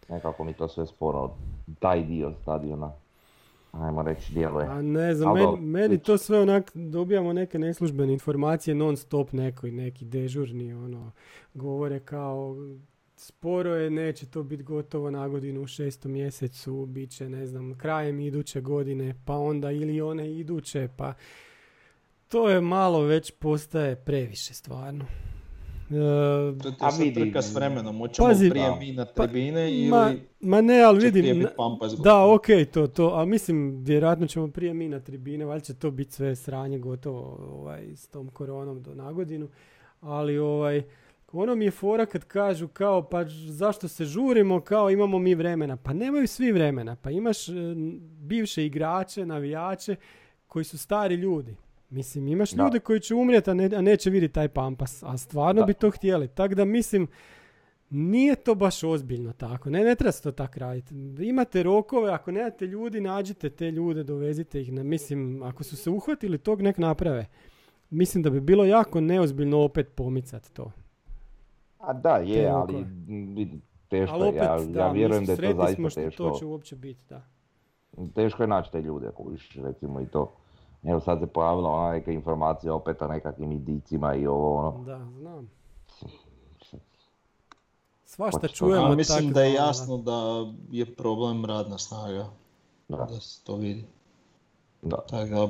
nekako 0.09 0.45
mi 0.45 0.53
to 0.53 0.69
sve 0.69 0.87
sporo, 0.87 1.31
taj 1.79 2.03
dio 2.03 2.33
stadiona, 2.35 2.91
ajmo 3.73 4.03
reći, 4.03 4.33
djeluje. 4.33 4.67
A 4.67 4.83
ne 4.83 5.15
znam, 5.15 5.29
Al 5.29 5.35
meni, 5.35 5.47
dobro, 5.47 5.61
meni 5.63 5.99
to 5.99 6.19
sve 6.19 6.41
onak, 6.41 6.71
dobijamo 6.75 7.33
neke 7.33 7.59
neslužbene 7.59 8.13
informacije 8.13 8.75
non 8.75 8.97
stop 8.97 9.33
neki, 9.33 9.71
neki 9.71 10.05
dežurni, 10.05 10.75
ono, 10.75 11.11
govore 11.55 12.01
kao 12.01 12.57
sporo 13.17 13.75
je, 13.75 13.91
neće 13.91 14.27
to 14.27 14.43
biti 14.43 14.63
gotovo 14.63 15.11
na 15.11 15.29
godinu 15.29 15.63
u 15.63 15.67
šestom 15.67 16.13
mjesecu, 16.13 16.87
bit 16.87 17.11
će, 17.11 17.29
ne 17.29 17.47
znam, 17.47 17.75
krajem 17.75 18.21
iduće 18.21 18.61
godine, 18.61 19.15
pa 19.25 19.37
onda 19.37 19.71
ili 19.71 20.01
one 20.01 20.33
iduće, 20.33 20.89
pa 20.97 21.15
to 22.29 22.49
je 22.49 22.61
malo 22.61 23.01
već 23.01 23.31
postaje 23.31 23.97
previše 23.97 24.55
stvarno. 24.55 25.05
To 26.55 26.71
ti 26.71 26.77
A 26.81 26.89
vidi- 26.91 27.15
trka 27.15 27.43
s 27.43 27.55
vremenom, 27.55 27.99
hoćemo 27.99 28.29
Pazi- 28.29 28.51
prije 28.51 28.65
Da. 28.65 28.77
mi 28.77 28.93
na 28.93 29.05
pa, 29.07 29.23
tribine 29.23 29.73
ili 29.73 29.89
ma, 29.89 30.13
ma 30.41 30.61
ne, 30.61 30.83
ali 30.83 30.99
vidim? 31.03 31.47
Da, 31.99 32.27
ok, 32.27 32.47
to, 32.73 32.87
to, 32.87 33.11
a 33.11 33.25
mislim, 33.25 33.85
vjerojatno 33.85 34.27
ćemo 34.27 34.49
prije 34.49 34.75
mi 34.75 34.89
na 34.89 35.01
tribine, 35.01 35.45
valjda 35.45 35.65
će 35.65 35.75
to 35.75 35.91
biti 35.91 36.13
sve 36.13 36.37
sranje 36.37 36.79
gotovo 36.79 37.21
ovaj, 37.53 37.87
s 37.87 38.09
tom 38.09 38.29
koronom 38.29 38.83
do 38.83 38.95
nagodinu, 38.95 39.49
ali 40.01 40.39
ovaj, 40.39 40.83
ono 41.35 41.55
mi 41.55 41.65
je 41.65 41.71
fora 41.71 42.07
kad 42.07 42.25
kažu 42.25 42.69
kao, 42.69 43.09
pa 43.09 43.25
zašto 43.49 43.89
se 43.89 44.05
žurimo, 44.05 44.61
kao 44.61 44.91
imamo 44.91 45.19
mi 45.19 45.35
vremena, 45.35 45.77
pa 45.77 45.93
nemaju 45.93 46.27
svi 46.29 46.53
vremena, 46.53 46.97
pa 46.97 47.11
imaš 47.11 47.49
e, 47.49 47.53
bivše 48.19 48.67
igrače, 48.67 49.27
navijače, 49.27 49.97
koji 50.47 50.65
su 50.65 50.79
stari 50.79 51.15
ljudi. 51.15 51.57
Mislim, 51.91 52.29
imaš 52.29 52.51
Da. 52.51 52.65
ljude 52.65 52.79
koji 52.81 53.01
će 53.01 53.15
umrijeti, 53.15 53.51
a, 53.51 53.55
ne, 53.55 53.71
a 53.77 53.81
neće 53.81 54.11
vidjeti 54.11 54.35
taj 54.35 54.49
pampas, 54.49 55.03
a 55.03 55.19
stvarno 55.19 55.61
Da. 55.61 55.67
bi 55.67 55.75
to 55.75 55.91
htjeli. 55.91 56.29
Tako 56.29 56.55
da 56.55 56.65
mislim, 56.65 57.07
nije 57.91 58.35
to 58.35 58.55
baš 58.55 58.85
ozbiljno 58.85 59.33
tako. 59.33 59.71
Ne, 59.71 59.85
ne 59.85 59.95
treba 59.95 60.13
se 60.13 60.23
to 60.23 60.33
tako 60.33 60.59
raditi. 60.59 60.95
Imate 61.21 61.63
rokove, 61.63 62.13
ako 62.13 62.31
nemate 62.33 62.67
ljudi, 62.67 63.01
nađite 63.01 63.51
te 63.51 63.71
ljude, 63.71 64.05
dovezite 64.05 64.61
ih. 64.61 64.73
Na, 64.73 64.83
mislim, 64.83 65.43
ako 65.43 65.65
su 65.65 65.77
se 65.77 65.91
uhvatili 65.91 66.39
tog, 66.39 66.63
nek 66.63 66.79
naprave. 66.79 67.27
Mislim 67.91 68.23
da 68.23 68.31
bi 68.31 68.41
bilo 68.41 68.65
jako 68.65 69.01
neozbiljno 69.01 69.61
opet 69.61 69.89
pomicati 69.95 70.53
to. 70.53 70.73
A 71.87 71.93
da, 71.93 72.17
je, 72.17 72.35
Te 72.37 72.49
ali 72.49 72.87
vidi, 73.27 73.61
teško 73.89 74.15
Ali 74.15 74.23
je, 74.25 74.29
opet, 74.29 74.43
ja, 74.43 74.73
da, 74.73 74.81
ja 74.81 74.93
vjerujem 74.93 75.25
da 75.25 75.33
je 75.33 75.37
to 75.37 75.41
sretni 75.41 75.55
smo 75.55 75.65
zaista 75.65 75.91
što 75.91 76.01
to 76.01 76.25
teško. 76.25 76.39
će 76.39 76.47
uopće 76.47 76.77
biti, 76.77 77.05
da. 77.09 77.23
Teško 78.07 78.43
je 78.43 78.47
naći 78.47 78.73
te 78.73 78.83
ljude, 78.83 79.09
ako 79.09 79.23
viš, 79.25 79.55
recimo 79.55 80.01
i 80.01 80.07
to. 80.07 80.33
Evo 80.83 81.01
sad 81.01 81.21
se 81.21 81.27
pojavila 81.27 81.71
ona 81.71 81.91
neka 81.91 82.11
informacija 82.13 82.75
opet 82.75 83.03
o 83.03 83.09
nekakvim 83.09 83.53
indicima 83.53 84.15
i 84.15 84.27
ovo 84.27 84.55
ono. 84.59 84.85
Da, 84.85 85.01
znam. 85.13 85.51
Svašta 88.05 88.39
Hoće 88.39 88.49
to- 88.49 88.55
čujemo. 88.57 88.87
A 88.87 88.95
mislim 88.95 89.19
tako 89.21 89.35
da 89.35 89.43
je 89.43 89.53
jasno 89.55 89.97
da 89.99 90.21
je 90.71 90.95
problem 90.95 91.45
radna 91.45 91.79
snaga, 91.79 92.27
Da, 92.89 92.97
da 92.97 93.21
se 93.21 93.45
to 93.45 93.57
vidi. 93.57 93.85
da. 94.83 94.97
Tako 94.99 95.27
da, 95.27 95.49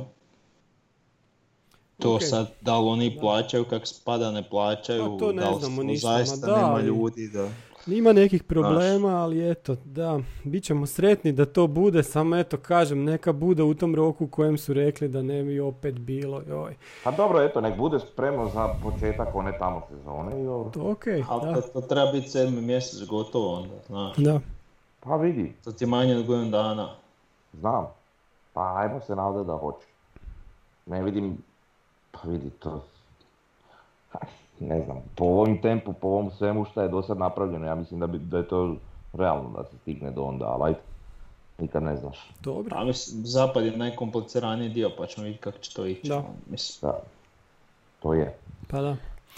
to 1.99 2.15
Ok. 2.15 2.23
sad, 2.23 2.51
da 2.61 2.79
li 2.79 2.89
oni 2.89 3.19
plaćaju 3.21 3.65
kako 3.65 3.87
spada, 3.87 4.31
ne 4.31 4.43
plaćaju, 4.43 5.05
Pa 5.05 5.19
to 5.19 5.33
ne 5.33 5.43
da 5.43 5.51
li 5.51 5.61
znamo 5.61 5.83
ništa, 5.83 6.09
zaista 6.09 6.47
da, 6.47 6.57
nema 6.57 6.81
ljudi, 6.81 7.29
da... 7.29 7.49
Ima 7.87 8.13
nekih 8.13 8.43
problema, 8.43 9.09
ali 9.09 9.51
eto, 9.51 9.77
da, 9.85 10.21
bit 10.45 10.65
ćemo 10.65 10.87
sretni 10.87 11.33
da 11.33 11.47
to 11.47 11.67
bude, 11.67 12.03
samo 12.03 12.37
eto 12.37 12.57
kažem, 12.57 13.05
neka 13.05 13.33
bude 13.33 13.63
u 13.63 13.75
tom 13.75 13.95
roku 13.95 14.25
u 14.25 14.29
kojem 14.29 14.59
su 14.59 14.73
rekli 14.75 15.09
da 15.09 15.23
ne 15.23 15.43
bi 15.43 15.61
opet 15.61 15.95
bilo, 15.95 16.43
joj. 16.49 16.77
Pa 17.05 17.11
dobro, 17.11 17.43
eto, 17.43 17.61
nek 17.61 17.77
bude 17.77 17.99
spremno 18.01 18.49
za 18.49 18.69
početak 18.83 19.35
one 19.35 19.59
tamo 19.59 19.83
sezone 19.89 20.43
i. 20.43 20.45
To 20.73 20.91
ok, 20.91 21.05
Ali 21.29 21.43
da, 21.45 21.61
to, 21.61 21.69
to 21.71 21.81
treba 21.81 22.13
biti 22.13 22.29
sedmi 22.29 22.61
mjesec 22.61 23.09
gotovo 23.09 23.55
onda, 23.55 23.75
znaš. 23.87 24.17
da. 24.17 24.41
Pa 25.01 25.17
vidi, 25.17 25.53
To 25.65 25.73
ti 25.73 25.85
je 25.85 25.89
manje 25.89 26.17
od 26.17 26.27
godinu 26.27 26.51
dana. 26.51 26.89
znam. 27.53 27.87
Pa 28.53 28.75
ajmo 28.77 29.01
se 29.01 29.17
nadati 29.17 29.47
da 29.47 29.57
hoće. 29.57 29.87
Ne 30.87 31.03
vidim, 31.03 31.39
pa 32.15 32.29
vidi 32.29 32.51
to. 32.51 32.85
Ne 34.61 34.83
znam, 34.85 34.97
po 35.17 35.25
ovom 35.25 35.59
tempu, 35.63 35.93
po 35.93 36.09
ovom 36.09 36.31
svemu 36.31 36.65
što 36.65 36.83
je 36.83 36.89
do 36.89 37.03
sad 37.03 37.19
napravljeno, 37.19 37.67
ja 37.67 37.75
mislim 37.75 38.01
da, 38.01 38.07
bi, 38.07 38.19
da 38.19 38.39
je 38.39 38.49
to 38.49 38.77
realno 39.13 39.51
da 39.57 39.65
se 39.65 39.77
stigne 39.83 40.11
do 40.11 40.23
onda, 40.23 40.45
ali 40.45 40.65
ajde, 40.65 40.79
nikad 41.59 41.83
ne 41.83 41.97
znaš. 41.97 42.31
Dobro, 42.41 42.77
A 42.77 42.85
mislim, 42.85 43.27
zapad 43.27 43.65
je 43.65 43.77
najkompliciraniji 43.77 44.69
dio, 44.69 44.91
pa 44.99 45.07
ćemo 45.07 45.25
vidjeti 45.25 45.43
kako 45.43 45.59
će 45.59 45.75
to 45.75 45.87
ići. 45.87 46.09
Da. 46.09 46.25
Mislim, 46.51 46.91
Da, 46.91 46.99
to 48.03 48.15
je. 48.15 48.37
pa 48.71 48.81
da. 48.81 48.97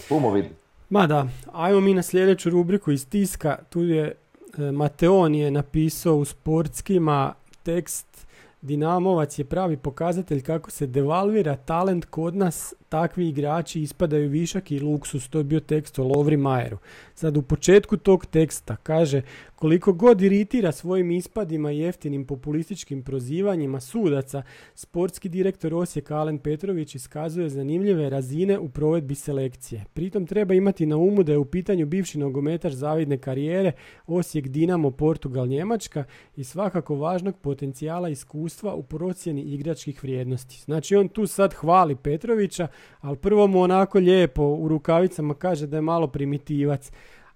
Pumo 0.09 0.31
vidi. 0.31 0.51
Ma 0.91 1.07
da, 1.07 1.27
ajmo 1.53 1.81
mi 1.81 1.95
na 1.95 2.03
sljedeću 2.03 2.51
rubriku 2.51 2.91
iz 2.93 3.09
tiska. 3.09 3.59
Tu 3.71 3.83
je 3.83 4.15
e, 4.59 4.73
Mateon 4.73 5.35
je 5.35 5.51
napisao 5.51 6.17
u 6.17 6.25
sportskima 6.25 7.35
tekst 7.63 8.26
Dinamovac 8.67 9.39
je 9.39 9.45
pravi 9.45 9.77
pokazatelj 9.77 10.43
kako 10.43 10.71
se 10.71 10.87
devalvira 10.87 11.57
talent 11.57 12.05
kod 12.05 12.37
nas, 12.37 12.75
takvi 12.89 13.29
igrači 13.29 13.81
ispadaju 13.81 14.29
višak 14.29 14.71
i 14.71 14.81
luksus, 14.81 15.29
to 15.29 15.39
je 15.39 15.45
bio 15.45 15.61
tekst 15.61 15.99
o 15.99 16.05
Lovri 16.05 16.37
Majeru. 16.37 16.79
Sad 17.15 17.37
u 17.37 17.43
početku 17.43 17.97
tog 17.97 18.27
teksta 18.27 18.77
kaže 18.77 19.23
koliko 19.57 19.93
god 19.93 20.23
iritira 20.23 20.73
svojim 20.73 21.11
ispadima 21.11 21.73
i 21.73 21.79
jeftinim 21.79 22.27
populističkim 22.27 23.03
prozivanjima 23.03 23.81
sudaca, 23.81 24.43
sportski 24.75 25.29
direktor 25.29 25.75
Osijeka 25.75 26.17
Alen 26.17 26.39
Petrović 26.39 26.95
iskazuje 26.95 27.49
zanimljive 27.49 28.11
razine 28.11 28.59
u 28.59 28.69
provedbi 28.69 29.15
selekcije. 29.15 29.85
Pritom 29.93 30.27
treba 30.27 30.55
imati 30.55 30.87
na 30.87 30.97
umu 30.97 31.23
da 31.23 31.33
je 31.33 31.39
u 31.39 31.45
pitanju 31.45 31.87
bivši 31.87 32.19
nogometaš 32.19 32.73
zavidne 32.73 33.19
karijere 33.19 33.73
Osijek 34.07 34.49
Dinamo 34.49 34.91
Portugal 34.91 35.47
Njemačka 35.47 36.05
i 36.37 36.45
svakako 36.45 36.95
važnog 36.95 37.39
potencijala 37.39 38.09
iskustva 38.09 38.75
u 38.75 38.83
procjeni 38.83 39.43
igračkih 39.43 40.03
vrijednosti. 40.03 40.61
Znači 40.65 40.97
on 40.97 41.09
tu 41.09 41.27
sad 41.27 41.55
hvali 41.55 41.97
Petrovića, 41.97 42.69
ali 43.01 43.17
prvo 43.17 43.47
mu 43.47 43.61
onako 43.61 43.99
lijepo 43.99 44.43
u 44.43 44.69
rukavicama 44.69 45.35
kaže 45.35 45.67
da 45.67 45.77
je 45.77 45.81
malo 45.81 46.07
primitivac. 46.07 46.91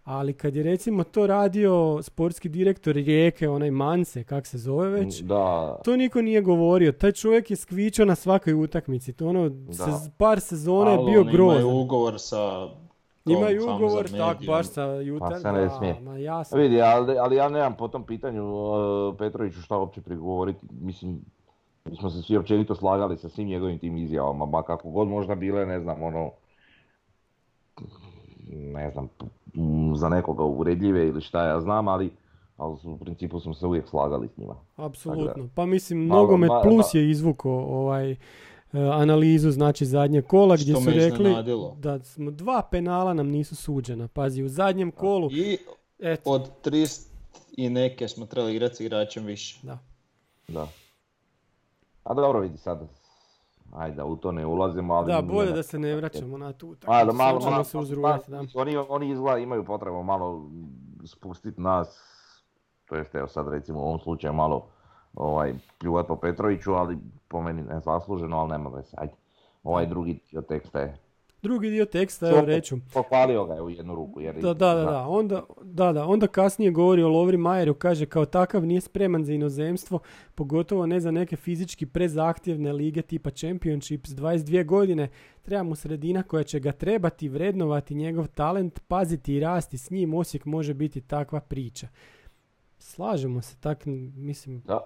Ali 0.05 0.33
kad 0.33 0.57
je 0.57 0.63
recimo 0.63 1.05
to 1.05 1.27
radio 1.27 2.03
sportski 2.03 2.49
direktor 2.49 2.95
Rijeke, 2.95 3.49
onaj 3.49 3.71
Mance, 3.71 4.25
kak 4.25 4.47
se 4.47 4.59
zove 4.59 4.89
već, 4.89 5.21
Da, 5.21 5.79
to 5.85 5.97
niko 5.97 6.23
nije 6.23 6.41
govorio. 6.41 6.93
Taj 6.93 7.13
čovjek 7.13 7.51
je 7.51 7.57
skvičao 7.57 8.07
na 8.07 8.15
svakoj 8.15 8.55
utakmici. 8.55 9.13
To 9.13 9.29
ono, 9.29 9.51
sez- 9.51 10.11
par 10.17 10.41
sezona 10.41 10.91
je 10.91 10.99
bio 11.11 11.21
oni 11.21 11.33
grozan. 11.33 11.61
Imaju 11.61 11.81
ugovor 11.81 12.15
sa... 12.21 12.69
Imaju 13.27 13.75
ugovor, 13.75 14.11
tak, 14.11 14.47
baš 14.47 14.67
sa 14.67 14.85
Jutar. 14.85 15.31
Pa 15.31 15.39
se 15.39 15.53
ne 15.53 15.61
da, 15.61 15.71
smije. 15.71 16.01
Ma 16.01 16.17
jasno. 16.17 16.59
vidi, 16.59 16.83
ali, 16.83 17.19
ali 17.19 17.37
ja 17.37 17.49
nemam 17.49 17.77
po 17.77 17.89
tom 17.89 18.07
pitanju 18.07 18.45
uh, 18.45 19.17
Petroviću 19.19 19.61
šta 19.63 19.79
uopće 19.79 20.01
prigovoriti. 20.01 20.67
Mislim, 20.81 21.21
mi 21.85 21.97
smo 21.97 22.11
se 22.11 22.23
svi 22.23 22.37
općenito 22.37 22.75
slagali 22.75 23.17
sa 23.17 23.29
svim 23.29 23.49
njegovim 23.49 23.79
tim 23.79 23.97
izjavama, 23.97 24.47
ma 24.47 24.63
kako 24.63 24.91
god 24.91 25.09
možda 25.09 25.35
bile, 25.35 25.67
ne 25.67 25.81
znam, 25.81 26.03
ono, 26.03 26.31
ne 28.53 28.91
znam, 28.91 29.09
za 29.97 30.09
nekoga 30.09 30.43
uvredljive 30.43 31.09
ili 31.09 31.21
šta 31.21 31.45
ja 31.45 31.61
znam, 31.61 31.89
ali, 31.89 32.11
ali 32.57 32.77
u 32.85 32.99
principu 32.99 33.41
smo 33.41 33.55
se 33.55 33.67
uvijek 33.67 33.89
slagali 33.89 34.29
s 34.29 34.37
njima. 34.37 34.55
Apsolutno. 34.77 35.49
Pa 35.55 35.67
mislim, 35.67 36.07
Malo, 36.07 36.21
Nogomet 36.21 36.51
Plus 36.63 36.95
je 36.95 37.11
izvuko 37.11 37.51
ovaj, 37.51 38.11
e, 38.11 38.17
analizu, 38.73 39.51
znači 39.51 39.87
zadnje 39.87 40.23
kola 40.23 40.57
gdje 40.57 40.73
Što 40.73 40.81
su 40.81 40.91
rekli 40.91 41.35
da 41.79 42.05
smo 42.05 42.31
dva 42.31 42.63
penala 42.71 43.15
nam 43.15 43.29
nisu 43.29 43.57
suđena. 43.57 44.09
Pazi, 44.09 44.43
u 44.43 44.49
zadnjem 44.49 44.91
kolu, 44.91 45.31
I 45.33 45.59
eto, 45.99 46.31
od 46.31 46.51
30 46.65 47.07
i 47.57 47.71
neke 47.71 48.09
smo 48.09 48.27
trebali 48.27 48.55
igrati 48.55 48.77
s 48.77 48.81
igračem 48.81 49.25
više. 49.25 49.59
da. 49.63 49.79
Da. 50.49 50.69
A 52.05 52.15
dobro 52.15 52.41
vidi 52.41 52.57
sad, 52.57 52.89
ajde 53.73 53.97
da 53.97 54.05
u 54.05 54.17
to 54.17 54.33
ne 54.33 54.47
ulazimo, 54.47 54.95
ali... 54.95 55.13
Da, 55.13 55.23
bolje 55.23 55.51
ne- 55.51 55.57
da 55.57 55.63
se 55.63 55.79
ne 55.79 55.97
vraćamo 55.97 56.39
na 56.39 56.53
tu 56.53 56.69
utakmicu. 56.69 57.17
malo, 57.17 57.41
ćemo 57.41 57.51
malo, 57.51 57.65
se 57.65 57.79
uzrujati, 57.79 58.31
da. 58.31 58.45
oni, 58.55 58.77
oni 58.77 59.11
izgleda 59.11 59.39
imaju 59.39 59.65
potrebu 59.65 60.03
malo 60.03 60.51
spustiti 61.05 61.61
nas, 61.61 62.01
to 62.85 62.97
jest 62.97 63.15
evo 63.15 63.29
sad 63.29 63.49
recimo 63.49 63.79
u 63.79 63.83
ovom 63.83 63.99
slučaju 63.99 64.33
malo 64.33 64.67
ovaj, 65.15 65.55
pljuvat 65.79 66.07
po 66.07 66.17
Petroviću, 66.17 66.73
ali 66.73 66.99
po 67.29 67.43
meni 67.43 67.63
nezasluženo, 67.63 68.39
ali 68.39 68.51
nema 68.51 68.71
veze, 68.71 68.97
ajde. 68.97 69.13
Ovaj 69.65 69.87
drugi 69.87 70.21
dio 70.31 70.43
teksta 70.43 70.81
je 70.81 70.99
Drugi 71.43 71.71
dio 71.71 71.85
teksta, 71.85 72.29
evo 72.29 72.41
reću. 72.41 72.77
Pohvalio 72.93 73.45
ga 73.45 73.55
je 73.55 73.63
u 73.63 73.71
jednu 73.71 73.95
ruku. 73.95 74.21
Jer 74.21 74.35
da, 74.35 74.55
da, 74.55 74.75
da, 74.75 74.85
da. 74.85 75.07
Onda, 75.09 75.43
da, 75.63 75.93
da. 75.93 76.07
Onda 76.07 76.27
kasnije 76.27 76.71
govori 76.71 77.03
o 77.03 77.09
Lovri 77.09 77.37
Majeru, 77.37 77.75
kaže 77.75 78.07
kao 78.07 78.25
takav 78.25 78.67
nije 78.67 78.81
spreman 78.81 79.25
za 79.25 79.33
inozemstvo, 79.33 79.99
pogotovo 80.35 80.87
ne 80.87 81.01
za 81.01 81.11
neke 81.11 81.37
fizički 81.37 81.87
prezahtjevne 81.87 82.73
lige 82.73 83.03
tipa 83.03 83.31
Championships. 83.31 84.11
22 84.11 84.67
godine 84.67 85.09
treba 85.43 85.63
mu 85.63 85.75
sredina 85.75 86.23
koja 86.23 86.45
će 86.45 86.61
ga 86.61 86.73
trebati, 86.73 87.29
vrednovati 87.29 87.95
njegov 87.95 88.27
talent, 88.27 88.81
paziti 88.89 89.35
i 89.35 89.41
rasti 89.41 89.79
s 89.79 89.91
njim. 89.91 90.15
Osijek 90.15 90.45
može 90.45 90.75
biti 90.75 91.01
takva 91.01 91.41
priča. 91.41 91.89
Slažemo 92.79 93.43
se, 93.43 93.57
tak, 93.61 93.83
mislim, 94.17 94.61
da. 94.61 94.81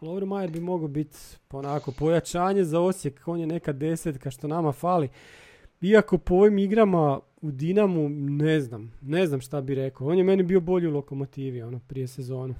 Lovri 0.00 0.26
Majer 0.26 0.50
bi 0.50 0.60
mogao 0.60 0.88
biti 0.88 1.16
onako 1.52 1.92
pojačanje 1.92 2.64
za 2.64 2.80
Osijek, 2.80 3.22
on 3.26 3.40
je 3.40 3.46
neka 3.46 3.72
desetka 3.72 4.30
što 4.30 4.48
nama 4.48 4.72
fali. 4.72 5.08
Iako 5.80 6.18
po 6.18 6.34
ovim 6.34 6.58
igrama 6.58 7.20
u 7.42 7.50
Dinamu 7.50 8.08
ne 8.08 8.60
znam, 8.60 8.92
ne 9.02 9.26
znam 9.26 9.40
šta 9.40 9.60
bi 9.60 9.74
rekao. 9.74 10.06
On 10.06 10.18
je 10.18 10.24
meni 10.24 10.42
bio 10.42 10.60
bolji 10.60 10.86
u 10.86 10.94
lokomotivi 10.94 11.62
ono, 11.62 11.80
prije 11.88 12.06
sezonu. 12.06 12.54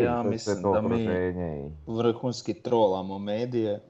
Ja 0.00 0.22
mislim 0.22 0.62
da 0.62 0.80
mi 0.80 1.08
vrhunski 1.86 2.54
trolamo 2.54 3.18
medije 3.18 3.80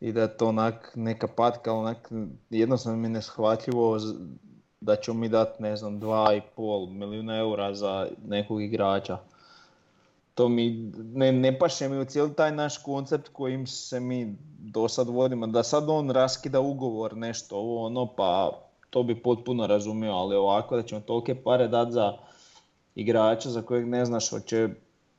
i 0.00 0.12
da 0.12 0.22
je 0.22 0.36
to 0.36 0.48
onak 0.48 0.92
neka 0.94 1.28
patka, 1.36 1.72
onak 1.72 2.12
jednostavno 2.50 2.98
mi 2.98 3.08
neshvatljivo 3.08 3.98
da 4.80 4.96
ćemo 4.96 5.20
mi 5.20 5.28
dati 5.28 5.62
ne 5.62 5.76
znam 5.76 6.00
2,5 6.00 6.90
milijuna 6.90 7.36
eura 7.36 7.74
za 7.74 8.08
nekog 8.26 8.62
igrača 8.62 9.18
to 10.40 10.48
mi 10.48 10.92
ne, 11.14 11.32
ne 11.32 11.58
paše 11.58 11.88
mi 11.88 11.98
u 11.98 12.04
cijeli 12.04 12.34
taj 12.34 12.52
naš 12.52 12.78
koncept 12.78 13.28
kojim 13.28 13.66
se 13.66 14.00
mi 14.00 14.36
do 14.58 14.88
sad 14.88 15.08
vodimo, 15.08 15.46
da 15.46 15.62
sad 15.62 15.88
on 15.88 16.10
raskida 16.10 16.60
ugovor 16.60 17.16
nešto 17.16 17.56
ovo 17.56 17.86
ono 17.86 18.06
pa 18.06 18.60
to 18.90 19.02
bi 19.02 19.22
potpuno 19.22 19.66
razumio, 19.66 20.12
ali 20.12 20.36
ovako 20.36 20.76
da 20.76 20.82
ćemo 20.82 21.00
tolike 21.00 21.34
pare 21.34 21.68
dati 21.68 21.92
za 21.92 22.16
igrača 22.94 23.50
za 23.50 23.62
kojeg 23.62 23.88
ne 23.88 24.04
znaš 24.04 24.30
hoće 24.30 24.68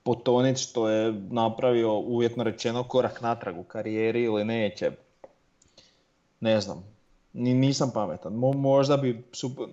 potonit 0.04 0.58
što 0.58 0.90
je 0.90 1.14
napravio 1.30 1.94
uvjetno 2.00 2.44
rečeno 2.44 2.84
korak 2.84 3.22
natrag 3.22 3.60
u 3.60 3.64
karijeri 3.64 4.24
ili 4.24 4.46
neće. 4.46 4.92
Ne 6.40 6.62
znam, 6.62 6.84
nisam 7.34 7.92
pametan. 7.94 8.34
možda 8.56 8.98
bi, 8.98 9.24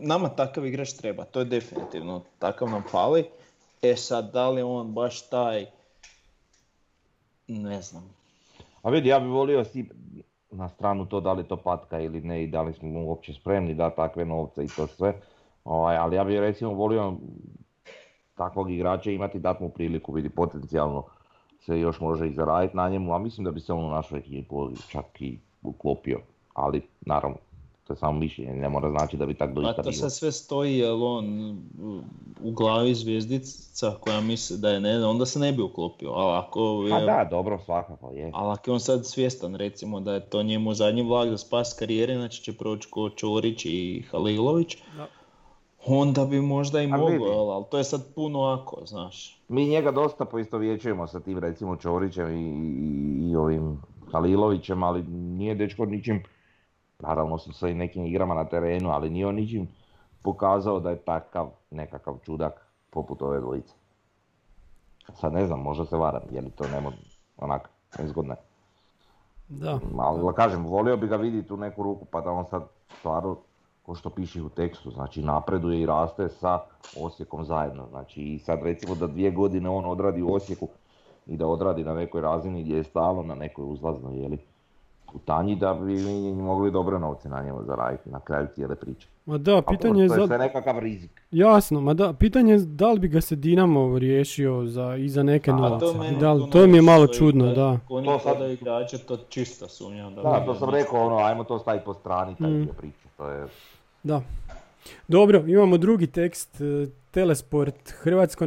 nama 0.00 0.28
takav 0.28 0.66
igrač 0.66 0.92
treba, 0.92 1.24
to 1.24 1.38
je 1.38 1.44
definitivno, 1.44 2.22
takav 2.38 2.70
nam 2.70 2.82
fali. 2.90 3.24
E 3.82 3.96
sad, 3.96 4.32
da 4.32 4.50
li 4.50 4.62
on 4.62 4.92
baš 4.92 5.28
taj, 5.28 5.66
ne 7.46 7.82
znam. 7.82 8.14
A 8.82 8.90
vidi, 8.90 9.08
ja 9.08 9.20
bih 9.20 9.28
volio 9.28 9.64
si 9.64 9.88
na 10.50 10.68
stranu 10.68 11.06
to 11.06 11.20
da 11.20 11.32
li 11.32 11.48
to 11.48 11.56
patka 11.56 12.00
ili 12.00 12.20
ne 12.20 12.44
i 12.44 12.46
da 12.46 12.62
li 12.62 12.72
smo 12.72 13.00
uopće 13.00 13.34
spremni 13.34 13.74
da 13.74 13.90
takve 13.90 14.24
novce 14.24 14.64
i 14.64 14.68
to 14.68 14.86
sve. 14.86 15.14
Ovaj, 15.64 15.96
ali 15.96 16.16
ja 16.16 16.24
bih 16.24 16.38
recimo 16.38 16.72
volio 16.72 17.14
takvog 18.34 18.70
igrača 18.70 19.10
imati, 19.10 19.38
dati 19.38 19.62
mu 19.62 19.68
priliku, 19.70 20.12
vidi 20.12 20.28
potencijalno 20.28 21.04
se 21.60 21.80
još 21.80 22.00
može 22.00 22.28
i 22.28 22.34
zaraditi 22.34 22.76
na 22.76 22.88
njemu, 22.88 23.14
a 23.14 23.18
mislim 23.18 23.44
da 23.44 23.50
bi 23.50 23.60
se 23.60 23.72
on 23.72 23.84
u 23.84 23.90
našoj 23.90 24.18
ekipu 24.18 24.70
čak 24.88 25.20
i 25.20 25.38
uklopio. 25.62 26.20
Ali 26.54 26.82
naravno, 27.00 27.36
to 27.88 27.94
je 27.94 27.96
samo 27.96 28.18
mišljenje, 28.18 28.52
ne 28.52 28.68
mora 28.68 28.90
znači 28.90 29.16
da 29.16 29.26
bi 29.26 29.34
tako 29.34 29.52
doista 29.52 29.82
bilo. 29.82 29.90
A 29.90 29.92
to 29.92 29.92
sad 29.92 30.12
sve 30.12 30.32
stoji, 30.32 30.78
jel 30.78 31.04
on 31.04 31.56
u 32.42 32.50
glavi 32.50 32.94
zvijezdica 32.94 33.94
koja 34.00 34.20
misli 34.20 34.58
da 34.58 34.70
je 34.70 34.80
ne, 34.80 35.06
onda 35.06 35.26
se 35.26 35.38
ne 35.38 35.52
bi 35.52 35.62
uklopio. 35.62 36.10
Ali 36.10 36.36
ako 36.36 36.82
je, 36.82 37.06
da, 37.06 37.28
dobro, 37.30 37.58
svakako 37.64 38.10
je. 38.10 38.30
Ali 38.34 38.52
ako 38.52 38.70
je 38.70 38.74
on 38.74 38.80
sad 38.80 39.06
svjestan, 39.06 39.54
recimo, 39.54 40.00
da 40.00 40.14
je 40.14 40.20
to 40.20 40.42
njemu 40.42 40.74
zadnji 40.74 41.02
vlak 41.02 41.28
za 41.28 41.38
spas 41.38 41.76
karijere, 41.78 42.14
znači 42.14 42.42
će 42.42 42.52
proći 42.52 42.88
ko 42.90 43.10
Čorić 43.10 43.64
i 43.64 44.04
Halilović, 44.10 44.76
da. 44.96 45.06
onda 45.86 46.24
bi 46.24 46.40
možda 46.40 46.82
i 46.82 46.86
mogao, 46.86 47.50
ali 47.50 47.64
to 47.70 47.78
je 47.78 47.84
sad 47.84 48.14
puno 48.14 48.42
ako, 48.42 48.86
znaš. 48.86 49.40
Mi 49.48 49.68
njega 49.68 49.90
dosta 49.90 50.24
poistovjećujemo 50.24 51.06
sa 51.06 51.20
tim, 51.20 51.38
recimo, 51.38 51.76
Čorićem 51.76 52.36
i, 52.36 52.50
i, 53.26 53.30
i 53.30 53.36
ovim 53.36 53.82
Halilovićem, 54.12 54.82
ali 54.82 55.02
nije 55.12 55.54
dečko 55.54 55.86
ničim 55.86 56.22
Naravno 56.98 57.38
su 57.38 57.52
sa 57.52 57.68
i 57.68 57.74
nekim 57.74 58.06
igrama 58.06 58.34
na 58.34 58.44
terenu, 58.44 58.90
ali 58.90 59.10
nije 59.10 59.26
on 59.26 59.34
ničim 59.34 59.68
pokazao 60.22 60.80
da 60.80 60.90
je 60.90 60.96
takav 60.96 61.50
nekakav 61.70 62.18
čudak 62.24 62.66
poput 62.90 63.22
ove 63.22 63.40
dvojice. 63.40 63.74
Sad 65.14 65.32
ne 65.32 65.46
znam, 65.46 65.60
možda 65.60 65.84
se 65.84 65.96
varam, 65.96 66.22
je 66.30 66.40
li 66.40 66.50
to 66.50 66.64
nemo 66.68 66.92
onak 67.36 67.70
nezgodno. 67.98 68.34
Da. 69.48 69.80
Ali 69.98 70.34
kažem, 70.34 70.66
volio 70.66 70.96
bi 70.96 71.06
ga 71.06 71.16
vidjeti 71.16 71.52
u 71.52 71.56
neku 71.56 71.82
ruku 71.82 72.04
pa 72.04 72.20
da 72.20 72.30
on 72.30 72.44
sad 72.44 72.62
stvarno, 72.98 73.36
ko 73.82 73.94
što 73.94 74.10
piše 74.10 74.42
u 74.42 74.48
tekstu, 74.48 74.90
znači 74.90 75.22
napreduje 75.22 75.80
i 75.80 75.86
raste 75.86 76.28
sa 76.28 76.60
Osijekom 77.00 77.44
zajedno. 77.44 77.86
Znači 77.90 78.20
i 78.20 78.38
sad 78.38 78.62
recimo 78.62 78.94
da 78.94 79.06
dvije 79.06 79.30
godine 79.30 79.70
on 79.70 79.84
odradi 79.84 80.22
u 80.22 80.34
Osijeku 80.34 80.68
i 81.26 81.36
da 81.36 81.46
odradi 81.46 81.84
na 81.84 81.94
nekoj 81.94 82.20
razini 82.20 82.62
gdje 82.62 82.76
je 82.76 82.84
stalo, 82.84 83.22
na 83.22 83.34
nekoj 83.34 83.64
uzlaznoj, 83.72 84.18
jeli 84.22 84.38
u 85.14 85.18
tanji 85.18 85.56
da 85.56 85.74
bi 85.74 85.92
mi 85.94 86.32
mogli 86.32 86.70
dobre 86.70 86.98
novce 86.98 87.28
na 87.28 87.42
njemu 87.42 87.64
zaraditi 87.66 88.10
na 88.10 88.20
kraju 88.20 88.46
cijele 88.54 88.74
priče. 88.74 89.08
Ma 89.26 89.38
da, 89.38 89.62
pitanje 89.62 90.02
je... 90.02 90.08
To 90.08 90.14
je 90.14 90.26
sve 90.26 90.38
nekakav 90.38 90.78
rizik. 90.78 91.22
Jasno, 91.30 91.80
ma 91.80 91.94
da, 91.94 92.12
pitanje 92.12 92.52
je 92.52 92.58
da 92.58 92.92
li 92.92 92.98
bi 92.98 93.08
ga 93.08 93.20
se 93.20 93.36
Dinamo 93.36 93.98
riješio 93.98 94.66
za, 94.66 94.96
i 94.96 95.08
za 95.08 95.22
neke 95.22 95.52
novce. 95.52 95.86
To, 96.20 96.48
to 96.52 96.66
mi 96.66 96.76
je 96.76 96.82
malo 96.82 97.06
čudno, 97.06 97.46
da. 97.46 97.54
da. 97.54 97.78
Oni 97.88 98.06
to 98.06 98.18
sad... 98.18 98.50
igrače, 98.50 98.98
to 98.98 99.16
čista 99.28 99.68
sumnja. 99.68 100.10
Da, 100.10 100.22
da 100.22 100.44
to 100.44 100.54
sam 100.54 100.70
rekao, 100.70 101.06
ono, 101.06 101.16
ajmo 101.16 101.44
to 101.44 101.58
staviti 101.58 101.84
po 101.84 101.94
strani, 101.94 102.36
taj 102.36 102.50
mm. 102.50 102.68
priča, 102.78 103.08
to 103.16 103.28
je... 103.28 103.46
Da. 104.02 104.22
Dobro, 105.08 105.44
imamo 105.46 105.76
drugi 105.76 106.06
tekst, 106.06 106.60
e, 106.60 106.86
Telesport, 107.10 107.90
Hrvatsko 107.90 108.46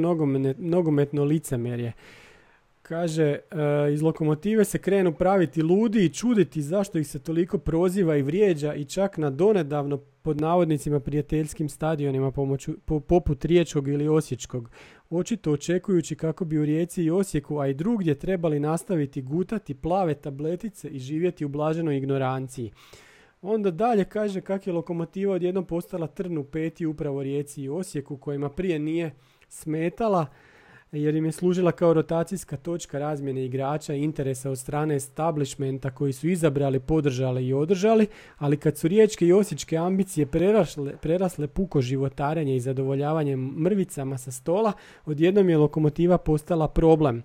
nogometno 0.57 1.23
licemerje. 1.23 1.93
Kaže, 2.91 3.23
e, 3.23 3.39
iz 3.93 4.01
lokomotive 4.01 4.65
se 4.65 4.77
krenu 4.77 5.13
praviti 5.13 5.61
ludi 5.61 6.05
i 6.05 6.13
čuditi 6.13 6.61
zašto 6.61 6.99
ih 6.99 7.07
se 7.07 7.19
toliko 7.19 7.57
proziva 7.57 8.17
i 8.17 8.21
vrijeđa 8.21 8.73
i 8.73 8.85
čak 8.85 9.17
na 9.17 9.29
donedavno 9.29 9.97
pod 9.97 10.41
navodnicima 10.41 10.99
prijateljskim 10.99 11.69
stadionima 11.69 12.31
pomoću, 12.31 12.73
poput 13.07 13.45
Riječkog 13.45 13.87
ili 13.87 14.07
Osječkog. 14.07 14.69
Očito 15.09 15.51
očekujući 15.51 16.15
kako 16.15 16.45
bi 16.45 16.57
u 16.57 16.65
Rijeci 16.65 17.03
i 17.03 17.11
Osijeku, 17.11 17.57
a 17.57 17.67
i 17.67 17.73
drugdje 17.73 18.19
trebali 18.19 18.59
nastaviti 18.59 19.21
gutati 19.21 19.73
plave 19.73 20.13
tabletice 20.13 20.87
i 20.89 20.99
živjeti 20.99 21.45
u 21.45 21.49
blaženoj 21.49 21.97
ignoranciji. 21.97 22.71
Onda 23.41 23.71
dalje 23.71 24.05
kaže 24.05 24.41
kako 24.41 24.69
je 24.69 24.73
lokomotiva 24.73 25.33
odjednom 25.33 25.65
postala 25.65 26.07
trn 26.07 26.37
u 26.37 26.43
peti 26.43 26.85
upravo 26.85 27.23
Rijeci 27.23 27.63
i 27.63 27.69
Osijeku 27.69 28.17
kojima 28.17 28.49
prije 28.49 28.79
nije 28.79 29.11
smetala 29.49 30.25
jer 30.91 31.15
im 31.15 31.25
je 31.25 31.31
služila 31.31 31.71
kao 31.71 31.93
rotacijska 31.93 32.57
točka 32.57 32.99
razmjene 32.99 33.45
igrača 33.45 33.93
i 33.93 34.03
interesa 34.03 34.51
od 34.51 34.59
strane 34.59 34.95
establishmenta 34.95 35.91
koji 35.91 36.13
su 36.13 36.27
izabrali, 36.27 36.79
podržali 36.79 37.47
i 37.47 37.53
održali, 37.53 38.07
ali 38.37 38.57
kad 38.57 38.77
su 38.77 38.87
riječke 38.87 39.25
i 39.25 39.33
osječke 39.33 39.77
ambicije 39.77 40.25
prerasle, 40.25 40.97
prerasle 41.01 41.47
puko 41.47 41.81
životarenje 41.81 42.55
i 42.55 42.59
zadovoljavanje 42.59 43.35
mrvicama 43.37 44.17
sa 44.17 44.31
stola, 44.31 44.73
odjednom 45.05 45.49
je 45.49 45.57
lokomotiva 45.57 46.17
postala 46.17 46.67
problem. 46.67 47.23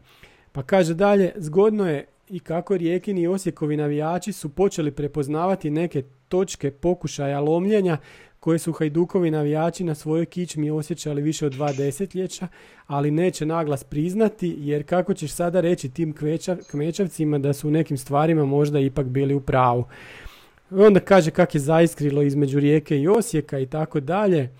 Pa 0.52 0.62
kaže 0.62 0.94
dalje, 0.94 1.32
zgodno 1.36 1.88
je 1.88 2.06
i 2.28 2.40
kako 2.40 2.76
Rijekini 2.76 3.20
i 3.20 3.26
Osijekovi 3.26 3.76
navijači 3.76 4.32
su 4.32 4.48
počeli 4.48 4.90
prepoznavati 4.90 5.70
neke 5.70 6.02
točke 6.28 6.70
pokušaja 6.70 7.40
lomljenja 7.40 7.98
koje 8.46 8.58
su 8.58 8.72
Hajdukovi 8.72 9.30
navijači 9.30 9.84
na 9.84 9.94
svojoj 9.94 10.26
kičmi 10.26 10.70
osjećali 10.70 11.22
više 11.22 11.46
od 11.46 11.52
dva 11.52 11.72
desetljeća, 11.72 12.48
ali 12.86 13.10
neće 13.10 13.46
naglas 13.46 13.84
priznati, 13.84 14.54
jer 14.58 14.84
kako 14.84 15.14
ćeš 15.14 15.32
sada 15.32 15.60
reći 15.60 15.88
tim 15.88 16.14
kmečavcima 16.70 17.38
da 17.38 17.52
su 17.52 17.68
u 17.68 17.70
nekim 17.70 17.98
stvarima 17.98 18.44
možda 18.44 18.78
ipak 18.78 19.06
bili 19.06 19.34
u 19.34 19.40
pravu. 19.40 19.84
Onda 20.70 21.00
kaže 21.00 21.30
kak 21.30 21.54
je 21.54 21.60
zaiskrilo 21.60 22.22
između 22.22 22.60
rijeke 22.60 22.98
i 22.98 23.08
Osijeka 23.08 23.58
i 23.58 23.66
tako 23.66 24.00
dalje. 24.00 24.40
E, 24.40 24.52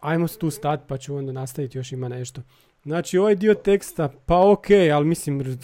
ajmo 0.00 0.28
tu 0.28 0.50
stati 0.50 0.84
pa 0.88 0.98
ću 0.98 1.16
onda 1.16 1.32
nastaviti, 1.32 1.78
još 1.78 1.92
ima 1.92 2.08
nešto. 2.08 2.42
Znači 2.84 3.18
ovaj 3.18 3.34
dio 3.34 3.54
teksta, 3.54 4.08
pa 4.26 4.50
ok, 4.50 4.66
ali 4.94 5.06
mislim, 5.06 5.58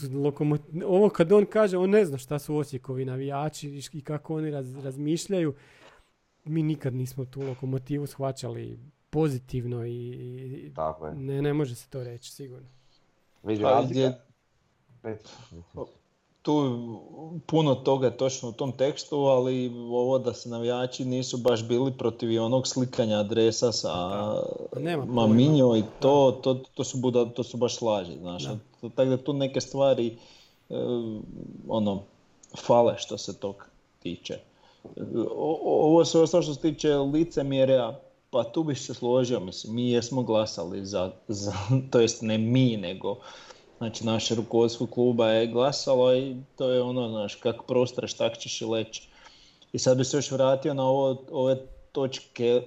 ovo 0.84 1.08
kad 1.08 1.32
on 1.32 1.46
kaže, 1.46 1.78
on 1.78 1.90
ne 1.90 2.04
zna 2.04 2.18
šta 2.18 2.38
su 2.38 2.56
Osijekovi 2.56 3.04
navijači 3.04 3.82
i 3.92 4.00
kako 4.00 4.36
oni 4.36 4.50
razmišljaju 4.82 5.54
mi 6.46 6.62
nikad 6.62 6.94
nismo 6.94 7.24
tu 7.24 7.40
lokomotivu 7.40 8.06
shvaćali 8.06 8.78
pozitivno 9.10 9.86
i 9.86 10.72
Tako 10.74 11.06
je. 11.06 11.14
Ne, 11.14 11.42
ne 11.42 11.52
može 11.52 11.74
se 11.74 11.88
to 11.90 12.04
reći 12.04 12.32
sigurno. 12.32 12.68
tu 16.46 16.80
puno 17.46 17.74
toga 17.74 18.06
je 18.06 18.16
točno 18.16 18.48
u 18.48 18.52
tom 18.52 18.72
tekstu, 18.72 19.16
ali 19.16 19.68
ovo 19.90 20.18
da 20.18 20.34
se 20.34 20.48
navijači 20.48 21.04
nisu 21.04 21.36
baš 21.36 21.68
bili 21.68 21.92
protiv 21.98 22.42
onog 22.42 22.66
slikanja 22.66 23.18
adresa 23.18 23.72
sa 23.72 23.92
Maminjo 25.06 25.76
i 25.76 25.82
to, 26.00 26.40
to, 26.42 26.54
to, 26.74 26.84
su 26.84 26.98
buda, 26.98 27.24
to 27.24 27.42
su 27.42 27.56
baš 27.56 27.80
laži, 27.80 28.18
znaš. 28.20 28.44
Tako 28.80 29.04
da 29.04 29.16
tu 29.16 29.32
neke 29.32 29.60
stvari 29.60 30.16
e, 30.70 30.74
ono, 31.68 32.02
fale 32.66 32.94
što 32.98 33.18
se 33.18 33.40
tog 33.40 33.66
tiče. 34.02 34.38
Ovo 35.64 36.04
sve 36.04 36.20
ostalo 36.20 36.42
što 36.42 36.54
se 36.54 36.60
tiče 36.60 36.96
licemjerja, 36.96 38.00
pa 38.30 38.44
tu 38.44 38.62
bih 38.62 38.80
se 38.80 38.94
složio, 38.94 39.40
mislim, 39.40 39.74
mi 39.74 39.90
jesmo 39.90 40.22
glasali 40.22 40.86
za, 40.86 41.12
za 41.28 41.52
to 41.90 42.00
jest 42.00 42.22
ne 42.22 42.38
mi, 42.38 42.76
nego 42.76 43.16
znači 43.78 44.06
naše 44.06 44.34
rukovodstvo 44.34 44.86
kluba 44.86 45.28
je 45.28 45.46
glasalo 45.46 46.14
i 46.14 46.36
to 46.56 46.70
je 46.70 46.82
ono, 46.82 47.08
znaš, 47.08 47.34
kak 47.34 47.56
prostraš, 47.66 48.14
tak 48.14 48.38
ćeš 48.38 48.60
i 48.60 48.64
leći. 48.64 49.08
I 49.72 49.78
sad 49.78 49.98
bi 49.98 50.04
se 50.04 50.16
još 50.16 50.30
vratio 50.30 50.74
na 50.74 50.84
ovo, 50.84 51.24
ove 51.30 51.56
točke 51.92 52.62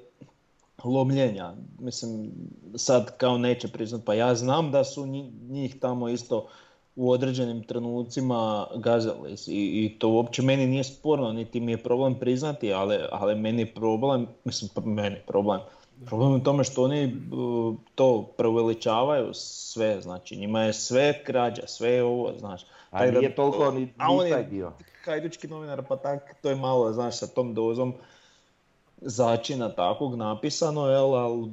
lomljenja. 0.84 1.54
Mislim, 1.80 2.32
sad 2.76 3.18
kao 3.18 3.38
neće 3.38 3.68
priznat, 3.68 4.02
pa 4.06 4.14
ja 4.14 4.36
znam 4.36 4.72
da 4.72 4.84
su 4.84 5.06
njih 5.50 5.80
tamo 5.80 6.10
isto 6.10 6.48
u 6.96 7.12
određenim 7.12 7.64
trenucima 7.64 8.68
gazali 8.76 9.36
I, 9.48 9.86
i 9.86 10.00
to 10.00 10.10
uopće 10.10 10.42
meni 10.42 10.68
nije 10.68 10.84
sporno, 10.84 11.32
niti 11.34 11.60
mi 11.60 11.72
je 11.72 11.84
problem 11.84 12.16
priznati, 12.16 12.74
ali, 12.74 12.98
ali 13.12 13.36
meni 13.36 13.62
je 13.62 13.74
problem, 13.74 14.28
mislim, 14.44 14.70
meni 14.86 15.16
je 15.16 15.24
problem, 15.28 15.60
problem 16.06 16.32
u 16.32 16.44
tome 16.44 16.64
što 16.64 16.84
oni 16.84 17.06
uh, 17.06 17.76
to 17.96 18.34
preveličavaju 18.38 19.30
sve, 19.34 20.02
znači 20.02 20.36
njima 20.36 20.64
je 20.64 20.74
sve 20.74 21.24
krađa, 21.24 21.68
sve 21.68 21.90
je 21.90 22.04
ovo, 22.04 22.34
znaš. 22.40 22.62
A 22.92 23.06
nije 23.06 23.36
toliko 23.36 23.72
ni, 23.72 23.94
a 23.98 24.12
on 24.12 24.28
je 24.28 24.44
dio. 24.44 24.72
Hajdučki 25.06 25.48
novinar, 25.48 25.84
pa 25.90 25.96
tak, 25.96 26.36
to 26.42 26.50
je 26.50 26.56
malo, 26.56 26.94
znaš, 26.94 27.18
sa 27.18 27.28
tom 27.28 27.54
dozom 27.54 27.94
začina 29.02 29.70
takvog 29.70 30.16
napisano, 30.16 30.88
jel, 30.88 31.16
ali 31.16 31.52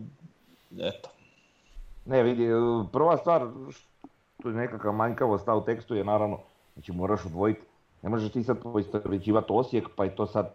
eto. 0.78 1.08
Ne, 2.06 2.22
vidi, 2.22 2.46
prva 2.92 3.16
stvar 3.16 3.46
tu 4.42 4.48
je 4.48 4.54
nekakav 4.54 4.92
manjkavost 4.92 5.48
u 5.48 5.64
tekstu 5.64 5.94
je 5.94 6.04
naravno, 6.04 6.38
znači 6.74 6.92
moraš 6.92 7.26
odvojiti, 7.26 7.60
ne 8.02 8.08
možeš 8.08 8.32
ti 8.32 8.42
sad 8.42 8.62
poistovjećivati 8.62 9.46
Osijek 9.50 9.88
pa 9.96 10.04
je 10.04 10.16
to 10.16 10.26
sad 10.26 10.54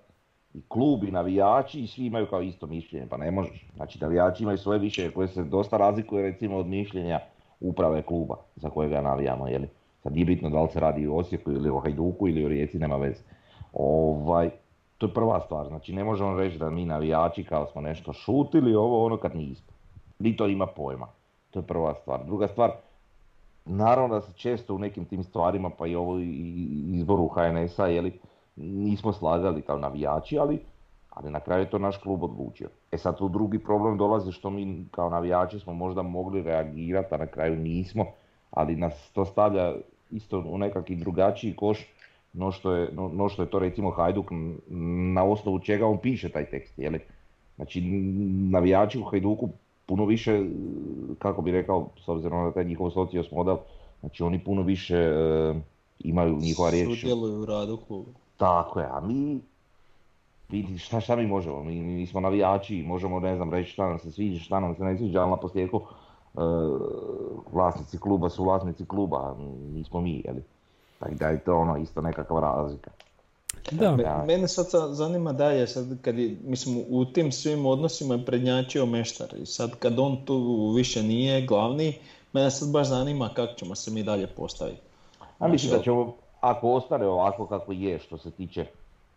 i 0.53 0.61
klub 0.67 1.03
i 1.03 1.11
navijači 1.11 1.79
i 1.79 1.88
svi 1.88 2.05
imaju 2.05 2.27
kao 2.29 2.41
isto 2.41 2.67
mišljenje, 2.67 3.07
pa 3.09 3.17
ne 3.17 3.32
možeš. 3.32 3.67
Znači 3.75 3.99
navijači 4.01 4.43
imaju 4.43 4.57
svoje 4.57 4.79
mišljenje 4.79 5.11
koje 5.11 5.27
se 5.27 5.43
dosta 5.43 5.77
razlikuje 5.77 6.23
recimo 6.23 6.57
od 6.57 6.67
mišljenja 6.67 7.19
uprave 7.59 8.01
kluba 8.01 8.36
za 8.55 8.69
kojega 8.69 9.01
navijamo, 9.01 9.47
jeli. 9.47 9.69
Sad 10.03 10.13
nije 10.13 10.25
bitno 10.25 10.49
da 10.49 10.61
li 10.61 10.69
se 10.69 10.79
radi 10.79 11.07
o 11.07 11.15
Osijeku 11.15 11.51
ili 11.51 11.69
o 11.69 11.79
Hajduku 11.79 12.27
ili 12.27 12.45
o 12.45 12.47
Rijeci, 12.47 12.79
nema 12.79 12.95
veze. 12.95 13.21
Ovaj, 13.73 14.49
to 14.97 15.07
je 15.07 15.13
prva 15.13 15.39
stvar, 15.39 15.67
znači 15.67 15.93
ne 15.93 16.03
možemo 16.03 16.38
reći 16.38 16.57
da 16.57 16.69
mi 16.69 16.86
navijači 16.86 17.43
kao 17.43 17.67
smo 17.67 17.82
nešto 17.82 18.13
šutili, 18.13 18.75
ovo 18.75 19.05
ono 19.05 19.17
kad 19.17 19.36
nismo. 19.36 19.73
Ni 20.19 20.36
to 20.36 20.47
ima 20.47 20.67
pojma. 20.67 21.07
To 21.51 21.59
je 21.59 21.67
prva 21.67 21.93
stvar. 21.93 22.25
Druga 22.25 22.47
stvar, 22.47 22.71
Naravno 23.66 24.16
da 24.16 24.22
se 24.22 24.34
često 24.34 24.76
u 24.76 24.80
nekim 24.80 25.05
tim 25.05 25.24
stvarima, 25.24 25.70
pa 25.70 25.88
i 25.88 25.95
ovo 25.95 26.20
izboru 26.93 27.28
HNS-a, 27.28 27.88
nismo 28.55 29.14
slagali 29.14 29.62
kao 29.62 29.78
navijači, 29.78 30.39
ali, 30.39 30.59
ali 31.09 31.32
na 31.32 31.39
kraju 31.39 31.62
je 31.62 31.70
to 31.70 31.80
naš 31.80 31.97
klub 31.97 32.24
odlučio. 32.24 32.70
E 32.91 32.97
sad 32.97 33.18
tu 33.18 33.30
drugi 33.30 33.59
problem 33.59 33.97
dolazi 33.97 34.32
što 34.32 34.49
mi 34.49 34.86
kao 34.91 35.09
navijači 35.09 35.59
smo 35.59 35.74
možda 35.74 36.01
mogli 36.01 36.41
reagirati, 36.41 37.16
a 37.16 37.18
na 37.18 37.28
kraju 37.28 37.55
nismo, 37.55 38.05
ali 38.51 38.76
nas 38.76 39.12
to 39.14 39.26
stavlja 39.26 39.74
isto 40.12 40.43
u 40.47 40.57
nekakvi 40.57 40.95
drugačiji 40.95 41.55
koš 41.55 41.88
no 42.34 42.51
što 42.51 42.76
je, 42.76 42.89
no, 42.93 43.30
što 43.30 43.41
je 43.41 43.49
to 43.49 43.59
recimo 43.59 43.91
Hajduk 43.91 44.26
na 45.14 45.24
osnovu 45.24 45.59
čega 45.59 45.88
on 45.88 45.97
piše 45.97 46.30
taj 46.30 46.45
tekst. 46.45 46.80
Jeli? 46.80 46.99
Znači 47.55 47.82
navijači 48.51 48.99
u 48.99 49.03
Hajduku 49.03 49.49
puno 49.91 50.05
više, 50.05 50.45
kako 51.19 51.41
bi 51.41 51.51
rekao, 51.51 51.87
s 52.05 52.07
obzirom 52.07 52.43
na 52.43 52.51
taj 52.51 52.63
njihov 52.63 52.89
socios 52.89 53.31
model, 53.31 53.57
znači 53.99 54.23
oni 54.23 54.43
puno 54.43 54.61
više 54.61 54.95
e, 54.95 55.53
imaju 55.99 56.37
njihova 56.39 56.69
riječ. 56.69 56.99
Sudjeluju 56.99 57.41
u 57.41 57.45
radu 57.45 57.77
klubu. 57.87 58.09
Tako 58.37 58.79
je, 58.79 58.85
a 58.91 59.01
mi, 59.01 59.41
vidi 60.49 60.77
šta, 60.77 60.99
šta 60.99 61.15
mi 61.15 61.27
možemo, 61.27 61.63
mi, 61.63 61.81
mi 61.81 62.07
smo 62.07 62.19
navijači, 62.19 62.83
možemo 62.87 63.19
ne 63.19 63.35
znam 63.35 63.51
reći 63.51 63.71
šta 63.71 63.89
nam 63.89 63.99
se 63.99 64.11
sviđa, 64.11 64.39
šta 64.39 64.59
nam 64.59 64.75
se 64.75 64.83
ne 64.83 64.97
sviđa, 64.97 65.21
ali 65.21 65.29
na 65.29 65.37
posljedku 65.37 65.81
e, 65.81 66.39
vlasnici 67.51 67.99
kluba 67.99 68.29
su 68.29 68.43
vlasnici 68.43 68.85
kluba, 68.85 69.35
nismo 69.73 70.01
mi, 70.01 70.21
jeli. 70.25 70.43
Tako 70.99 71.15
da 71.15 71.27
je 71.27 71.43
to 71.43 71.57
ono 71.57 71.77
isto 71.77 72.01
nekakva 72.01 72.41
razlika. 72.41 72.91
Da. 73.72 74.24
mene 74.28 74.47
sad 74.47 74.66
zanima 74.95 75.34
dalje, 75.34 75.68
sad 75.68 76.01
kad 76.01 76.18
je, 76.18 76.38
mislim, 76.43 76.84
u 76.89 77.05
tim 77.05 77.32
svim 77.32 77.66
odnosima 77.66 78.14
je 78.14 78.26
prednjačio 78.26 78.86
Meštar 78.86 79.28
i 79.41 79.45
sad 79.45 79.76
kad 79.76 79.99
on 79.99 80.26
tu 80.26 80.72
više 80.76 81.03
nije 81.03 81.45
glavni, 81.45 81.97
mene 82.34 82.51
sad 82.51 82.72
baš 82.72 82.88
zanima 82.88 83.30
kako 83.36 83.53
ćemo 83.53 83.76
se 83.76 83.91
mi 83.91 84.03
dalje 84.03 84.28
postaviti. 84.28 84.82
A 85.39 85.47
mislim 85.47 85.70
da 85.70 85.76
znači, 85.76 85.84
ćemo, 85.84 86.16
ako 86.41 86.72
ostane 86.72 87.07
ovako 87.07 87.45
kako 87.45 87.72
je 87.72 87.99
što 87.99 88.18
se 88.18 88.32
tiče 88.32 88.66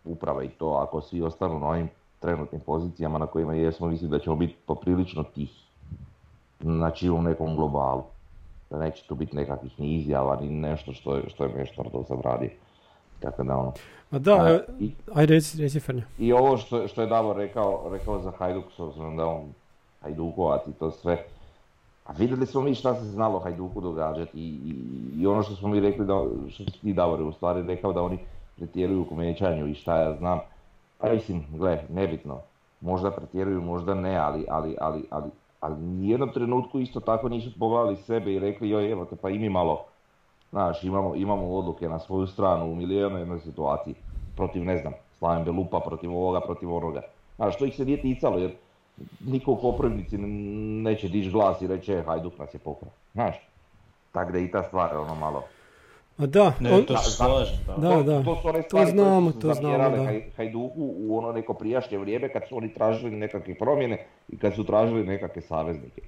uprave 0.05 0.45
i 0.45 0.49
to, 0.49 0.69
ako 0.69 1.01
svi 1.01 1.21
ostanu 1.21 1.59
na 1.59 1.67
ovim 1.67 1.89
trenutnim 2.19 2.61
pozicijama 2.61 3.17
na 3.17 3.27
kojima 3.27 3.53
jesmo, 3.53 3.87
mislim 3.87 4.11
da 4.11 4.19
ćemo 4.19 4.35
biti 4.35 4.55
poprilično 4.65 5.23
tihi. 5.23 5.59
Znači 6.59 7.09
u 7.09 7.21
nekom 7.21 7.55
globalu. 7.55 8.03
Da 8.69 8.79
neće 8.79 9.03
tu 9.07 9.15
biti 9.15 9.35
nekakvih 9.35 9.79
ni 9.79 9.95
izjava, 9.95 10.41
ni 10.41 10.49
nešto 10.49 10.93
što 10.93 11.15
je, 11.15 11.29
što 11.29 11.43
je 11.43 11.53
Meštar 11.55 11.89
do 11.93 12.03
sad 12.07 12.21
radio. 12.21 12.49
Tako 13.25 13.43
da 13.43 13.57
ono. 13.57 13.73
A 14.11 14.19
da, 14.19 14.59
i, 14.79 14.91
ajde 15.13 15.33
reci, 15.33 15.61
reci 15.61 15.81
I 16.19 16.33
ovo 16.33 16.57
što, 16.57 16.87
što 16.87 17.01
je 17.01 17.07
Davor 17.07 17.37
rekao, 17.37 17.89
rekao 17.91 18.19
za 18.19 18.31
Hajduk, 18.31 18.65
s 18.75 18.79
obzirom 18.79 19.17
da 19.17 19.25
on 19.25 19.53
Hajdukovac 20.01 20.67
i 20.67 20.73
to 20.73 20.91
sve. 20.91 21.23
A 22.05 22.13
vidjeli 22.17 22.45
smo 22.45 22.61
mi 22.61 22.75
šta 22.75 22.95
se 22.95 23.05
znalo 23.05 23.39
Hajduku 23.39 23.81
događati 23.81 24.37
i, 24.37 24.59
i, 24.65 24.75
i 25.21 25.27
ono 25.27 25.43
što 25.43 25.55
smo 25.55 25.69
mi 25.69 25.79
rekli, 25.79 26.05
da, 26.05 26.23
što 26.49 26.63
ti 26.81 26.93
Davor 26.93 27.21
u 27.21 27.31
stvari 27.31 27.61
rekao 27.61 27.93
da 27.93 28.01
oni 28.01 28.17
pretjeruju 28.57 29.01
u 29.01 29.05
komećanju 29.05 29.67
i 29.67 29.75
šta 29.75 29.97
ja 29.97 30.17
znam. 30.17 30.39
Pa 30.97 31.13
mislim, 31.13 31.43
gle, 31.49 31.83
nebitno. 31.89 32.39
Možda 32.81 33.11
pretjeruju, 33.11 33.61
možda 33.61 33.93
ne, 33.93 34.17
ali, 34.17 34.45
ali, 34.49 34.75
ali, 34.81 35.03
ali, 35.09 35.29
ali 35.59 35.75
nijednom 35.81 36.29
trenutku 36.33 36.79
isto 36.79 36.99
tako 36.99 37.29
nisu 37.29 37.59
pogledali 37.59 37.95
sebe 37.95 38.33
i 38.33 38.39
rekli 38.39 38.69
joj 38.69 38.91
evo 38.91 39.05
te 39.05 39.15
pa 39.15 39.29
i 39.29 39.39
mi 39.39 39.49
malo 39.49 39.85
Znaš, 40.49 40.83
imamo, 40.83 41.15
imamo 41.15 41.55
odluke 41.55 41.89
na 41.89 41.99
svoju 41.99 42.27
stranu 42.27 42.71
u 42.71 42.75
milijonoj 42.75 43.21
jednoj 43.21 43.39
situaciji. 43.39 43.95
Protiv, 44.35 44.65
ne 44.65 44.77
znam, 44.77 44.93
Slaven 45.19 45.43
Belupa, 45.43 45.79
protiv 45.79 46.11
ovoga, 46.11 46.41
protiv 46.41 46.73
onoga. 46.73 47.01
Znaš, 47.35 47.57
to 47.57 47.65
ih 47.65 47.75
se 47.75 47.85
nije 47.85 48.01
ticalo 48.01 48.37
jer 48.37 48.51
niko 49.25 49.51
u 49.51 49.55
Koprivnici 49.55 50.17
neće 50.17 51.09
dići 51.09 51.31
glas 51.31 51.61
i 51.61 51.67
reći, 51.67 51.93
e, 51.93 52.03
Hajduk 52.03 52.39
nas 52.39 52.53
je 52.53 52.59
pokrao. 52.59 52.91
Znaš, 53.13 53.35
tako 54.11 54.31
da 54.31 54.39
i 54.39 54.51
ta 54.51 54.63
stvar 54.63 54.97
ono 54.97 55.15
malo... 55.15 55.43
A 56.17 56.25
da, 56.25 56.53
ne, 56.59 56.85
to 56.85 56.97
se 56.97 57.11
slažem, 57.11 57.57
da. 57.67 57.89
Da, 57.89 58.03
da. 58.03 58.23
To, 58.23 58.35
su 58.41 58.47
one 58.47 58.61
stvari 58.61 58.85
to 58.85 58.91
znamo, 58.91 59.31
to 59.31 59.53
znamo, 59.53 59.89
da. 59.89 60.11
Hajduku 60.37 60.93
u 60.97 61.17
ono 61.17 61.31
neko 61.31 61.53
prijašnje 61.53 61.97
vrijeme 61.97 62.29
kad 62.29 62.47
su 62.49 62.57
oni 62.57 62.73
tražili 62.73 63.11
nekakve 63.11 63.55
promjene 63.55 64.05
i 64.29 64.37
kad 64.37 64.55
su 64.55 64.63
tražili 64.63 65.03
nekakve 65.03 65.41
saveznike. 65.41 66.01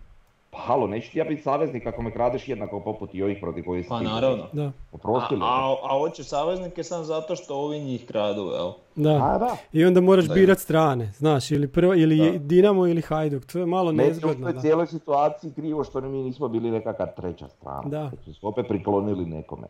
Pa 0.57 0.63
halo, 0.63 0.87
neću 0.87 1.11
ti 1.11 1.19
ja 1.19 1.25
biti 1.25 1.41
saveznik 1.41 1.87
ako 1.87 2.01
me 2.01 2.11
kradeš 2.11 2.47
jednako 2.47 2.79
poput 2.79 3.15
i 3.15 3.23
ovih 3.23 3.37
protiv 3.41 3.65
koji 3.65 3.83
Pa 3.89 4.01
naravno. 4.01 4.45
Da. 4.53 4.71
Oprostili. 4.91 5.41
A, 5.43 5.75
a, 5.83 6.07
a 6.19 6.23
saveznike 6.23 6.83
sam 6.83 7.03
zato 7.03 7.35
što 7.35 7.55
ovi 7.55 7.79
njih 7.79 8.05
kradu, 8.07 8.41
jel? 8.41 8.71
Da. 8.95 9.09
A, 9.23 9.37
da. 9.37 9.57
I 9.73 9.85
onda 9.85 10.01
moraš 10.01 10.29
birat 10.29 10.59
strane, 10.59 11.11
znaš, 11.17 11.51
ili, 11.51 11.67
prvo, 11.67 11.95
ili 11.95 12.39
Dinamo 12.39 12.87
ili 12.87 13.01
Hajduk, 13.01 13.45
to 13.45 13.59
je 13.59 13.65
malo 13.65 13.91
nezgodno. 13.91 14.49
Ne, 14.49 14.57
u 14.57 14.61
cijeloj 14.61 14.87
situaciji 14.87 15.51
krivo 15.51 15.83
što 15.83 16.01
mi 16.01 16.23
nismo 16.23 16.47
bili 16.47 16.71
nekakva 16.71 17.05
treća 17.05 17.47
strana. 17.47 17.89
Da. 17.89 18.11
Su 18.25 18.33
se 18.33 18.39
opet 18.41 18.67
priklonili 18.67 19.25
nekome. 19.25 19.67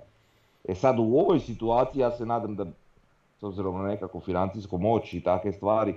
E 0.68 0.76
sad 0.76 1.00
u 1.00 1.18
ovoj 1.18 1.40
situaciji 1.40 2.02
ja 2.02 2.12
se 2.12 2.26
nadam 2.26 2.56
da, 2.56 2.66
s 3.40 3.44
obzirom 3.44 3.82
na 3.82 3.88
nekakvu 3.88 4.22
financijsku 4.22 4.78
moć 4.78 5.14
i 5.14 5.22
takve 5.22 5.54
stvari, 5.54 5.96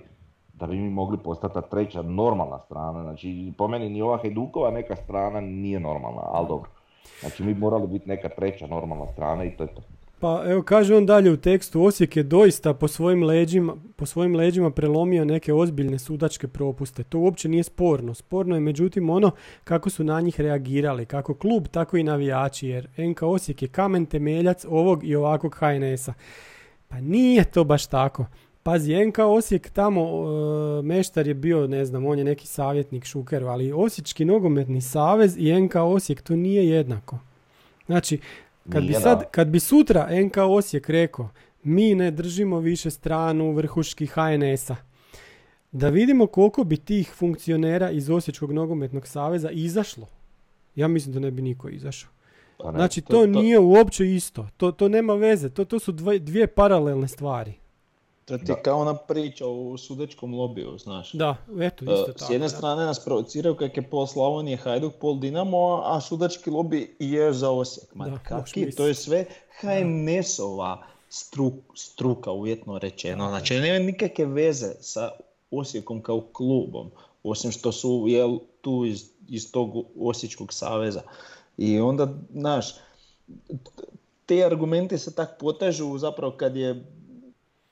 da 0.61 0.67
bi 0.67 0.77
mi 0.77 0.91
mogli 0.91 1.19
postati 1.19 1.55
ta 1.55 1.61
treća 1.61 2.03
normalna 2.03 2.59
strana. 2.59 3.03
Znači, 3.03 3.53
po 3.59 3.69
meni 3.69 3.89
ni 3.89 4.03
ova 4.03 4.19
Hajdukova 4.19 4.71
neka 4.71 4.97
strana 4.97 5.41
nije 5.41 5.81
normalna, 5.81 6.23
ali 6.25 6.49
dobro. 6.49 6.71
Znači, 7.21 7.43
mi 7.43 7.55
morali 7.55 7.87
biti 7.87 8.09
neka 8.09 8.29
treća 8.29 8.67
normalna 8.67 9.07
strana 9.07 9.45
i 9.45 9.57
to 9.57 9.63
je 9.63 9.75
to. 9.75 9.83
Pa 10.21 10.43
evo 10.47 10.63
kaže 10.63 10.97
on 10.97 11.07
dalje 11.07 11.31
u 11.31 11.37
tekstu, 11.37 11.85
Osijek 11.85 12.17
je 12.17 12.23
doista 12.23 12.75
po 12.75 12.89
svojim 12.89 13.23
leđima, 13.23 13.77
po 13.97 14.07
svojim 14.07 14.37
leđima 14.37 14.71
prelomio 14.71 15.25
neke 15.25 15.55
ozbiljne 15.55 15.99
sudačke 15.99 16.49
propuste. 16.49 17.03
To 17.03 17.19
uopće 17.19 17.49
nije 17.49 17.63
sporno. 17.63 18.15
Sporno 18.15 18.55
je 18.55 18.61
međutim 18.61 19.11
ono 19.11 19.31
kako 19.65 19.91
su 19.91 20.05
na 20.05 20.21
njih 20.21 20.41
reagirali, 20.41 21.07
kako 21.07 21.35
klub, 21.35 21.67
tako 21.67 21.97
i 21.97 22.03
navijači, 22.03 22.69
jer 22.69 22.89
NK 22.99 23.23
Osijek 23.23 23.63
je 23.63 23.69
kamen 23.69 24.07
temeljac 24.07 24.65
ovog 24.69 25.05
i 25.05 25.17
ovakvog 25.17 25.55
HNS-a. 25.55 26.13
Pa 26.89 27.01
nije 27.01 27.45
to 27.45 27.65
baš 27.65 27.87
tako. 27.87 28.25
Pazi, 28.63 29.07
NK 29.07 29.19
Osijek 29.19 29.71
tamo, 29.71 30.03
e, 30.03 30.83
Meštar 30.83 31.27
je 31.27 31.35
bio, 31.35 31.67
ne 31.67 31.85
znam, 31.85 32.07
on 32.07 32.19
je 32.19 32.25
neki 32.25 32.47
savjetnik 32.47 33.05
Šukeru, 33.05 33.47
ali 33.47 33.73
Osječki 33.73 34.25
nogometni 34.25 34.81
savez 34.81 35.37
i 35.39 35.61
NK 35.61 35.75
Osijek 35.75 36.23
to 36.23 36.37
nije 36.37 36.69
jednako. 36.69 37.19
Znači, 37.87 38.21
kad 38.73 38.85
bi, 38.85 38.93
sad, 38.93 39.31
kad 39.31 39.49
bi 39.49 39.61
sutra 39.61 40.09
NK 40.25 40.37
Osijek 40.37 40.89
rekao, 40.89 41.29
mi 41.63 41.95
ne 41.95 42.11
držimo 42.11 42.59
više 42.59 42.91
stranu 42.91 43.53
vrhuški 43.53 44.07
HNS-a, 44.07 44.77
da 45.73 45.89
vidimo 45.89 46.27
koliko 46.27 46.65
bi 46.65 46.77
tih 46.77 47.13
funkcionera 47.15 47.91
iz 47.91 48.11
Osječkog 48.11 48.53
nogometnog 48.53 49.07
saveza 49.07 49.51
izašlo. 49.51 50.07
Ja 50.75 50.89
mislim 50.89 51.15
da 51.15 51.21
ne 51.21 51.31
bi 51.31 51.43
niko 51.43 51.69
izašao. 51.69 52.11
Pa 52.59 52.73
znači, 52.73 53.01
to, 53.01 53.27
nije 53.27 53.59
uopće 53.59 54.15
isto. 54.15 54.49
To, 54.57 54.73
to 54.73 54.89
nema 54.89 55.15
veze. 55.15 55.51
To, 55.51 55.65
to 55.65 55.79
su 55.79 55.93
dvije 56.21 56.47
paralelne 56.47 57.09
stvari. 57.09 57.60
To 58.25 58.39
ti 58.39 58.53
je 58.53 58.63
kao 58.63 58.79
ona 58.79 58.95
priča 58.95 59.47
o 59.47 59.79
sudačkom 59.79 60.35
lobiju, 60.35 60.79
znaš. 60.79 61.13
Da, 61.13 61.37
eto, 61.61 61.85
isto 61.85 62.03
E, 62.03 62.13
tako. 62.13 62.19
S 62.21 62.31
jedne 62.31 62.45
da. 62.45 62.49
strane 62.49 62.85
nas 62.85 63.05
provociraju 63.05 63.57
kak 63.57 63.77
je 63.77 63.83
pol 63.83 64.07
Slavonije 64.07 64.57
Hajduk, 64.57 64.95
pol 64.95 65.19
Dinamo, 65.19 65.83
a 65.85 66.01
sudački 66.01 66.51
lobby 66.51 66.87
je 66.99 67.33
za 67.33 67.51
Osijek. 67.51 67.95
Ma 67.95 68.09
Da, 68.09 68.19
kaki, 68.19 68.71
to 68.71 68.87
je 68.87 68.95
sve 68.95 69.25
HNS-ova 69.61 70.83
stru- 71.11 71.61
struka, 71.75 72.31
uvjetno 72.31 72.79
rečeno. 72.79 73.29
Znači, 73.29 73.55
nema 73.55 73.79
nikakve 73.79 74.25
veze 74.25 74.73
sa 74.81 75.11
Osijekom 75.51 76.03
kao 76.03 76.21
klubom, 76.33 76.91
osim 77.23 77.51
što 77.53 77.73
su 77.73 78.05
jel, 78.09 78.39
tu 78.61 78.85
iz, 78.85 79.05
iz 79.29 79.53
tog 79.53 79.71
Osječkog 80.01 80.53
saveza. 80.53 81.03
I 81.59 81.81
onda, 81.81 82.09
znaš, 82.33 82.75
te 84.27 84.45
argumenti 84.45 84.99
se 84.99 85.15
tak 85.15 85.37
potežu 85.41 85.99
zapravo 85.99 86.33
kad 86.33 86.57
je 86.57 86.85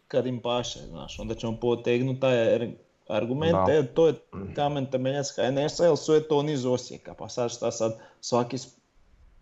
kad 0.08 0.26
im 0.26 0.40
paše, 0.40 0.78
znaš, 0.80 1.18
onda 1.18 1.34
ćemo 1.34 1.56
potegnuti 1.56 2.20
taj 2.20 2.54
ar- 2.54 2.68
argument, 3.08 3.52
Da. 3.66 3.72
e, 3.72 3.86
to 3.86 4.06
je 4.06 4.14
kamen 4.54 4.86
temeljac 4.86 5.26
HNS-a, 5.30 5.84
jer 5.84 5.96
su 5.96 6.14
je 6.14 6.22
to 6.22 6.38
oni 6.38 6.52
iz 6.52 6.66
Osijeka, 6.66 7.14
pa 7.14 7.28
sad 7.28 7.50
šta 7.50 7.70
sad, 7.70 7.92
svaki, 8.20 8.56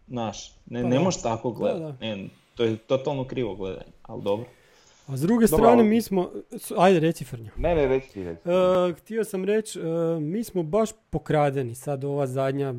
znaš, 0.09 0.55
ne, 0.67 0.83
Pa 0.83 0.89
ne 0.89 0.99
možeš 0.99 1.23
tako 1.23 1.51
Da, 1.51 1.55
gledati, 1.55 2.05
Ne, 2.07 2.29
to 2.55 2.64
je 2.64 2.77
totalno 2.77 3.25
krivo 3.25 3.55
gledanje, 3.55 3.93
ali 4.03 4.23
dobro. 4.23 4.47
A 5.07 5.17
s 5.17 5.21
druge 5.21 5.47
Dobro, 5.47 5.59
strane 5.59 5.81
ali- 5.81 5.89
mi 5.89 6.03
smo, 6.03 6.31
ajde 6.77 7.01
reci 7.01 7.25
Frnja. 7.25 7.51
Ne, 7.57 7.75
ne, 7.75 7.87
reci 7.89 8.25
reci. 8.25 8.41
E, 8.45 8.53
htio 8.95 9.25
sam 9.25 9.45
reći, 9.45 9.81
e, 9.81 9.83
mi 10.21 10.45
smo 10.45 10.62
baš 10.62 10.91
pokradeni 11.11 11.75
sad 11.75 12.05
ova 12.05 12.27
zadnja, 12.27 12.75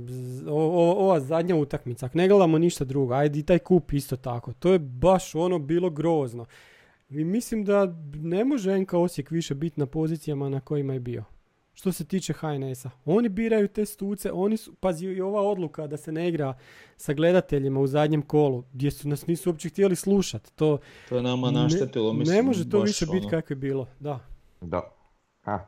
o- 0.47 0.53
o- 0.53 0.95
ova 0.95 1.19
zadnja 1.19 1.55
utakmica. 1.55 2.05
Ako 2.05 2.17
ne 2.17 2.27
gledamo 2.27 2.57
ništa 2.57 2.83
drugo, 2.83 3.13
ajde 3.13 3.39
i 3.39 3.43
taj 3.43 3.59
kup 3.59 3.93
isto 3.93 4.15
tako. 4.17 4.53
To 4.53 4.71
je 4.71 4.79
baš 4.79 5.35
ono 5.35 5.59
bilo 5.59 5.89
grozno. 5.89 6.45
I 7.09 7.23
mislim 7.23 7.65
da 7.65 7.85
ne 8.13 8.45
može 8.45 8.79
NK 8.79 8.93
Osijek 8.93 9.31
više 9.31 9.55
biti 9.55 9.79
na 9.79 9.85
pozicijama 9.85 10.49
na 10.49 10.59
kojima 10.59 10.93
je 10.93 10.99
bio. 10.99 11.23
Što 11.73 11.91
se 11.91 12.05
tiče 12.05 12.33
HNS-a. 12.33 12.89
Oni 13.05 13.29
biraju 13.29 13.67
te 13.67 13.85
stuce, 13.85 14.31
oni 14.31 14.57
su, 14.57 14.75
pazi 14.75 15.05
i 15.05 15.21
ova 15.21 15.41
odluka 15.41 15.87
da 15.87 15.97
se 15.97 16.11
ne 16.11 16.27
igra 16.29 16.57
sa 16.97 17.13
gledateljima 17.13 17.79
u 17.79 17.87
zadnjem 17.87 18.21
kolu, 18.21 18.63
gdje 18.73 18.91
su 18.91 19.07
nas 19.07 19.27
nisu 19.27 19.49
uopće 19.49 19.69
htjeli 19.69 19.95
slušati. 19.95 20.53
To 20.53 20.77
To 21.09 21.15
je 21.15 21.23
nama 21.23 21.47
ne- 21.47 21.53
naštetilo, 21.53 22.13
mislim, 22.13 22.35
ne 22.35 22.43
može 22.43 22.69
to 22.69 22.81
više 22.81 23.05
biti 23.05 23.17
ono- 23.17 23.29
kako 23.29 23.53
je 23.53 23.57
bilo. 23.57 23.87
Da. 23.99 24.19
Da. 24.61 24.81
Ha, 25.41 25.67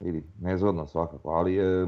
vidi, 0.00 0.22
nezgodno 0.40 0.86
svakako, 0.86 1.30
ali 1.30 1.56
e, 1.56 1.86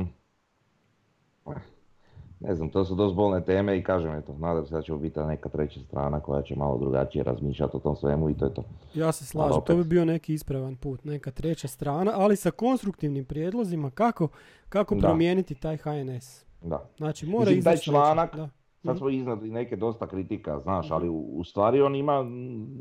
ne 2.40 2.54
znam, 2.54 2.68
to 2.68 2.84
su 2.84 2.94
dosta 2.94 3.14
bolne 3.14 3.40
teme 3.40 3.78
i 3.78 3.82
kažem 3.82 4.12
eto, 4.12 4.34
nadam 4.34 4.66
se 4.66 4.74
da 4.74 4.82
će 4.82 4.92
biti 4.94 5.20
neka 5.20 5.48
treća 5.48 5.80
strana 5.80 6.20
koja 6.20 6.42
će 6.42 6.56
malo 6.56 6.78
drugačije 6.78 7.24
razmišljati 7.24 7.76
o 7.76 7.80
tom 7.80 7.96
svemu 7.96 8.30
i 8.30 8.34
to 8.34 8.44
je 8.44 8.54
to. 8.54 8.64
Ja 8.94 9.12
se 9.12 9.26
slažem, 9.26 9.52
opet- 9.52 9.66
to 9.66 9.76
bi 9.76 9.84
bio 9.84 10.04
neki 10.04 10.34
ispravan 10.34 10.76
put, 10.76 11.04
neka 11.04 11.30
treća 11.30 11.68
strana, 11.68 12.12
ali 12.14 12.36
sa 12.36 12.50
konstruktivnim 12.50 13.24
prijedlozima 13.24 13.90
kako, 13.90 14.28
kako 14.68 14.94
Da. 14.94 15.00
promijeniti 15.00 15.54
taj 15.54 15.76
HNS. 15.76 16.44
Da. 16.62 16.88
Znači 16.96 17.26
mora 17.26 17.40
Mislim, 17.40 17.54
taj 17.54 17.72
izaći 17.72 17.90
nečim, 17.90 17.92
članak- 17.94 18.36
da. 18.36 18.48
Sad 18.82 18.98
smo 18.98 19.08
iznadli 19.10 19.50
neke 19.50 19.76
dosta 19.76 20.06
kritika, 20.06 20.60
znaš, 20.60 20.90
ali 20.90 21.08
u, 21.08 21.30
u 21.30 21.44
stvari 21.44 21.82
on 21.82 21.94
ima 21.96 22.22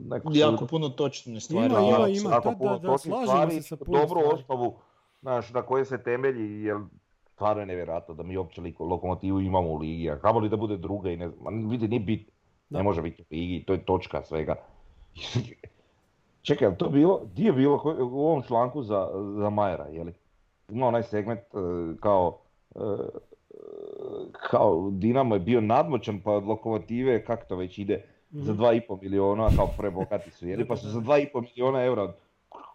neku 0.06 0.32
Jako 0.34 0.66
puno 0.66 0.90
točne 0.90 1.40
stvari. 1.40 1.66
Ima, 1.66 1.78
ali 1.78 1.88
ima, 1.88 1.98
apsolutno. 1.98 2.30
ima. 2.30 2.40
Da, 2.42 2.58
puno 2.58 2.80
da, 2.80 2.88
točnih 2.88 3.14
slažemo 3.26 3.52
se 3.52 3.62
sa 3.62 3.76
puno 3.78 4.00
dobru 4.00 4.20
stvari. 4.20 4.36
osnovu, 4.36 4.76
znaš, 5.22 5.54
na 5.54 5.62
koje 5.62 5.86
se 5.86 5.98
temelji, 6.00 6.62
jer 6.62 6.78
stvarno 7.40 7.62
je 7.62 7.66
nevjerojatno 7.66 8.14
da 8.14 8.24
mi 8.24 8.38
uopće 8.38 8.62
lokomotivu 8.80 9.42
imamo 9.42 9.70
u 9.70 9.78
ligi, 9.78 10.10
a 10.12 10.20
kamo 10.20 10.40
li 10.40 10.50
da 10.50 10.58
bude 10.58 10.78
druga 10.78 11.12
i 11.12 11.18
ne 11.18 11.30
znam, 11.30 11.70
vidi, 11.70 11.88
nije 11.88 12.00
bit, 12.00 12.32
ne 12.70 12.84
može 12.84 13.02
biti 13.02 13.22
u 13.22 13.26
ligi, 13.32 13.64
to 13.68 13.74
je 13.74 13.86
točka 13.86 14.22
svega. 14.24 14.56
Čekaj, 16.48 16.76
to 16.78 16.90
bilo, 16.90 17.22
di 17.36 17.44
je 17.44 17.54
bilo 17.54 17.82
u 18.12 18.28
ovom 18.28 18.44
članku 18.44 18.84
za, 18.84 19.10
za 19.38 19.50
Majera, 19.50 19.86
je 19.86 20.04
li? 20.04 20.14
Ima 20.70 20.88
onaj 20.88 21.04
segment 21.04 21.40
e, 21.40 21.58
kao, 22.00 22.38
e, 22.76 22.80
kao 24.32 24.90
Dinamo 24.92 25.36
je 25.36 25.40
bio 25.40 25.62
nadmoćan 25.62 26.20
pa 26.20 26.32
od 26.32 26.44
lokomotive, 26.44 27.24
kak 27.26 27.48
to 27.48 27.56
već 27.56 27.78
ide, 27.78 28.04
za 28.32 28.54
Mhm. 28.54 28.62
2,5 28.62 29.02
miliona, 29.02 29.50
kao 29.56 29.68
prebogati 29.78 30.32
su, 30.32 30.48
jeli? 30.48 30.68
Pa 30.70 30.76
su 30.76 30.90
za 30.90 31.00
2,5 31.00 31.42
miliona 31.42 31.84
eura, 31.84 32.14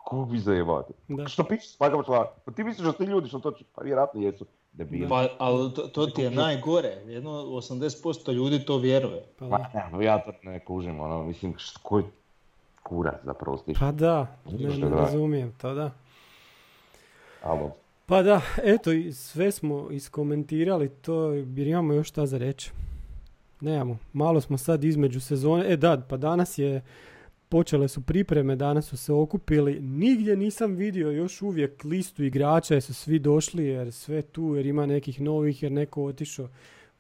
kako 0.05 0.25
bi 0.25 0.39
zajebati? 0.39 0.93
Da. 1.09 1.29
Što 1.29 1.45
piše 1.45 1.69
svaka 1.69 2.03
član? 2.05 2.27
Pa 2.45 2.53
ti 2.53 2.65
misliš 2.65 2.87
da 2.87 2.93
ti 2.95 3.05
ljudi 3.05 3.29
što 3.29 3.39
to 3.39 3.53
či- 3.53 3.65
Pa 3.75 3.83
vjerojatno 3.83 4.21
jesu 4.21 4.47
debili. 4.73 5.09
Pa, 5.09 5.27
ali 5.39 5.75
to, 5.75 5.83
to 5.83 6.07
ti 6.07 6.23
je 6.23 6.31
najgore, 6.33 7.03
jedno 7.07 7.31
80% 7.31 8.33
ljudi 8.33 8.59
to 8.59 8.79
vjeruje. 8.79 9.25
Pa 9.39 9.49
Pa 9.49 9.59
ne, 9.91 10.05
ja 10.05 10.19
to 10.19 10.33
ne 10.43 10.61
kužim, 10.61 11.01
ono, 11.01 11.23
mislim, 11.23 11.55
št- 11.55 11.79
koji 11.83 12.05
kurac 12.83 13.25
da 13.25 13.35
prostiš. 13.35 13.79
Pa 13.79 13.93
da, 13.93 14.37
ne, 14.51 14.69
ne 14.69 14.89
da. 14.89 14.97
razumijem 14.97 15.53
to, 15.53 15.75
da. 15.75 15.91
Alo. 17.43 17.71
Pa 18.07 18.23
da, 18.23 18.41
eto, 18.65 18.91
sve 19.13 19.53
smo 19.53 19.91
iskomentirali 19.91 20.89
to, 20.91 21.33
jer 21.33 21.67
imamo 21.67 21.93
još 21.93 22.09
šta 22.09 22.27
za 22.27 22.39
reći. 22.39 22.71
Nemamo, 23.61 23.99
malo 24.13 24.41
smo 24.41 24.59
sad 24.59 24.85
između 24.85 25.21
sezone. 25.21 25.65
E 25.67 25.77
da, 25.77 26.03
pa 26.09 26.17
danas 26.17 26.59
je, 26.59 26.83
počele 27.55 27.89
su 27.89 28.01
pripreme, 28.01 28.57
danas 28.57 28.87
su 28.87 28.97
se 28.97 29.13
okupili. 29.13 29.81
Nigdje 29.81 30.37
nisam 30.37 30.75
vidio 30.75 31.11
još 31.11 31.43
uvijek 31.43 31.85
listu 31.85 32.25
igrača, 32.25 32.75
jer 32.75 32.83
su 32.83 32.95
svi 32.95 33.19
došli, 33.19 33.67
jer 33.67 33.93
sve 33.93 34.23
tu, 34.23 34.55
jer 34.57 34.67
ima 34.67 34.87
nekih 34.87 35.21
novih, 35.21 35.63
jer 35.63 35.73
neko 35.73 36.05
otišao. 36.05 36.49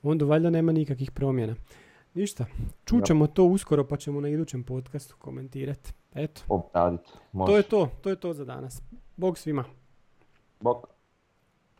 Onda 0.02 0.24
valjda 0.24 0.50
nema 0.50 0.72
nikakvih 0.72 1.10
promjena. 1.10 1.54
Ništa, 2.14 2.46
čućemo 2.84 3.26
to 3.26 3.44
uskoro 3.44 3.86
pa 3.86 3.96
ćemo 3.96 4.20
na 4.20 4.28
idućem 4.28 4.62
podcastu 4.62 5.14
komentirati. 5.18 5.92
Eto, 6.14 6.42
to 7.46 7.56
je 7.56 7.62
to, 7.62 7.88
to 8.02 8.10
je 8.10 8.16
to 8.16 8.34
za 8.34 8.44
danas. 8.44 8.82
Bog 9.16 9.38
svima. 9.38 9.64
Bok. 10.60 10.93